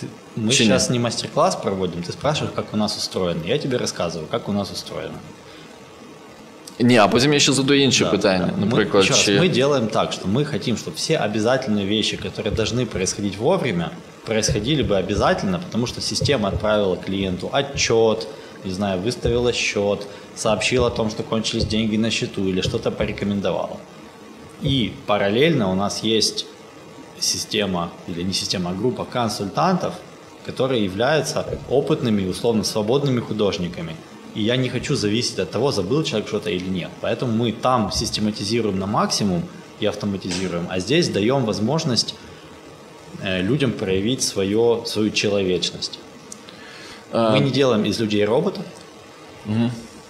[0.00, 0.06] ты-
[0.36, 3.40] мы Чи сейчас не мастер-класс проводим, ты спрашиваешь, как у нас устроено.
[3.46, 5.18] Я тебе рассказываю, как у нас устроено.
[6.78, 8.46] Ні, а потім я ще задаю інші Да, питання.
[8.58, 8.62] да.
[8.64, 12.16] Мы- Наприклад, еще раз, чи мы делаем так, что мы хотим, чтобы все обязательные вещи,
[12.16, 13.90] которые должны происходить вовремя,
[14.24, 18.26] происходили бы обязательно, потому что система отправила клиенту отчет,
[18.64, 20.06] не знаю, выставила счет,
[20.36, 23.76] сообщила о том, что кончились деньги на счету или что-то порекомендовала.
[24.62, 26.46] И параллельно у нас есть
[27.19, 29.93] система, или не система, а группа консультантов,
[30.45, 33.95] которые являются опытными, условно свободными художниками.
[34.35, 36.89] И я не хочу зависеть от того, забыл человек что-то или нет.
[37.01, 39.43] Поэтому мы там систематизируем на максимум
[39.79, 42.15] и автоматизируем, а здесь даем возможность
[43.21, 45.99] э, людям проявить свое, свою человечность.
[47.11, 48.63] Мы не делаем из людей роботов,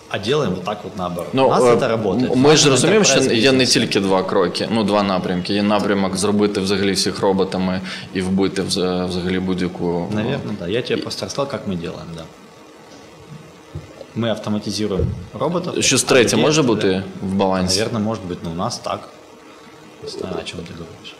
[0.09, 1.29] а делаем вот так вот наоборот.
[1.33, 2.37] Ну, у нас е, это работает.
[2.37, 3.73] Ми ж Наш розуміємо, що enterprise є не business.
[3.73, 5.55] тільки два кроки, ну два напрямки.
[5.55, 7.81] Є напрямок зробити взагалі всіх роботами
[8.15, 10.09] і вбити вза- взагалі будь-яку.
[10.11, 10.69] Наверное, да.
[10.69, 12.23] Я тебе просто рассказал, как мы делаем, да.
[14.17, 15.07] Мы автоматизируем
[15.41, 15.75] роботов.
[15.85, 17.03] Щось а третє людей може отправляем.
[17.03, 17.79] бути в балансі?
[17.79, 19.09] Наверное, может быть, но у нас так.
[20.03, 21.15] Не знаю, о чем ты говоришь.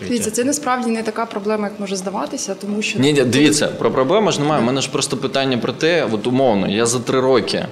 [0.00, 0.30] Дивіться, Третє.
[0.30, 4.32] це насправді не така проблема, як може здаватися, тому що Ні, ні, дивіться, про проблему
[4.32, 4.62] ж немає.
[4.62, 7.66] У мене ж просто питання про те, от умовно, я за три роки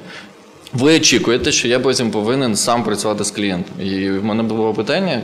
[0.74, 3.82] ви очікуєте, що я потім повинен сам працювати з клієнтом.
[3.82, 5.22] І в мене було питання е,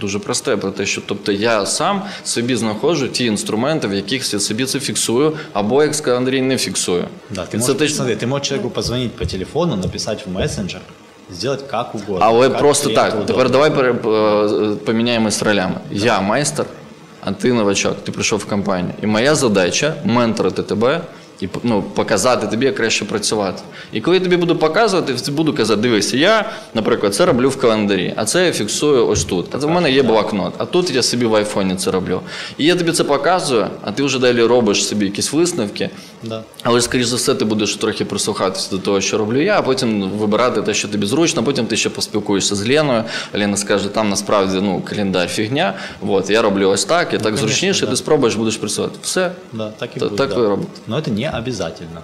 [0.00, 4.40] дуже просте про те, що тобто я сам собі знаходжу ті інструменти, в яких я
[4.40, 7.04] собі це фіксую, або як сказав Андрій, не фіксую.
[7.30, 10.80] Да, це можешь, теж- смотри, ты можешь человеку позвонить по телефону, написать в мессенджер,
[11.32, 12.18] сделать как угодно.
[12.20, 13.08] Але как просто так.
[13.08, 13.26] удобно.
[13.26, 13.92] Тепер давай пере-
[14.72, 15.74] е, поміняємось ролями.
[15.90, 16.66] Я майстер,
[17.20, 18.94] а ти новачок, ти прийшов в компанію.
[19.02, 21.00] І моя задача менторити тебе
[21.40, 23.62] і ну, показати тобі, як краще працювати.
[23.92, 27.56] І коли я тобі буду показувати, я буду казати, дивись, я, наприклад, це роблю в
[27.56, 29.54] календарі, а це я фіксую ось тут.
[29.54, 32.20] А це в мене є блокнот, а тут я собі в айфоні це роблю.
[32.58, 35.90] І я тобі це показую, а ти вже далі робиш собі якісь висновки.
[36.22, 36.42] Да.
[36.62, 40.10] Але, скоріш за все, ти будеш трохи прислухатися до того, що роблю я, а потім
[40.10, 43.04] вибирати те, що тобі зручно, потім ти ще поспілкуєшся з Леною.
[43.34, 45.74] Лена скаже, там насправді ну, календар фігня,
[46.08, 47.90] от, я роблю ось так, і так конечно, зручніше, да.
[47.90, 48.98] ти спробуєш, будеш працювати.
[49.02, 49.32] Все.
[49.52, 50.18] Да, так и Та- будет.
[50.18, 50.34] так да.
[50.34, 50.70] ви робите.
[50.86, 52.01] Но это не обязательно.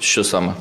[0.00, 0.52] Що саме?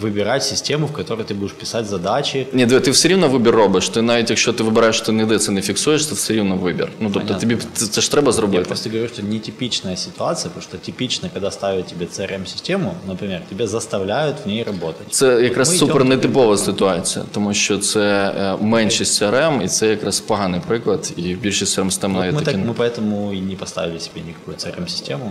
[0.00, 2.46] Выбирать систему, в которой ты будешь писать задачи.
[2.52, 3.88] Ні, диви, ти все рівно вибір робиш.
[3.88, 6.88] Ти навіть якщо ти вибираєш, що ти ніде це не фіксуєш, це все рівно вибір.
[7.00, 7.40] Ну тобто Понятно.
[7.40, 8.64] тобі це, це ж треба Я зробити.
[8.64, 14.36] просто говорю, что нетипичная ситуация, потому что типично, когда ставят тебе CRM-систему, например, тебя заставляют
[14.44, 15.06] в ней работать.
[15.14, 19.86] Це якраз ми супер йдемо нетипова ситуація, тому що це е, меншість CRM, і це
[19.88, 22.56] якраз поганий приклад, і більшість CRM систем Вот навіть мы, такі.
[22.58, 25.30] так, не- мы поэтому и не поставили себе никакую CRM-систему,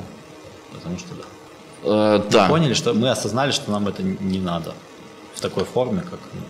[0.74, 1.24] потому что да.
[1.86, 2.50] Е, Мы так.
[2.50, 4.74] поняли, что мы осознали, что нам это не надо
[5.36, 6.42] в такой форме, как ну,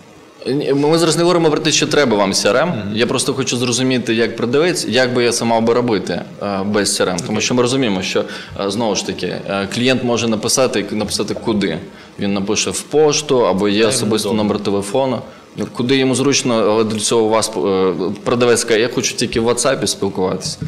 [0.46, 2.72] Ні, Ми зараз не говоримо про те, що треба вам CRM.
[2.94, 7.00] Я просто хочу зрозуміти, як продавець, як би я це мав би робити е, без
[7.00, 7.26] CRM.
[7.26, 8.24] Тому що ми розуміємо, що
[8.60, 11.78] е, знову ж таки е, клієнт може написати написати куди.
[12.18, 14.42] Він напише в пошту або є особистий удобно.
[14.44, 15.18] номер телефону.
[15.56, 17.92] Ну, Куди йому зручно, але для цього у вас е,
[18.24, 20.58] продавець каже, я хочу тільки в WhatsApp спілкуватися.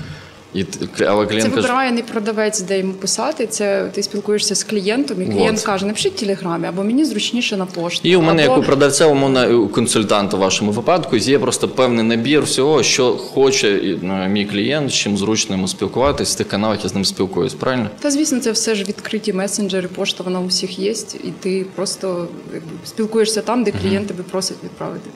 [0.55, 0.65] І,
[0.99, 3.47] але Це клієнт каже, вибирає не продавець, де йому писати.
[3.47, 5.65] Це ти спілкуєшся з клієнтом, і клієнт Вот.
[5.65, 8.07] каже, напишіть в телеграмі, або мені зручніше на пошту.
[8.07, 8.53] І у мене, або...
[8.53, 12.83] як у продавця, умовно, і у консультанта в вашому випадку, є просто певний набір всього,
[12.83, 16.93] що хоче ну, мій клієнт, з чим зручно йому спілкуватися в тих каналах, я з
[16.93, 17.89] ним спілкуюсь, правильно?
[17.99, 20.91] Та звісно, це все ж відкриті месенджери, пошта вона у всіх є,
[21.23, 25.09] і ти просто якби, спілкуєшся там, де клієнт тебе просить відправити.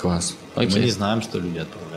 [0.00, 0.34] Клас.
[0.56, 0.90] мы не Окей.
[0.90, 1.89] знаем, что люди отправляют,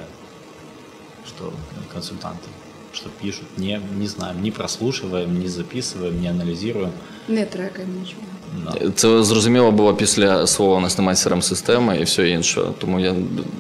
[1.32, 2.48] что э, консультанты,
[2.92, 6.90] что пишут, не, не знаем, не прослушиваем, не записываем, не анализируем.
[7.28, 8.22] Не трекаємо нічого.
[8.64, 8.90] Да.
[8.94, 12.62] Це зрозуміло було після слова у нас немає crm системи і все інше.
[12.78, 13.14] Тому я,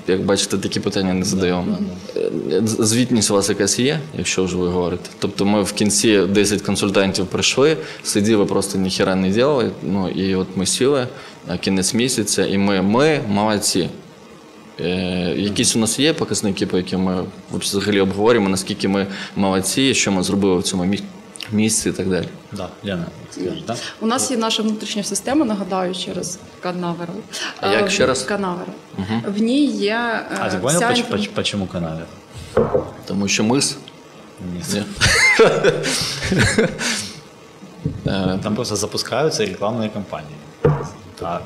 [0.06, 1.64] як бачите, такі питання не задаю.
[2.16, 5.10] Е, Звітність у вас якась є, якщо вже ви говорите.
[5.18, 9.70] Тобто ми в кінці 10 консультантів прийшли, сиділи просто ніхіра не робили.
[9.82, 11.06] Ну і от ми сіли
[11.48, 13.88] на кінець місяця, і ми, ми молодці.
[14.79, 20.11] Е, якісь у нас є показники, по яким ми взагалі обговорюємо, наскільки ми молодці, що
[20.11, 20.95] ми зробили в цьому
[21.51, 22.27] місці і так далі.
[22.51, 23.75] Да, Лена, скажешь, да?
[24.01, 27.15] У нас є наша внутрішня система, нагадаю ще раз, Канаверал.
[27.61, 28.23] А як ще раз?
[28.23, 28.73] Канаверал.
[29.27, 29.95] В ній є
[30.31, 32.05] е, А ты понял, вся поч- інфо- поч- канавер?
[33.05, 33.77] Тому що мис.
[34.73, 34.85] Нет.
[36.31, 36.43] Ні.
[38.07, 40.35] Е, Там просто запускаются рекламные кампании.
[41.21, 41.39] А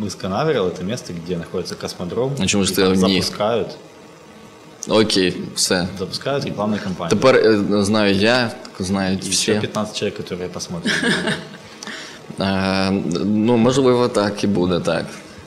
[0.00, 2.32] мы с Канаверал это место, где находится космодром.
[2.38, 3.68] А чему и же там ты не- запускают,
[4.88, 5.88] Окей, все.
[5.98, 7.10] запускают рекламные кампании.
[7.10, 9.60] Тепер е, знаю я, знають Еще всі.
[9.60, 10.94] 15 человек, которые посмотрят.
[12.40, 12.90] Е,
[13.24, 15.06] Ну, можливо, так і буде, так.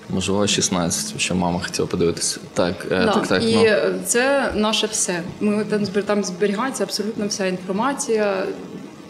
[0.09, 2.39] Можливо, 16, що мама хотіла подивитися.
[2.53, 3.43] Так, е, Да, так, так.
[3.43, 3.99] і ну.
[4.05, 5.21] це наше все.
[5.39, 8.43] Ми там збер- там зберігається абсолютно вся інформація,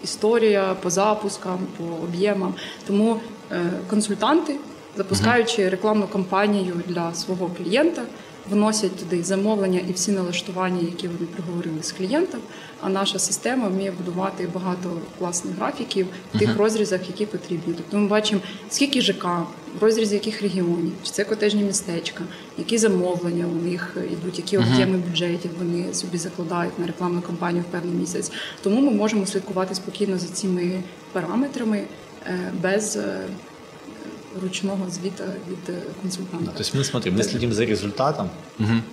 [0.03, 2.53] історія по запускам, по об'ємам.
[2.87, 3.19] Тому
[3.51, 4.55] е, консультанти,
[4.98, 8.02] запускаючи рекламну кампанію для свого клієнта,
[8.50, 12.40] вносять туди замовлення і всі налаштування, які вони проговорили з клієнтом.
[12.80, 17.74] А наша система вміє будувати багато класних графіків в тих розрізах, які потрібні.
[17.76, 19.24] Тобто ми бачимо, скільки ЖК,
[19.80, 22.24] в розрізі яких регіонів, чи це котежні містечка,
[22.58, 27.72] які замовлення у них йдуть, які об'єми бюджетів вони собі закладають на рекламну кампанію в
[27.72, 28.32] певний місяць.
[28.62, 31.82] Тому ми можемо слідкувати спокійно за цими параметрами
[32.26, 33.20] е, без е,
[34.43, 36.51] ручного звіта від е, консультанта.
[36.51, 38.29] То есть мы смотрим, мы следим за результатом,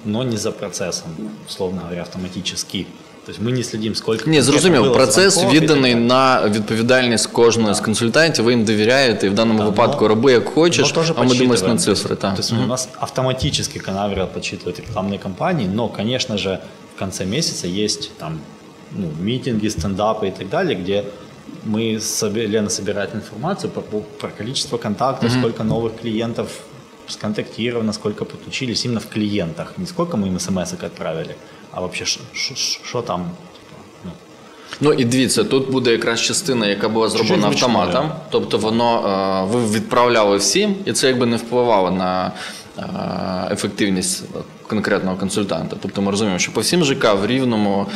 [0.04, 1.10] но не за процессом,
[1.48, 2.86] условно говоря, автоматически.
[3.26, 4.30] То есть мы не следим, сколько...
[4.30, 6.06] Ні, конкретно зрозумів, было процес звонков и так відданий далее.
[6.08, 10.32] на відповідальність кожного з консультантів, ви їм довіряєте, і в даному Да, випадку но- роби
[10.32, 11.94] як хочеш, но тоже а ми дивимося на подсчитываем.
[11.94, 12.16] цифри.
[12.16, 12.34] Так.
[12.34, 16.58] То есть у нас автоматически Canavera подсчитывает рекламные кампании, но, конечно же,
[16.96, 18.38] в конце месяца есть там
[18.96, 21.04] ну, митинги, стендапы и так далее, где
[21.64, 23.82] мы, соби- Лена собирает информацию про,
[24.20, 26.48] про количество контактов, сколько новых клиентов
[27.08, 29.72] сконтактировано, сколько подключились именно в клиентах.
[29.78, 31.34] Не сколько мы им смс отправили,
[31.72, 32.04] а вообще
[32.84, 33.20] что там.
[33.20, 34.10] типа, ну,
[34.80, 37.92] Ну і дивіться, тут буде якраз частина, яка була зроблена Чуть-чуть автоматом.
[37.92, 38.20] вручную.
[38.30, 39.08] Тобто воно
[39.52, 42.32] е, ви відправляли всім, і це якби не впливало на
[42.78, 42.82] е,
[43.52, 44.24] ефективність
[44.67, 45.75] конкретного консультанта.
[45.81, 47.87] Тобто ми розуміємо, що по всім ЖК в рівному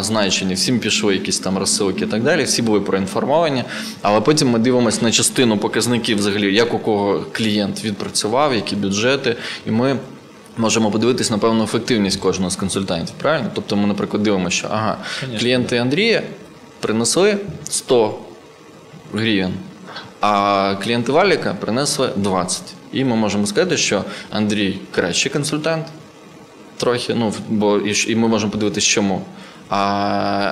[0.00, 3.64] значенні всім пішли якісь там розсилки і так далі, всі були проінформовані.
[4.02, 9.36] Але потім ми дивимося на частину показників, взагалі, як у кого клієнт відпрацював, які бюджети,
[9.66, 9.96] і ми.
[10.58, 13.50] Можемо подивитись на певну ефективність кожного з консультантів, правильно?
[13.54, 16.22] Тобто ми, наприклад, дивимося, що ага, Конечно, клієнти Андрія
[16.80, 17.36] принесли
[17.68, 18.18] 100
[19.14, 19.54] гривень,
[20.20, 22.62] а клієнти Валіка принесли 20.
[22.92, 25.86] І ми можемо сказати, що Андрій кращий консультант,
[26.76, 29.22] трохи, ну, бо і, і ми можемо подивитися, чому.
[29.68, 29.76] А,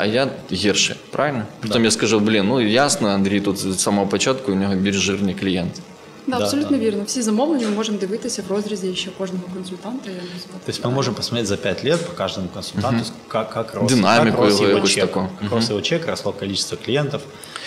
[0.01, 1.43] а я гірше, правильно?
[1.63, 5.35] Потім я скажу, блін, ну ясно, Андрій тут з самого початку у нього більш жирні
[5.35, 5.81] клієнти.
[6.27, 6.85] Да, Да, абсолютно да.
[6.85, 7.03] вірно.
[7.07, 10.11] Всі замовлення ми можемо дивитися в розрізі ще кожного консультанта.
[10.11, 10.17] Я.
[10.65, 14.37] То есть мы можем посмотреть за 5 лет по каждому консультанту, как, как рос, Динамику
[14.37, 15.29] как рос его его чек, таку.
[15.41, 17.23] как рос его чек, росло количество клиентов.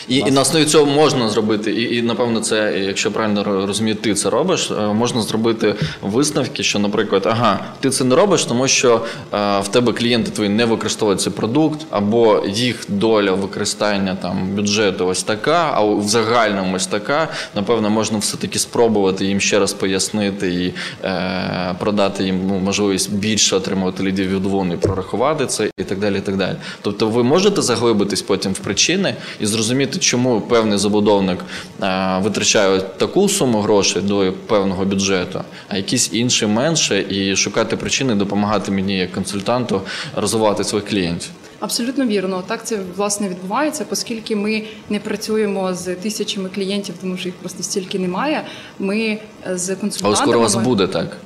[0.08, 3.96] І, і на основі цього можна зробити, і, і напевно, це, якщо правильно ро- розумію,
[3.96, 8.68] ти це робиш, е, можна зробити висновки, що, наприклад, ага, ти це не робиш, тому
[8.68, 9.02] що
[9.34, 15.08] е, в тебе клієнти твої не використовують цей продукт, або їх доля використання там бюджету
[15.08, 17.28] ось така, а в загальному ось така.
[17.56, 20.74] Напевно, можна все-таки спробувати їм ще раз пояснити і
[21.06, 26.00] е, продати їм ну, можливість більше отримувати лідів від ВОН і прорахувати це і так
[26.00, 26.18] далі.
[26.18, 26.56] І так далі.
[26.82, 31.40] Тобто ви можете заглибитись потім в причини і зрозуміти, чому певний забудовник
[31.84, 38.16] е, витрачає таку суму грошей до певного бюджету, а якісь інші менше, і шукати причини,
[38.16, 39.82] допомагати мені як консультанту
[40.16, 41.30] розвивати своїх клієнтів.
[41.60, 42.44] Абсолютно вірно.
[42.48, 47.64] Так це власне відбувається, оскільки ми не працюємо з тисячами клієнтів, тому що їх просто
[47.64, 48.44] стільки немає.
[48.80, 49.20] Ми е,
[49.58, 50.16] з Але консультантами...
[50.16, 51.18] скоро у вас буде так.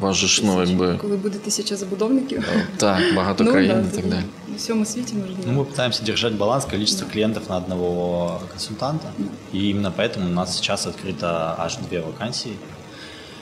[0.02, 2.44] вас же ж, ну, якби Коли буде тисяча забудовників.
[2.76, 4.22] так, багато Ну, країн да, і так далі.
[4.52, 5.40] У всьому світі можливо.
[5.46, 9.12] Ну, мы пытаемся держать баланс количества клиентов на одного консультанта.
[9.54, 12.52] И именно поэтому у нас сейчас открыто аж две вакансии.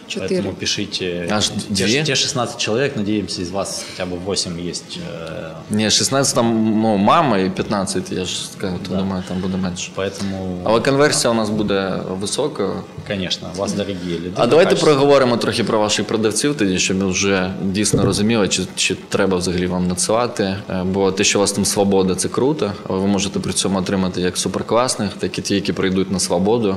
[0.09, 0.41] Чотири.
[0.41, 1.29] Поэтому пишите.
[1.31, 2.03] Аж те, две?
[2.05, 4.99] те 16 человек, надеемся, из вас хотя бы 8 есть.
[4.99, 9.57] э, Ні, 16 там ну, мама і 15, я ж скажу, то думаю, там буде
[9.57, 9.91] менше.
[9.97, 12.73] Поэтому, Але конверсія у нас буде високою.
[13.09, 14.33] конечно, у вас дорогие лиды.
[14.37, 14.93] А давайте качество.
[14.95, 19.67] проговоримо трохи про ваших продавців, тоді щоб ми вже дійсно розуміли, чи, чи треба взагалі
[19.67, 20.57] вам надсилати.
[20.71, 23.79] Е, Бо те, що у вас там свобода, це круто, але ви можете при цьому
[23.79, 26.77] отримати як суперкласних, так і ті, які прийдуть на свободу.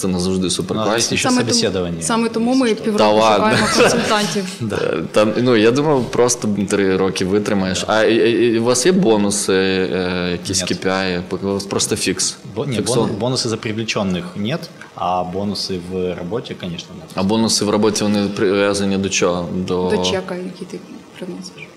[0.00, 1.16] Це не завжди Ну, а суперкласні.
[1.18, 2.02] ще тому, собеседування.
[2.02, 3.44] саме тому ми Та півроку ладно.
[3.56, 4.44] шукаємо консультантів.
[4.72, 7.84] Е, Там, ну, я думав, просто три роки витримаєш.
[7.86, 10.70] А і, і- і у вас є бонуси, е, якісь Нет.
[10.86, 12.36] KPI, у вас просто фікс.
[12.54, 13.08] Бо- не, Фіксон.
[13.10, 14.60] бон- бонусы за привлеченных нет,
[14.94, 17.10] а бонусы в работе, конечно, нет.
[17.14, 19.48] А бонуси в роботі вони прив'язані до чого?
[19.54, 20.78] До, До чека, який ти
[21.18, 21.68] приносиш.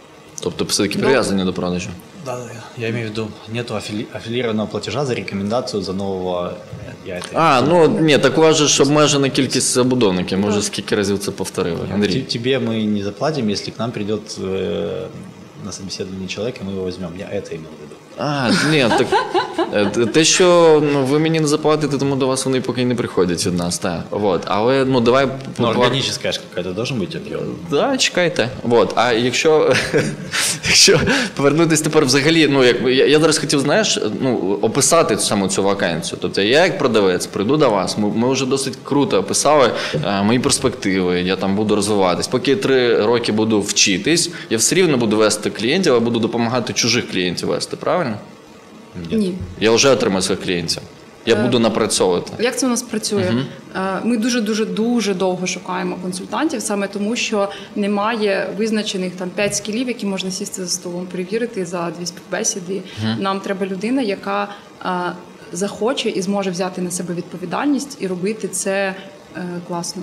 [0.41, 1.03] Тобто все-таки Ну.
[1.03, 1.89] прив'язані до продажу.
[2.25, 6.51] Да, да, я имею в виду, нету афили- аффилированного платежа за рекомендацию за нового.
[7.05, 10.39] Я это А, ну ні, так у вас же ж обмежена кількість забудовників.
[10.39, 11.79] Ми вже скільки разів це повторили.
[11.87, 12.21] Т- Андрій.
[12.21, 15.07] Тебе мы не заплатим, если к нам придет э,
[15.65, 17.09] на собеседование человек, и мы его возьмем.
[17.19, 17.92] Я это имел в виду.
[18.18, 19.06] А, ні, так
[19.74, 23.46] е, те- що ну, ви мені не заплатите, тому до вас вони поки не приходять
[23.46, 23.78] від нас.
[23.78, 24.00] Так.
[24.10, 24.42] Вот.
[24.44, 25.28] Але ну давай
[25.58, 27.40] Ну, органическая же какая-то должен быть объем.
[27.70, 28.48] Да, чекайте.
[28.62, 28.92] Вот.
[28.96, 29.72] А якщо,
[30.64, 31.00] якщо
[31.36, 36.18] повернутися тепер взагалі, ну як я, я зараз хотів, знаєш, ну описати саме цю вакансію.
[36.22, 37.98] Тобто я як продавець прийду до вас.
[37.98, 39.70] Ми, ми вже досить круто описали
[40.04, 41.20] е, мої перспективи.
[41.20, 42.26] Я там буду розвиватись.
[42.28, 46.72] Поки я три роки буду вчитись, я все рівно буду вести клієнтів, а буду допомагати
[46.72, 47.76] чужих клієнтів вести.
[47.76, 48.03] Правильно?
[49.10, 49.34] Ні.
[49.60, 50.82] Я вже отримаю своїх клієнтів.
[51.26, 52.32] Я буду напрацьовувати.
[52.42, 53.34] Як це у нас працює?
[53.76, 59.56] Е, Ми дуже дуже дуже довго шукаємо консультантів, саме тому, що немає визначених там п'ять
[59.56, 62.82] скілів, які можна сісти за столом, перевірити за дві співбесіди.
[63.18, 64.48] Нам треба людина, яка
[64.84, 64.88] е,
[65.52, 68.94] захоче і зможе взяти на себе відповідальність і робити це
[69.36, 70.02] е, класно.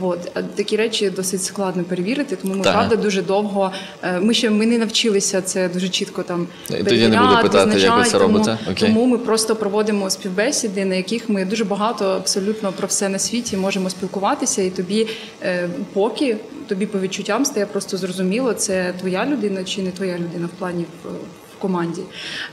[0.00, 2.72] От А такі речі досить складно перевірити, тому ми Так.
[2.72, 3.72] правда дуже довго.
[4.02, 6.46] е, Ми ще ми не навчилися це дуже чітко там.
[6.68, 8.58] Тоді я не буду перевіряти, питати, як ви це визначати, тому- робите.
[8.70, 8.88] Окей.
[8.88, 13.56] Тому ми просто проводимо співбесіди, на яких ми дуже багато абсолютно про все на світі
[13.56, 15.08] можемо спілкуватися, і тобі
[15.42, 16.36] е, поки
[16.68, 20.84] тобі по відчуттям стає просто зрозуміло, це твоя людина чи не твоя людина в плані
[21.04, 21.08] в,
[21.56, 22.02] в команді.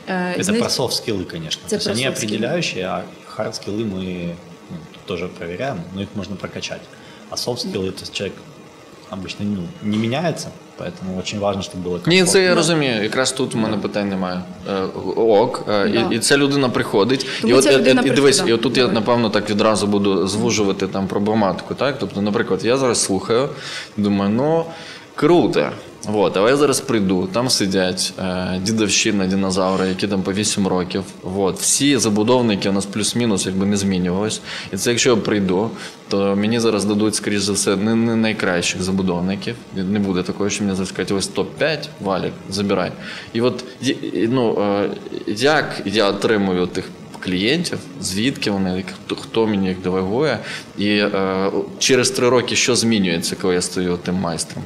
[0.07, 1.61] Е, Это знаєте, про софт скиллы, конечно.
[1.65, 2.17] Это То есть про они soft skills.
[2.25, 4.29] определяющие, а хард скиллы мы
[4.71, 6.81] ну, тоже проверяем, но их можно прокачать.
[7.33, 8.35] А софт скиллы, то есть человек
[9.09, 10.47] обычно ну, не меняется,
[10.77, 12.25] поэтому очень важно, чтобы было Ні, комфортно.
[12.25, 13.03] це я розумію.
[13.03, 14.41] Якраз тут у мене питань немає.
[14.69, 14.81] Е,
[15.15, 15.85] Ок, е, Да.
[15.85, 17.25] і, і ця людина приходить.
[17.41, 18.79] Тому і от ця е, людина і, дивись, приходить, і отут да.
[18.79, 19.01] я Давай.
[19.01, 21.73] напевно так відразу буду звужувати там проблематику.
[21.75, 21.95] Так?
[21.99, 23.49] Тобто, наприклад, я зараз слухаю,
[23.97, 24.65] думаю, ну
[25.15, 25.69] круто.
[26.12, 31.04] От, але я зараз прийду, там сидять е, дідовщина, динозаври, які там по 8 років.
[31.36, 34.40] От, всі забудовники у нас плюс-мінус якби не змінювались.
[34.72, 35.70] І це якщо я прийду,
[36.08, 39.56] то мені зараз дадуть, скоріш за все, не, не найкращих забудовників.
[39.74, 42.92] Не буде такого, що мені зараз скажуть, ось топ-5, валік, забирай.
[43.32, 43.64] І от
[44.14, 44.90] ну, е,
[45.26, 46.84] як я отримую тих
[47.20, 48.84] клієнтів, звідки вони,
[49.20, 50.38] хто мені їх делегує,
[50.78, 54.64] і е, через три роки що змінюється, коли я стою тим майстром.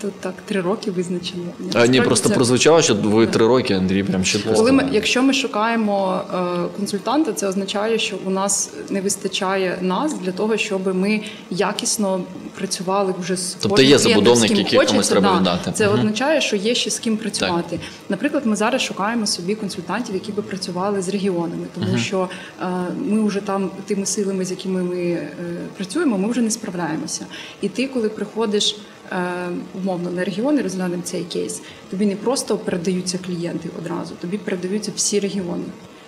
[0.00, 1.42] Тут так, три роки визначено.
[1.74, 4.54] А, ні, просто це- прозвучало, що ви три роки, Андрій, прям чітко.
[4.54, 10.14] Коли ми, якщо ми шукаємо е, консультанта, це означає, що у нас не вистачає нас
[10.18, 11.20] для того, щоб ми
[11.50, 12.20] якісно
[12.58, 15.38] працювали вже з Тобто кожним є забудовник, який комусь треба да.
[15.38, 15.72] віддати.
[15.72, 15.98] Це Мгм.
[15.98, 17.80] означає, що є ще з ким працювати.
[18.08, 22.28] Наприклад, ми зараз шукаємо собі консультантів, які би працювали з регіонами, тому що
[22.62, 22.66] е,
[23.08, 25.28] ми вже там тими силами, з якими ми е,
[25.76, 27.26] працюємо, ми вже не справляємося.
[27.60, 28.76] І ти, коли приходиш.
[29.12, 31.62] Е, Умовно на регіони розглянемо цей кейс.
[31.90, 35.64] Тобі не просто передаються клієнти одразу, тобі передаються всі регіони,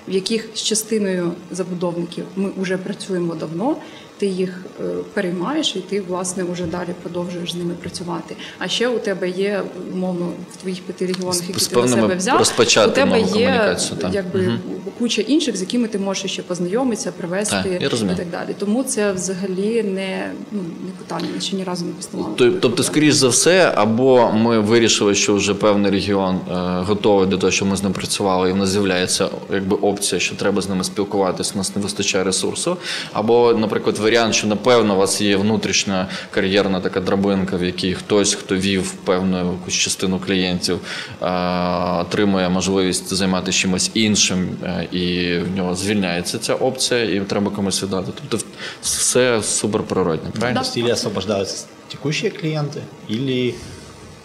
[0.08, 3.76] в яких з частиною забудовників ми вже працюємо давно.
[4.24, 4.84] Ти їх е,
[5.14, 8.36] переймаєш, і ти власне вже далі продовжуєш з ними працювати.
[8.58, 12.14] А ще у тебе є умовно в твоїх п'яти регіонах, які з ти на себе
[12.14, 12.38] взяв.
[12.38, 13.76] розпочати у тебе є
[14.12, 14.58] якби
[14.98, 18.54] куча інших, з якими ти можеш ще познайомитися, привести Так, і так далі.
[18.58, 21.40] Тому це взагалі не ну не питання.
[21.40, 22.58] Ще ні разу не поставали.
[22.60, 27.50] Тобто, скоріш за все, або ми вирішили, що вже певний регіон е, готовий до того,
[27.50, 30.84] що ми з ним працювали, і в нас з'являється якби опція, що треба з ними
[30.84, 32.76] спілкуватися, у нас не вистачає ресурсу.
[33.12, 38.34] Або, наприклад, варіант, що напевно у вас є внутрішня кар'єрна така драбинка, в якій хтось,
[38.34, 40.80] хто вів певну якусь частину клієнтів,
[42.00, 47.82] отримує можливість займатися чимось іншим, е, і в нього звільняється ця опція, і треба комусь
[47.82, 48.12] віддати.
[48.28, 48.46] Тобто,
[48.82, 50.62] все суперприродне, правильно?
[50.76, 52.80] Или освобождаются текущие клиенты,
[53.10, 53.54] или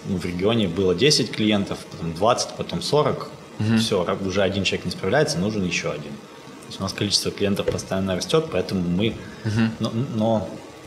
[0.10, 3.32] в регионе было 10 клиентов, потом 20, потом 40.
[3.78, 6.12] Все, уже один человек не справляется, нужен еще один.
[6.70, 9.16] То есть у нас количество клиентов постоянно растет, поэтому мы,
[9.80, 10.40] но, но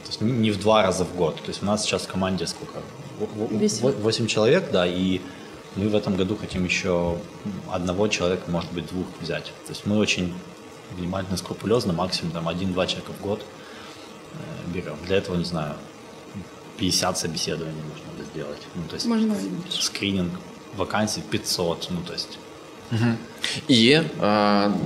[0.05, 1.37] то есть не в два раза в год.
[1.43, 2.79] То есть у нас сейчас в команде сколько?
[3.19, 3.91] В- в- Весьма.
[3.91, 5.21] 8 человек, да, и
[5.77, 7.17] мы в этом году хотим еще
[7.73, 9.47] одного человека, может быть, двух взять.
[9.67, 10.33] То есть мы очень
[10.97, 13.41] внимательно, скрупулезно, максимум там один-два человека в год
[14.35, 14.97] э, берем.
[15.07, 15.75] Для этого, не знаю,
[16.79, 18.61] 50 собеседований нужно сделать.
[18.77, 19.07] Ну, то есть
[19.65, 19.83] більше.
[19.83, 20.31] скрининг
[20.77, 22.39] вакансий 500, ну, то есть
[23.69, 24.03] І е,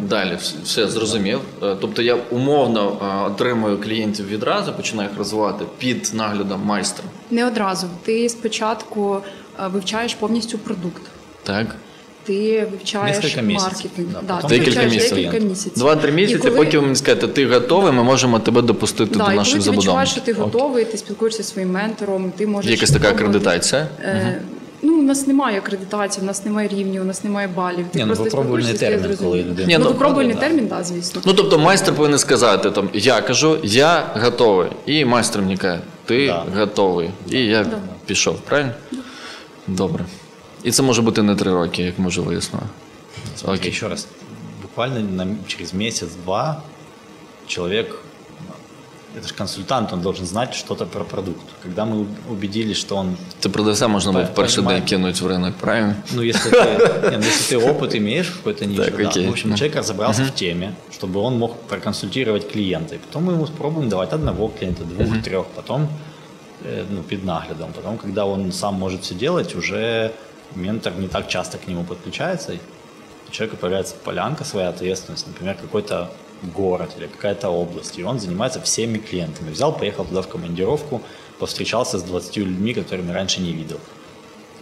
[0.03, 1.41] далі все зрозумів.
[1.62, 7.05] Е, Тобто я умовно е, отримую клієнтів відразу, починаю їх розвивати під наглядом майстра.
[7.31, 7.87] Не одразу.
[8.05, 9.16] Ти спочатку
[9.65, 11.03] е, вивчаєш повністю продукт.
[11.43, 11.77] Так.
[12.24, 14.09] Ти вивчаєш маркетинг.
[14.12, 15.73] Да, Да, ти Декілька місяців.
[15.77, 19.37] Два-три місяці, коли- потім мені скажете, ти готовий, ми можемо тебе допустити Да, до і
[19.37, 22.74] наших коли ти відчуваєш, що ти готовий, ти спілкуєшся зі своїм ментором, ти можеш Є
[22.74, 23.89] якась така акредитація.
[24.03, 24.43] Е,
[24.82, 27.86] Ну, у нас немає акредитації, у нас немає рівнів, у нас немає балів.
[27.93, 30.40] Ти Ні, ну, просто випробувальний термін, коли людина Ні, ну, ну, випробувальний да.
[30.40, 31.23] термін, так, да, звісно.
[31.24, 34.69] Ну тобто майстер повинен сказати, там, я кажу, я готовий.
[34.86, 36.44] І майстер мені каже, ти Да.
[36.57, 37.11] готовий.
[37.31, 37.78] І я Да.
[38.07, 38.73] пішов, правильно?
[39.66, 40.05] Добре.
[40.65, 42.65] І це може бути не три роки, як ми вже вияснили.
[43.44, 43.70] Окей.
[43.70, 44.07] Еще раз,
[44.62, 46.62] буквально на- через месяц-два
[47.47, 47.94] человек,
[49.16, 51.40] это же консультант, он должен знать что-то про продукт.
[51.62, 54.78] Когда мы убедились, что он, Це продавця можна було в перший Понимаю.
[54.80, 55.94] день кинути в ринок, правильно?
[56.12, 59.09] ну если ты, ну, если ты опыт имеешь в какой-то нише, Так, да.
[59.09, 59.26] окей.
[59.26, 59.56] в общем, Ну.
[59.56, 62.94] человек разобрался в теме, чтобы он мог проконсультировать клиента.
[62.94, 65.88] И потом мы ему спробуем давать одного клиента, двух, трех, потом
[66.64, 67.72] э, ну, под наглядом.
[67.72, 70.10] Потом, когда он сам может все делать, уже
[70.55, 72.59] ментор не так часто к нему подключается, и
[73.28, 76.09] у человека появляется полянка, своя ответственность, например, какой-то
[76.43, 79.51] город или какая-то область, и он занимается всеми клиентами.
[79.51, 81.03] Взял, поехал туда в командировку,
[81.39, 83.79] повстречался с 20 людьми, которыми раньше не видел.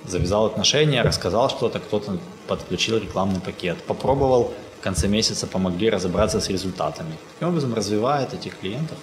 [0.07, 6.49] Завязал отношения, рассказал что-то, кто-то подключил рекламный пакет, попробовал, в конце месяца помогли разобраться с
[6.51, 7.17] результатами.
[7.35, 8.99] Таким образом развивает этих клиентов.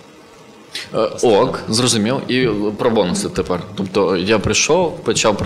[0.94, 2.16] Е, Ок, зрозумів.
[2.28, 3.62] І про бонуси тепер.
[3.76, 5.38] Тобто я прийшов, почав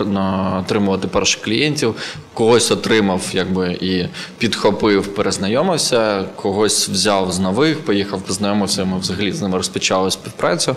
[0.60, 1.94] отримувати перших клієнтів,
[2.34, 4.06] когось отримав, якби і
[4.38, 8.84] підхопив, перезнайомився, когось взяв з нових, поїхав, познайомився.
[8.84, 10.76] Ми взагалі з ними розпочали співпрацю.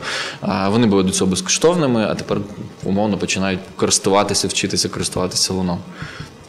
[0.68, 2.38] Вони були до цього безкоштовними, а тепер
[2.84, 5.80] умовно починають користуватися, вчитися користуватися луном.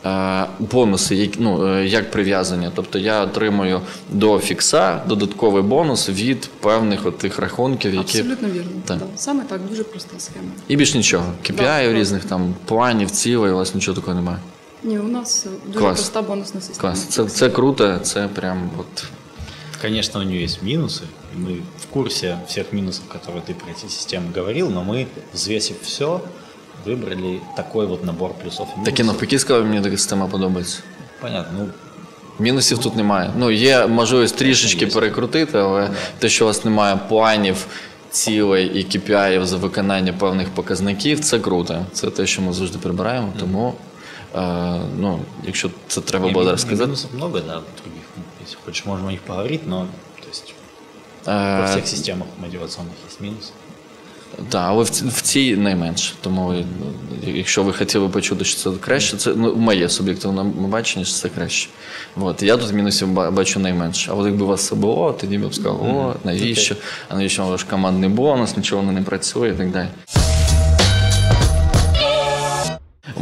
[0.06, 2.72] Е, Бонуси, як, ну, е, як прив'язання.
[2.76, 3.82] Тобто я отримую
[4.12, 8.20] до фікса додатковий бонус від певних от тих рахунків, які.
[8.20, 8.72] Абсолютно вірно.
[8.86, 8.98] Так.
[8.98, 9.06] Да.
[9.16, 10.48] Саме так, дуже проста схема.
[10.68, 11.26] І більш нічого.
[11.44, 14.38] KPI Да, різних там планів, цілей, у вас нічого такого немає.
[14.84, 16.00] Ні, у нас дуже Клас.
[16.00, 16.82] проста бонусна система.
[16.82, 17.06] Клас.
[17.06, 19.04] Це, це круто, це прям от.
[19.82, 23.88] Конечно, у нее есть минусы, и мы в курсе всех минусов, которые ты про эти
[23.88, 26.20] системы говорил, но мы, взвесив все,
[26.86, 29.06] выбрали такой вот набор плюсов и Так і минусов.
[29.06, 30.80] навпаки сказав, мені така система подобається.
[31.22, 31.68] Понятно, ну,
[32.40, 33.32] Мінусів тут немає.
[33.38, 35.90] Ну, є можливість трішечки перекрутити, але
[36.20, 37.66] те, що у вас немає планів,
[38.12, 41.86] цілей і KPI за виконання певних показників, це круто.
[41.94, 43.34] Це те, що ми завжди прибираємо.
[43.40, 43.74] Тому,
[44.36, 44.40] е,
[45.00, 46.82] ну, якщо це треба не, буде ми- розказати.
[46.82, 48.04] минусов много, да, других.
[48.18, 49.88] Ну, Если хочешь, можем о них поговорить, но
[50.22, 50.54] то есть,
[51.26, 53.52] во Е, всех системах мотивационных есть минусы.
[54.49, 56.15] Так, але в, цій найменше.
[56.21, 56.93] Тому ну,
[57.33, 61.69] якщо ви хотіли почути, що це краще, це ну, моє суб'єктивне бачення, що це краще.
[62.17, 62.43] От.
[62.43, 64.11] Я тут мінусів бачу найменше.
[64.11, 66.75] А от якби у вас це було, тоді б я б сказав, о, навіщо?
[67.09, 69.89] А навіщо ваш командний бонус, нічого воно не працює і так далі.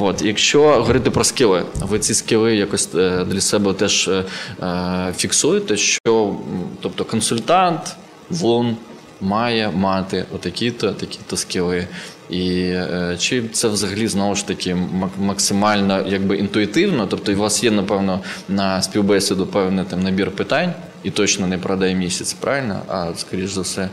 [0.01, 4.25] От, якщо говорити про скіли, ви ці скіли якось е, для себе теж е,
[4.63, 6.37] е, фіксуєте, що
[6.81, 7.97] тобто консультант,
[8.31, 8.77] вон
[9.21, 11.87] має мати отакі-то, такі-то скіли.
[12.31, 14.77] І е, чи це взагалі знову ж таки
[15.19, 17.07] максимально якби інтуїтивно?
[17.07, 20.73] Тобто, у вас є, напевно, на співбесіду певний там набір питань,
[21.03, 22.83] і точно не продай місяць, правильно?
[22.89, 23.89] А скоріш за все,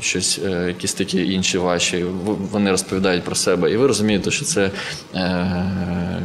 [0.00, 4.70] щось, е, якісь такі інші ваші, вони розповідають про себе, і ви розумієте, що це
[5.14, 6.22] е,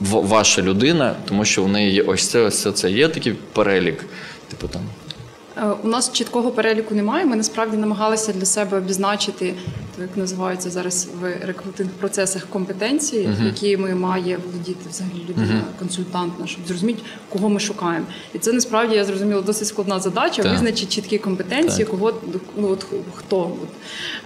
[0.00, 2.90] ваша людина, тому що в неї є ось це, ось це, це.
[2.90, 4.04] Є такий перелік,
[4.50, 4.82] типу там.
[5.56, 7.26] Е, У нас чіткого переліку немає.
[7.26, 9.54] Ми насправді намагалися для себе обізначити,
[10.00, 16.66] як називається зараз в рекрутинг процесах компетенції, якими має володіти взагалі людина, консультант наш, щоб
[16.66, 18.06] зрозуміти, кого ми шукаємо.
[18.34, 20.52] І це насправді я зрозуміла досить складна задача Так.
[20.52, 22.12] визначити чіткі компетенції, кого
[22.56, 23.38] ну, от, хто.
[23.40, 23.68] От.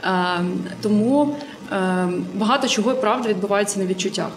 [0.04, 0.44] Е,
[0.82, 1.36] тому
[1.72, 4.30] е, багато чого правда відбувається на відчуттях.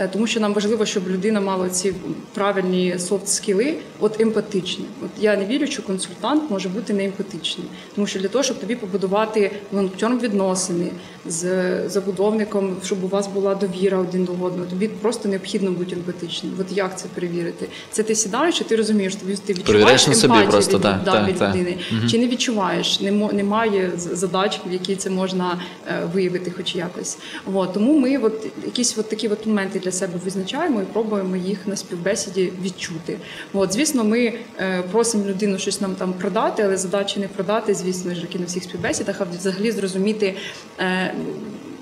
[0.00, 1.94] Е, Тому що нам важливо, щоб людина мала ці
[2.34, 4.84] правильні софт скіли, от емпатичні.
[5.04, 7.66] От я не вірю, що консультант може бути не емпатичним.
[7.94, 10.90] Тому що для того, щоб тобі побудувати long-term відносини
[11.26, 16.52] з забудовником, щоб у вас була довіра один до одного, тобі просто необхідно бути емпатичним.
[16.60, 17.68] От як це перевірити?
[17.90, 21.12] Це ти сідаєш, чи ти розумієш, тобі ти відчуваєш на собі просто, від, так, да,
[21.12, 21.54] так, від так.
[21.54, 21.78] людини,
[22.10, 23.00] чи не відчуваєш?
[23.32, 27.18] Немає задач, в які це можна е, виявити, хоч якось.
[27.54, 31.66] От, тому ми от якісь от такі от моменти для себе визначаємо і пробуємо їх
[31.66, 33.18] на співбесіді відчути.
[33.52, 38.14] От, звісно, ми е, просимо людину щось нам там продати, але задача не продати, звісно
[38.14, 40.36] ж, як на всіх співбесідах, а взагалі зрозуміти.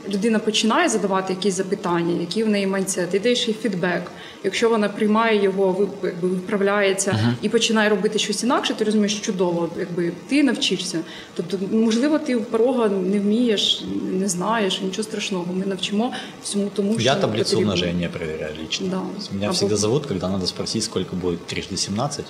[0.09, 4.03] Людина починає задавати якісь запитання, які в неї майндсет, ти даєш їй фідбек.
[4.45, 10.13] Якщо вона приймає його, якби виправляється і починає робити щось інакше, ти розумієш чудово, якби
[10.29, 10.99] ти навчишся.
[11.35, 15.45] Тобто, можливо, ти в порога не вмієш, не знаєш, нічого страшного.
[15.55, 16.13] Ми навчимо
[16.43, 17.73] всьому тому, що Я таблицу потрібно.
[17.73, 18.87] умножения проверяю лично.
[18.87, 19.01] Да.
[19.35, 22.25] Меня Або- всегда зовут, когда надо спросить, сколько будет трижды 17.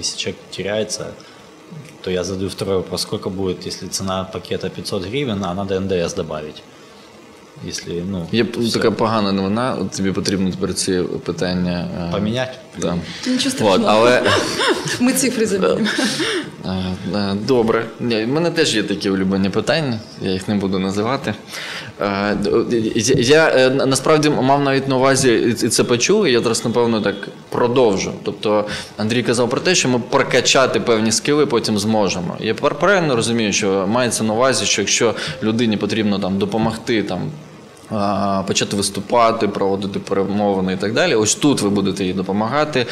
[0.00, 1.06] Если человек теряется,
[2.00, 6.14] то я задаю второй вопрос, сколько будет, если цена пакета 500 гривен, а надо НДС
[6.14, 6.62] добавить.
[7.68, 8.72] Если, ну, Є всё.
[8.72, 12.58] така погана новина, от тобі потрібно тепер ці питання е, Поменять?
[12.80, 12.94] Да.
[13.26, 13.84] Нічого От, страшного.
[13.86, 14.22] але
[15.00, 15.80] Ми цифри замінимо.
[16.66, 16.70] Е,
[17.14, 17.86] е, Добре.
[18.00, 21.34] В мене теж є такі улюблені питання, я їх не буду називати.
[22.00, 27.00] Я я, на- насправді мав навіть на увазі і це почув, і я зараз, напевно,
[27.00, 27.14] так
[27.48, 28.12] продовжу.
[28.22, 28.64] Тобто
[28.96, 32.36] Андрій казав про те, що ми прокачати певні скили потім зможемо.
[32.40, 37.20] Я правильно розумію, що мається на увазі, що якщо людині потрібно там допомогти там.
[38.46, 41.14] Почати виступати, проводити перемовини і так далі.
[41.14, 42.86] Ось тут ви будете їй допомагати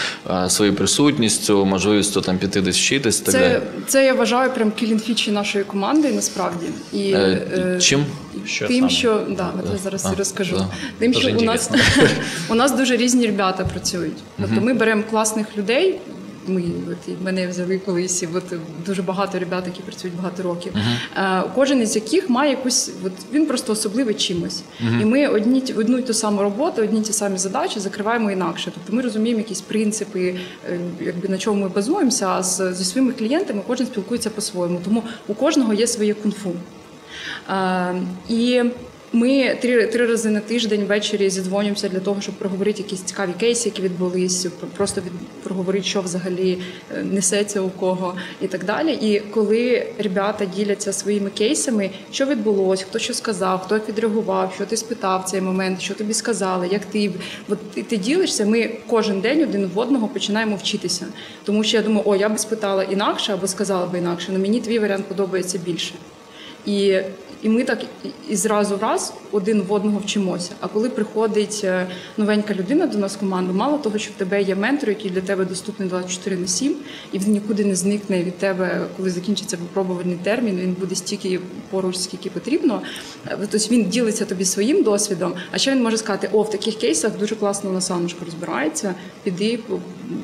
[0.48, 3.20] своєю присутністю, можливістю там піти десь вчитись.
[3.20, 3.60] Так Це, далі.
[3.86, 6.66] це я вважаю прям кілінфічі нашої команди насправді.
[6.93, 7.47] І, Е,
[7.77, 8.05] е, Чим?
[8.44, 8.90] Що Тим, саме?
[8.90, 10.56] що да, от я зараз А, розкажу.
[10.56, 10.66] да.
[10.98, 11.70] Тим, що у нас
[12.48, 14.16] у нас дуже різні ребята працюють.
[14.40, 15.98] Тобто ми беремо класних людей.
[16.48, 18.44] Ми от і мене взяли колись, і от
[18.86, 20.73] дуже багато ребят, які працюють багато років.
[21.16, 24.62] Е, кожен із яких має якусь, от він просто особливий чимось.
[25.01, 28.73] І ми одні одну й ту саму роботу, одні ті самі задачі закриваємо інакше.
[28.74, 30.35] Тобто ми розуміємо якісь принципи,
[30.68, 34.81] е, якби на чому ми базуємося, а з, зі своїми клієнтами кожен спілкується по-своєму.
[34.85, 36.52] Тому у кожного є своє кунг-фу.
[37.51, 37.94] Е,
[38.28, 38.62] і
[39.12, 43.69] ми три, три рази на тиждень ввечері зідзвонюємося для того, щоб проговорити якісь цікаві кейси,
[43.69, 44.47] які відбулись,
[44.77, 45.12] просто від,
[45.43, 46.59] проговорити, що взагалі
[46.95, 48.93] е, несеться у кого і так далі.
[48.93, 54.66] І коли ребята діляться своїми кейсами, що відбулось, хто що сказав, хто як відреагував, що
[54.66, 57.12] ти спитав цей момент, що тобі сказали, як ти
[57.49, 61.07] от ти, ти ділишся, ми кожен день один в одного починаємо вчитися.
[61.45, 64.61] Тому що я думаю, о, я би спитала інакше або сказала би інакше, але мені
[64.61, 65.95] твій варіант подобається більше.
[66.66, 67.01] І
[67.47, 67.78] І ми так
[68.28, 70.51] і- зразу в раз один в одного вчимося.
[70.60, 71.86] А коли приходить е,
[72.16, 75.20] новенька людина до нас в команду, мало того, що в тебе є ментор, який для
[75.20, 76.77] тебе доступний 24 на 7,
[77.12, 80.56] і він нікуди не зникне від тебе, коли закінчиться випробувальний термін.
[80.62, 81.40] Він буде стільки
[81.70, 82.82] поруч, скільки потрібно.
[83.40, 85.32] Тобто він ділиться тобі своїм досвідом.
[85.51, 87.93] А ще він може сказати: о, в таких кейсах дуже класно у нас
[88.24, 88.94] розбирається.
[89.23, 89.59] Піди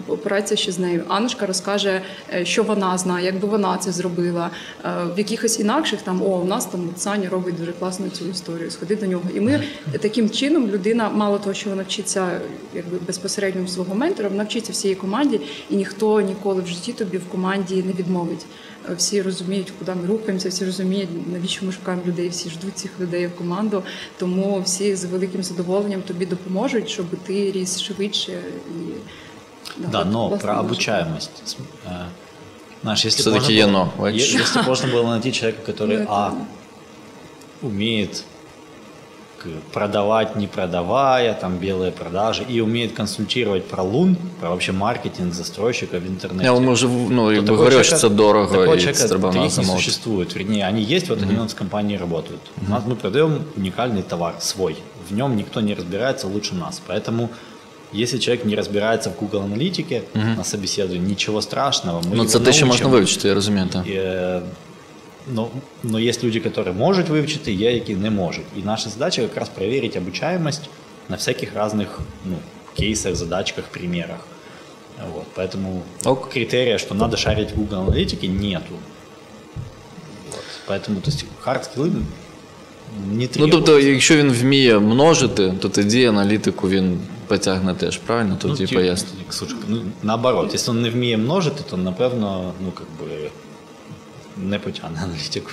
[0.07, 0.17] по-
[0.57, 1.05] ще з нею.
[1.09, 2.03] Аннушка розкаже,
[2.35, 4.51] е, що вона знає, як би вона це зробила.
[4.85, 8.71] Е, В якихось інакших там о, у нас там Саня робить дуже класно цю історію.
[8.71, 9.23] Сходи до нього.
[9.35, 9.63] І ми
[10.01, 12.41] таким чином людина, мало того, що вона вчиться
[12.75, 15.41] якби безпосередньо свого ментора, вона вчиться всієї команді,
[15.71, 18.47] і ніхто ніколи в житті тобі в команді не відмовить.
[18.91, 22.91] Е, Всі розуміють, куди ми рухаємося, всі розуміють, навіщо ми шукаємо людей, всі ждуть цих
[23.01, 23.83] людей в команду.
[24.19, 28.33] Тому всі з великим задоволенням тобі допоможуть, щоб ти ріс швидше
[28.69, 28.79] і
[29.77, 31.57] Да, от, но про наш- обучаемость.
[31.87, 31.91] Э,
[32.83, 33.67] Знаешь, если Всё-таки можно є
[33.99, 36.37] было- если можно было найти человека, который Ну, это а да.
[37.69, 38.25] умеет
[39.73, 45.99] продавать, не продавая, там белые продажи, и умеет консультировать про лун, про вообще маркетинг застройщика
[45.99, 46.45] в интернете.
[46.45, 50.37] Я ну, то якби такого говорю, що человека- це дорого такого і человека не существует.
[50.37, 52.41] Вернее, они есть, вот они у нас в компании работают.
[52.67, 54.77] У нас мы продаем уникальный товар, свой.
[55.11, 56.81] В нем никто не разбирается лучше нас.
[56.89, 57.29] Поэтому
[57.94, 62.00] если человек не разбирается в Google аналитике на собеседовании, ничего страшного.
[62.02, 63.00] Мы Ну, его це те, що можна научим.
[63.00, 63.68] вивчити, я розумію.
[63.74, 63.88] Так.
[63.88, 64.42] Е,
[65.34, 65.48] Ну,
[65.84, 68.46] но є люди, які можуть вивчити, є, які не можуть.
[68.58, 70.62] І наша задача якраз перевірити обучаємость
[71.10, 72.36] на всяких різних ну,
[72.78, 74.28] кейсах, задачках, примерах.
[75.14, 75.26] Вот.
[75.36, 76.30] Поэтому Ок.
[76.30, 78.76] критерия, что надо шарить в Google аналитике, нету.
[80.32, 80.44] Вот.
[80.68, 82.02] Поэтому то есть, хард-скилли не
[83.12, 83.58] Ну, требуются.
[83.58, 88.38] тобто, якщо він вміє множити, то тоді аналітику він потягне теж, правильно?
[88.42, 89.10] Тоді ті- поясню.
[89.30, 93.30] Слушай, ну, наоборот, якщо він не вміє множити, то напевно, ну, как би,
[94.38, 95.52] не потягне аналітику.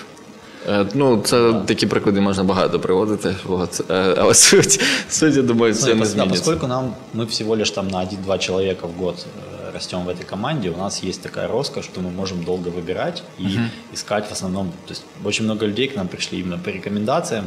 [0.69, 3.37] Е, Ну, це такі приклади можна багато приводити.
[3.49, 3.81] От.
[3.91, 6.39] Е, Але суть, суть, я думаю, це Ну, не пос- да, зміниться.
[6.39, 10.25] поскольку нам мы всего лишь там на 1-2 человека в год э, растем в этой
[10.31, 13.59] команде, у нас есть такая роскошь, что мы можем долго выбирать и
[13.95, 14.67] искать в основном.
[14.87, 17.45] То есть очень много людей к нам пришли именно по рекомендациям.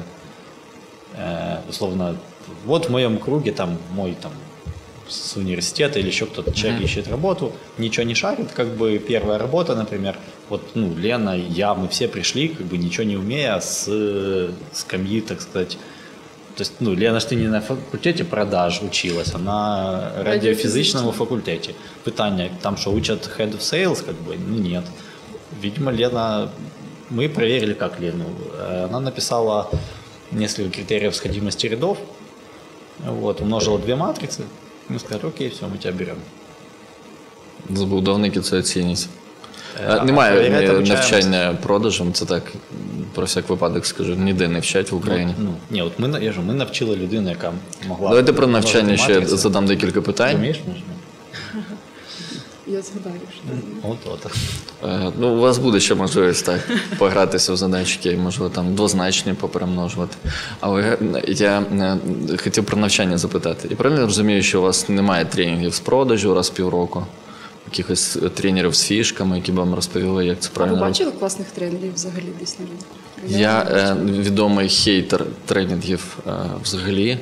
[1.19, 2.15] Э, условно,
[2.65, 4.32] вот в моем круге там мой там
[5.10, 9.76] с университета или еще кто-то человек ищет работу, ничего не шарит, как бы первая работа,
[9.76, 10.18] например,
[10.49, 15.22] вот ну Лена, я, мы все пришли, как бы ничего не умея с э, скамьи,
[15.22, 15.78] так сказать,
[16.57, 21.76] то есть, ну, Лена ж ти не на факультеті продаж училась, а на радіофізичному факультеті.
[22.03, 24.84] Питання, там що учат head of sales, как бы, ну нет.
[25.61, 26.49] Видимо, Лена,
[27.11, 28.26] мы проверили, как Лену.
[28.60, 29.69] Э, Она написала
[30.32, 31.98] несколько критериев сходимости рядов,
[33.07, 34.41] вот, умножила две матрицы,
[34.90, 36.18] мы сказали, окей, все, мы тебя берем.
[37.69, 39.07] Забудовники це оцінять.
[39.80, 41.11] Е, Е, а Немає перевіряти е, обучаємость?
[41.11, 42.44] навчання продажам, це так,
[43.15, 45.34] про всяк випадок скажу, ніде не вчать в Україні.
[45.40, 47.52] Ну, ні, от ми, на- я ж, ми навчили людину, яка
[47.88, 48.10] могла...
[48.10, 49.38] Давайте про множити навчання ще матриці.
[49.38, 50.36] задам декілька Ти питань.
[50.38, 50.86] вмієш множити?
[52.66, 54.32] Я згадаю, що От, от.
[54.84, 56.60] Е, Ну, у вас буде ще можливість так
[56.98, 60.16] погратися в задачки, можливо, там двозначні поперемножувати.
[60.60, 61.98] Але я е,
[62.43, 63.68] хотів про навчання запитати.
[63.70, 67.06] Я правильно розумію, що у вас немає тренінгів з продажу раз в півроку,
[67.66, 71.10] якихось е, тренерів з фішками, які б вам розповіли, як це А ви правильно бачили
[71.12, 72.84] класних тренерів взагалі десь на ринку?
[73.28, 73.64] Я
[73.94, 76.30] не е, відомий хейтер тренінгів е,
[76.62, 77.18] взагалі,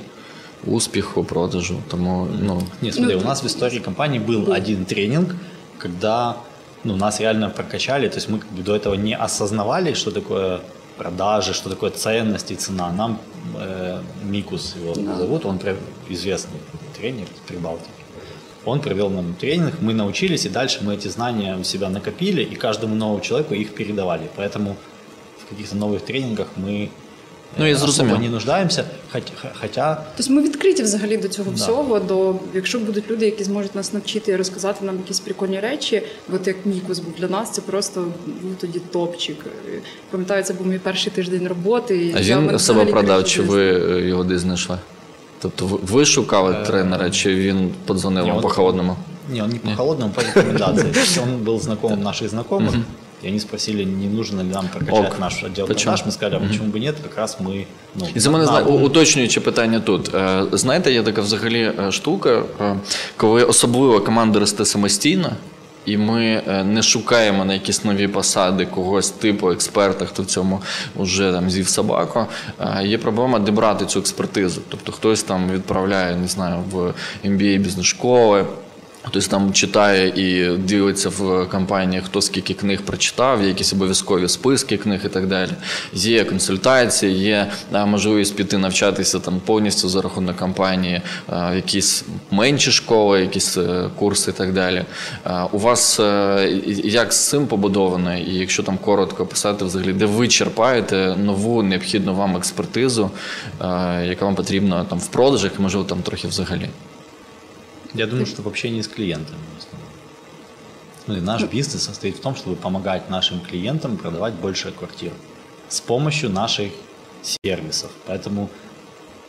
[0.66, 1.82] успіху, продажу.
[1.88, 2.62] Тому ну,
[2.92, 5.34] смотри, Ну, у нас в истории компании был один тренинг,
[5.78, 6.34] когда
[6.84, 10.60] ну, нас реально прокачали, то есть мы как бы до этого не осознавали, что такое
[10.96, 12.92] продажи, что такое ценность и цена.
[12.92, 13.18] Нам
[13.58, 14.00] э,
[14.30, 15.16] Микус его Да.
[15.16, 15.76] зовут, он прям
[16.10, 16.60] известный
[16.98, 17.90] тренер из Прибалтики.
[18.66, 22.54] Он провел нам тренинг, мы научились, и дальше мы эти знания у себя накопили, и
[22.54, 24.28] каждому новому человеку их передавали.
[24.36, 24.76] Поэтому
[25.38, 26.90] в каких-то новых тренингах мы
[27.57, 28.19] Ну, я э, особо зрозумів.
[28.19, 29.31] не нуждаемся, хотя,
[29.61, 31.55] хотя Тобто ми відкриті взагалі до цього Да.
[31.55, 31.99] всього.
[31.99, 36.01] До якщо будуть люди, які зможуть нас навчити і розказати нам якісь прикольні речі,
[36.33, 38.01] от як Мікус був для нас, це просто
[38.41, 39.37] був тоді топчик.
[40.11, 41.97] Пам'ятаю, це був мій перший тиждень роботи.
[41.97, 43.51] і а я він взагалі себе продав, кричу чи десь.
[43.51, 43.63] ви
[43.97, 44.77] е, його десь знайшли?
[45.41, 48.95] Тобто ви- ви шукали тренера, чи він подзвонив Ні, вам он- по холодному?
[49.33, 50.91] Не, он не по холодному, по рекомендации.
[50.91, 52.73] То есть Он был знакомым наших знакомых,
[53.23, 55.19] и они спросили, не нужно ли нам прокачать Ок.
[55.19, 55.95] наш отдел Почему?
[55.95, 56.07] продаж.
[56.07, 57.65] Мы сказали, а почему бы нет, как раз мы...
[57.95, 60.15] Ну, І за мене на- зна- у- уточнюючи питання тут.
[60.15, 62.75] Е, Знаєте, є така взагалі е, штука, е,
[63.17, 65.31] коли особливо команда росте самостійно,
[65.85, 70.61] і ми е, не шукаємо на якісь нові посади когось типу експерта, хто в цьому
[70.95, 72.25] вже там з'їв собаку.
[72.59, 74.61] Е, Є проблема, де брати цю експертизу.
[74.69, 76.93] Тобто хтось там відправляє, не знаю, в
[77.25, 78.45] MBA бізнес-школи.
[79.02, 84.76] Хтось там читає і дивиться в кампанії, хто скільки книг прочитав, є якісь обов'язкові списки
[84.76, 85.50] книг і так далі.
[85.92, 87.50] Є консультації, є
[87.86, 91.02] можливість піти навчатися там повністю за рахунок кампанії,
[91.54, 94.84] якісь менші школи, якісь е, курси і так далі.
[95.52, 100.28] У вас е, як з цим побудовано, і якщо там коротко писати взагалі, де ви
[100.28, 103.10] черпаєте нову необхідну вам експертизу,
[104.04, 106.68] яка вам потрібна там в продажах, можливо там трохи взагалі.
[107.94, 109.90] Я думаю, что в общении с клиентами в основном.
[111.06, 115.12] Ну, и наш бизнес состоит в том, чтобы помогать нашим клиентам продавать больше квартир
[115.68, 116.72] с помощью наших
[117.22, 117.90] сервисов.
[118.06, 118.48] Поэтому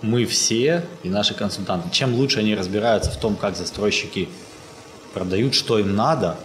[0.01, 4.29] мы все и наши консультанты, чем лучше они разбираются в том, как застройщики
[5.13, 6.37] продают, что им надо,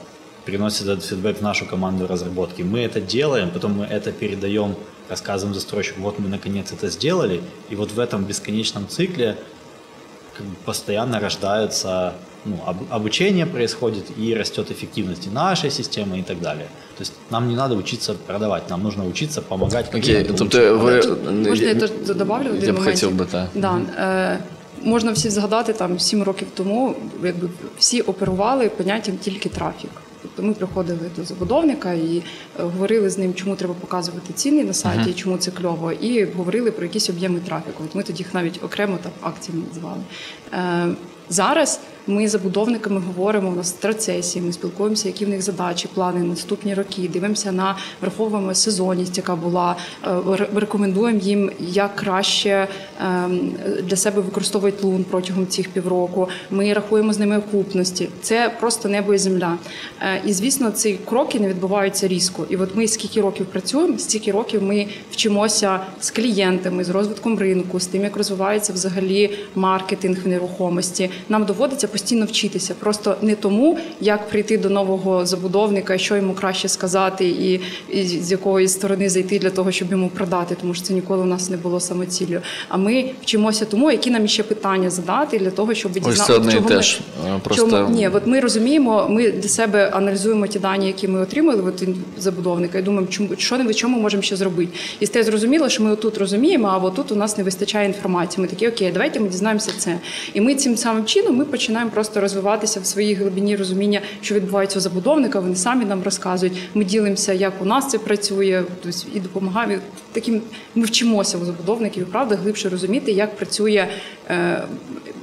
[0.45, 2.63] приносят этот фидбэк в нашу команду разработки.
[2.63, 4.77] Мы это делаем, потом мы это передаем,
[5.09, 9.39] рассказываем застройщику, вот мы наконец это сделали, и вот в этом бесконечном цикле
[10.65, 12.13] постоянно рождаются,
[12.45, 16.67] ну, об- обучение происходит и растет эффективность и нашей системы и так далее.
[16.99, 21.03] То есть нам не надо учиться продавать, нам нужно учиться помогать Окей, клиенту тобто ви
[21.49, 23.49] можна я теж добавлю я б хотів би так.
[23.55, 24.39] Да, е,
[24.83, 26.95] можна всі згадати там сім років тому,
[27.25, 27.49] якби
[27.79, 29.91] всі оперували поняттям тільки трафік.
[30.27, 32.23] Тобто ми приходили до забудовника і
[32.59, 36.71] е, говорили з ним, чому треба показувати ціни на сайті, чому це кльово, і говорили
[36.71, 37.85] про якісь об'єми трафіку.
[37.85, 40.01] От ми тоді їх навіть окремо там акціями називали.
[40.53, 40.95] Е,
[41.29, 46.19] зараз ми з забудовниками говоримо, у нас страцесії, ми спілкуємося, які в них задачі, плани
[46.21, 47.11] на наступні роки.
[47.13, 49.77] Дивимося на враховуємо сезонність, яка була.
[50.05, 52.69] е, Рекомендуємо їм, як краще
[53.07, 53.53] ем,
[53.85, 56.29] для себе використовують лун протягом цих півроку.
[56.51, 58.09] Ми рахуємо з ними окупності.
[58.23, 59.59] Це просто небо і земля.
[60.01, 62.47] Е, І звісно, ці кроки не відбуваються різко.
[62.51, 67.81] І от ми скільки років працюємо, стільки років ми вчимося з клієнтами, з розвитком ринку,
[67.81, 71.11] з тим, як розвивається взагалі маркетинг в нерухомості.
[71.29, 72.75] Нам доводиться постійно вчитися.
[72.79, 77.61] Просто не тому, як прийти до нового забудовника, що йому краще сказати, і,
[77.91, 81.25] і з якої сторони зайти для того, щоб йому продати, тому що це ніколи у
[81.27, 82.41] нас не було самоціллю.
[82.69, 86.33] А ми вчимося тому, які нам ще питання задати для того, щоб дізнатися.
[86.61, 86.61] ми-
[87.27, 91.21] Е, просто- чому- ні, от ми розуміємо, ми для себе аналізуємо ті дані, які ми
[91.21, 94.73] отримали от від забудовника, і думаємо, чому що не чому можемо ще зробити.
[95.01, 98.43] І стає зрозуміло, що ми отут розуміємо, а отут у нас не вистачає інформації.
[98.43, 99.99] Ми такі, окей, давайте ми дізнаємося це.
[100.35, 104.79] І ми цим самим чином ми починаємо просто розвиватися в своїй глибині розуміння, що відбувається
[104.79, 105.41] у забудовника.
[105.41, 106.59] Вони самі нам розказують.
[106.75, 109.83] Ми ділимося, як у нас це працює, тобто і допомагаємо.
[110.13, 110.43] Таким
[110.75, 113.89] ми вчимося у забудовників і правда глибше розуміти, як працює.
[114.31, 114.63] Е,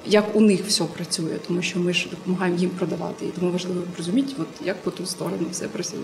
[0.06, 3.26] як у них все працює, тому що ми ж допомагаємо їм продавати.
[3.26, 6.00] І тому важливо розуміти, от як по ту сторону все працює.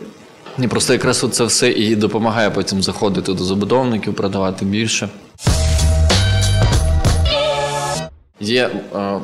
[0.57, 5.09] Ні, просто якраз це все і допомагає потім заходити до забудовників, продавати більше.
[8.39, 9.19] Є е,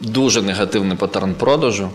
[0.00, 1.90] дуже негативний паттерн продажу.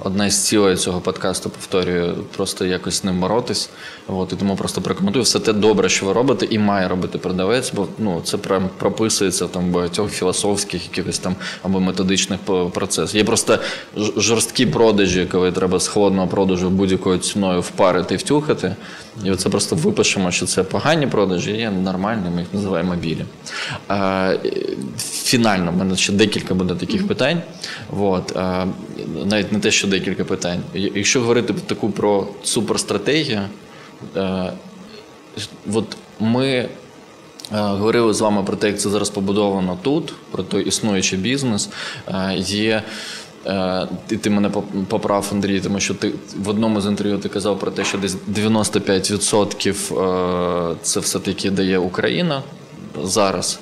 [0.00, 3.70] Одна із цілей цього подкасту повторюю, просто якось з ним боротись.
[4.08, 7.72] От, і тому просто прокоментую все те добре, що ви робите, і має робити продавець,
[7.72, 12.40] бо ну, це прям прописується там багатьох філософських якихось там або методичних
[12.72, 13.14] процесах.
[13.14, 13.58] Є просто
[14.16, 18.76] жорсткі продажі, коли треба з холодного продажу будь-якою ціною впарити і втюхати.
[19.24, 23.24] І оце просто випишемо, що це погані продажі, є нормальні, ми їх називаємо білі.
[24.98, 27.42] Фінально, в мене ще декілька буде таких питань.
[27.98, 28.36] От,
[29.24, 30.60] навіть не те, що декілька питань.
[30.74, 33.42] Якщо говорити таку про суперстратегію,
[34.16, 34.52] е,
[35.72, 36.68] от ми е,
[37.50, 41.68] говорили з вами про те, як це зараз побудовано тут, про той існуючий бізнес.
[42.08, 42.82] Е, Є
[43.46, 44.50] е, ти, ти мене
[44.88, 48.16] поправ, Андрій, тому що ти в одному з інтерв'ю ти казав про те, що десь
[48.34, 52.42] 95% е, це все-таки дає Україна
[53.02, 53.60] зараз.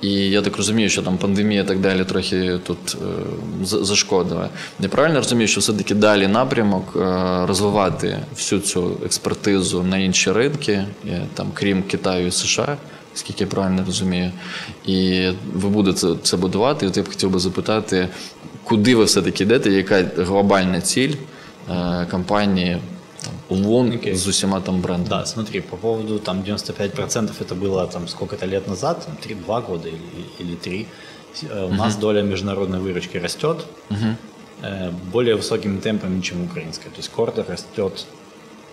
[0.00, 2.96] І я так розумію, що там пандемія і так далі трохи тут е,
[3.64, 4.48] зашкодила.
[4.80, 6.84] Я правильно розумію, що все-таки далі напрямок
[7.48, 10.84] розвивати всю цю експертизу на інші ринки,
[11.34, 12.76] там, крім Китаю і США,
[13.14, 14.30] скільки я правильно розумію.
[14.86, 16.86] І ви будете це будувати.
[16.86, 18.08] І от я б хотів би запитати,
[18.67, 21.13] куди ви все-таки йдете, яка глобальна ціль
[21.71, 22.77] е, компанії
[23.49, 24.15] там, ЛОН Окей.
[24.15, 25.09] з усіма там брендами?
[25.09, 29.59] Да, смотри, по поводу там 95% это было там сколько-то лет назад, там, 3, 2
[29.61, 29.97] года или,
[30.49, 30.85] или 3.
[31.43, 33.65] Э, У нас доля международной выручки растет
[34.63, 36.91] э, более высокими темпами, чем украинская.
[36.91, 38.05] То есть Корда растет,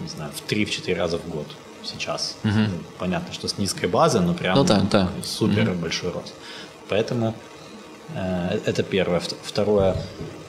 [0.00, 1.46] не знаю, в 3-4 раза в год
[1.84, 2.36] сейчас.
[2.44, 2.52] Ну,
[2.98, 5.08] понятно, что с низкой базы, но прям Ну да, да.
[5.24, 6.34] супер большой рост.
[6.88, 7.32] Поэтому э,
[8.13, 9.19] это первое.
[9.19, 9.95] Вт- Второе,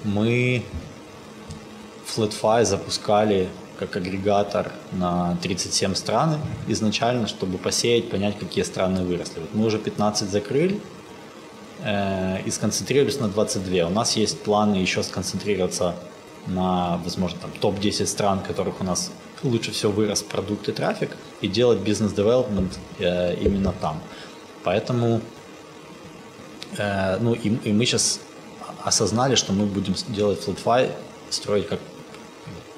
[0.04, 0.62] мы
[2.06, 9.40] FlatFi запускали как агрегатор на 37 стран изначально, чтобы посеять, понять, какие страны выросли.
[9.40, 10.80] Вот мы уже 15 закрыли,
[11.84, 13.86] э, и сконцентрировались на 22.
[13.86, 15.94] У нас есть планы еще сконцентрироваться
[16.46, 19.10] на, возможно, там, топ-10 стран, которых у нас
[19.42, 21.10] лучше всего вырос продукт и трафик,
[21.42, 24.00] и делать business development э, именно там.
[24.64, 25.20] Поэтому
[26.78, 28.20] Э, ну, и, и мы сейчас
[28.84, 30.90] осознали, что мы будем делать Flatfy,
[31.30, 31.80] строить как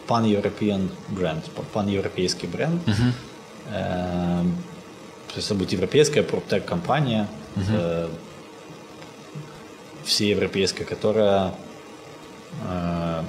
[0.06, 2.80] pan-European brand, пан-европейский бренд.
[3.70, 4.42] Э,
[5.28, 8.08] то есть это будет европейская proptech-компания, э,
[10.04, 11.54] всеевропейская, которая
[12.66, 13.22] э,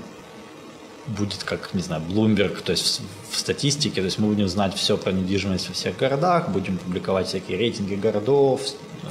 [1.08, 4.74] будет как, не знаю, Bloomberg, то есть в, в статистике, то есть мы будем знать
[4.76, 8.62] все про недвижимость во всех городах, будем публиковать всякие рейтинги городов,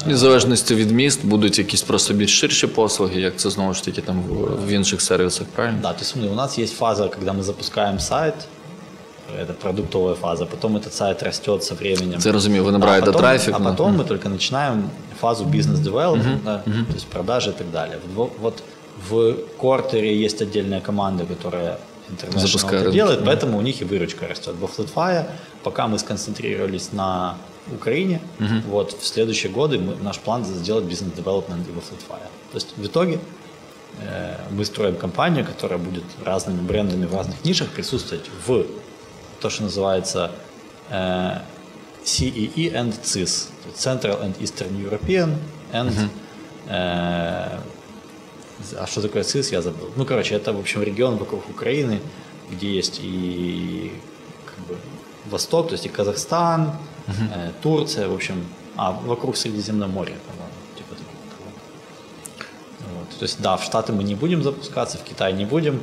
[0.07, 3.85] І в залежності від міст будуть якісь просто більш ширші послуги, як це знову ж
[3.85, 5.79] таки там в, в інших сервісах, правильно?
[5.81, 8.33] Да, то есть смотри, у нас есть фаза, когда мы запускаем сайт,
[9.41, 12.19] это продуктовая фаза, потом этот сайт растет со временем.
[12.19, 13.55] Це розумію, ви набираєте а потом, трафік.
[13.55, 13.69] А ну.
[13.69, 17.97] потом мы только начинаем фазу бизнес-девелопмента, то есть продажи и так далее.
[18.15, 18.63] Вот, вот
[19.09, 21.77] в Кортере есть отдельная команда, которая
[22.09, 22.81] International Запускает.
[22.83, 24.55] это делает, поэтому у них и выручка растет.
[24.59, 25.25] Во FlatFi,
[25.63, 27.35] пока мы сконцентрировались на
[27.74, 28.20] Украине,
[28.68, 32.20] вот в следующие годы мы, наш план сделать business development и во Flatfy.
[32.52, 33.18] То есть в итоге
[34.00, 38.66] э, мы строим компанию, которая будет разными брендами в разных нишах присутствовать в
[39.40, 40.30] то, что называется
[40.90, 41.40] э,
[42.04, 45.36] CEE and CIS, Central and Eastern European
[45.72, 45.92] and
[46.68, 47.58] э,
[48.76, 49.90] а что такое ЦИС, я забыл.
[49.96, 52.00] Ну, короче, это, в общем, регион вокруг Украины,
[52.50, 53.92] где есть и
[54.46, 54.76] как бы,
[55.26, 56.72] Восток, то есть и Казахстан,
[57.08, 58.44] э, Турция, в общем,
[58.76, 61.50] а вокруг Средиземноморья, по-моему, типа такого.
[62.98, 63.18] Вот.
[63.18, 65.80] То есть, да, в Штаты мы не будем запускаться, в Китай не будем.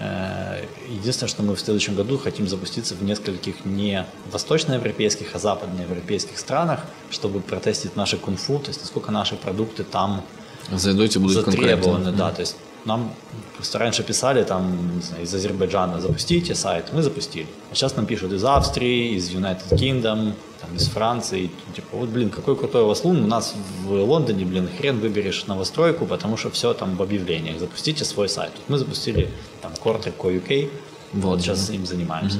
[0.00, 6.38] Э, Единственное, что мы в следующем году хотим запуститься в нескольких не восточноевропейских, а западноевропейских
[6.38, 6.80] странах,
[7.10, 10.22] чтобы протестить наши кунг-фу, то есть насколько наши продукты там
[11.20, 11.82] будуть конкурентні.
[11.82, 13.10] затребованы, да, то есть нам
[13.56, 17.46] просто раньше писали там, не знаю, из Азербайджана запустите сайт, мы запустили.
[17.70, 22.29] А сейчас нам пишут из Австрии, из United Kingdom, там, из Франции, типа, вот, блин,
[22.29, 23.53] какой крутой у вас лун, у нас
[23.87, 28.51] в Лондоне, блин, хрен выберешь новостройку, потому что все там в объявлениях, запустите свой сайт.
[28.53, 29.29] Тут мы запустили
[29.61, 30.69] там Quarter.co UK,
[31.13, 32.39] вот, Вот, сейчас им занимаемся.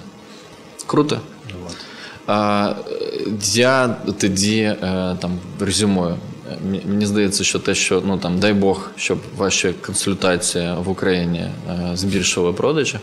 [0.88, 1.20] Круто.
[1.64, 1.76] Вот.
[2.28, 4.78] А, е, я тоді е,
[5.22, 6.16] там резюмую.
[6.52, 10.90] Е, м- Мені здається, що те, що ну там дай Бог, щоб ваші консультації в
[10.90, 13.00] Україні е, збільшили продажі.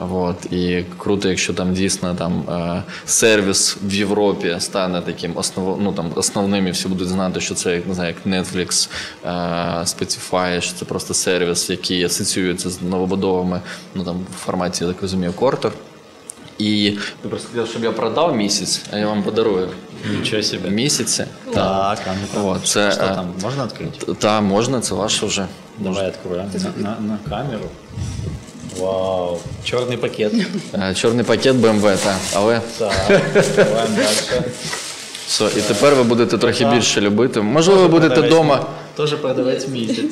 [0.00, 5.92] От, і круто, якщо там дійсно там е, сервіс в Європі стане таким основ, ну,
[5.92, 8.88] там, основним, і всі будуть знати, що це як не знаю, як Netflix,
[9.24, 9.28] е,
[9.84, 13.60] Spotify, що це просто сервіс, який асоціюється з новобудовами,
[13.94, 15.72] ну там в форматі, я так розумію, Кортер.
[16.58, 19.68] І ви просто хотіли, щоб я продав місяць, а я вам подарую
[20.10, 20.70] Ничего себе.
[20.70, 21.24] місяці.
[21.54, 24.18] Так, а ну-ка, це, что э, там, можно открыть?
[24.18, 25.46] Та можна, це ваше вже.
[25.78, 27.68] Давай откроем на, на, на камеру.
[28.78, 30.32] Вау, черный пакет.
[30.74, 32.16] Е, Чорний пакет BMW, так.
[32.34, 32.92] Але Так,
[33.56, 34.44] давай дальше.
[35.26, 37.40] все, і тепер ви будете трохи більше любити.
[37.40, 38.66] Можливо, ви будете вдома.
[38.96, 40.04] Тоже продавать месяц.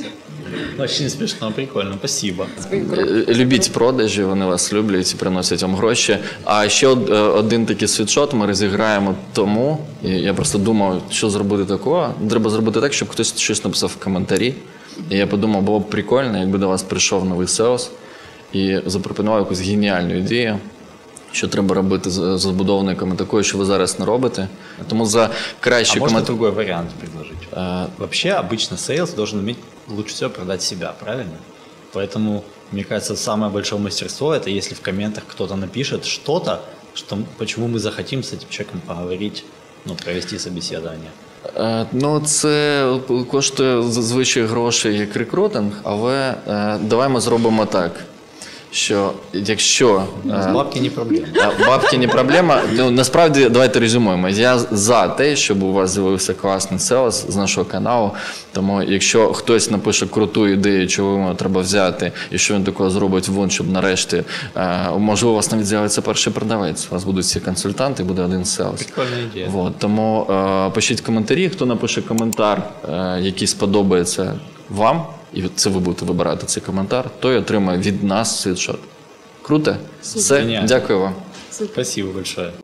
[0.78, 2.46] Очень смешно, прикольно, спасибо.
[2.72, 6.18] Е, Любіть продажі, вони вас люблять і приносять вам гроші.
[6.44, 9.78] А ще е, один такий світшот ми розіграємо тому.
[10.02, 12.14] Я просто думав, що зробити такого.
[12.30, 14.54] Треба зробити так, щоб хтось щось написав в коментарі.
[15.10, 17.88] І я подумав, було б прикольно, якби до вас прийшов новий SEOs
[18.53, 20.59] і запропонував якусь геніальну ідею.
[21.31, 24.47] Що треба робити з забудовниками такою, що ви зараз не робите.
[24.87, 25.29] Тому за А
[25.59, 26.37] кращі можно коментарі.
[26.37, 27.37] другой вариант предложить?
[27.97, 29.57] Вообще, обычно сейлс должен уметь
[29.87, 31.37] лучше всего продать себя, правильно?
[31.93, 32.41] Поэтому,
[32.71, 36.59] мне кажется, самое большое мастерство это если в комментах кто-то напишет что-то,
[36.95, 39.43] что, почему мы захотим с этим человеком поговорить,
[39.85, 41.09] ну, провести собеседование.
[41.57, 42.85] Е, Ну, це
[43.31, 47.91] коштує зазвичай грошей як рекрутинг, але е, давай ми зробимо так.
[48.74, 51.26] Що якщо е, Бабки не проблема.
[51.66, 54.28] бабки не проблема, ну насправді давайте резюмуємо.
[54.28, 58.10] Я за те, щоб у вас з'явився класний селес з нашого каналу.
[58.52, 63.28] Тому якщо хтось напише круту ідею, чого йому треба взяти, і що він такого зробить
[63.28, 64.22] вон, щоб нарешті
[64.56, 66.86] е, можливо у вас навіть з'явиться перший продавець.
[66.90, 68.82] У вас будуть всі консультанти, буде один селес.
[68.82, 69.48] Прикольная идея.
[69.48, 74.34] Вот, тому е, пишіть коментарі, хто напише коментар, е, який сподобається
[74.70, 75.02] вам,
[75.34, 78.78] і це ви будете вибирати цей коментар, той отримає від нас світшот.
[79.42, 79.76] Круто?
[80.02, 81.14] Все, дякую вам.
[81.50, 82.63] Спасибо большое.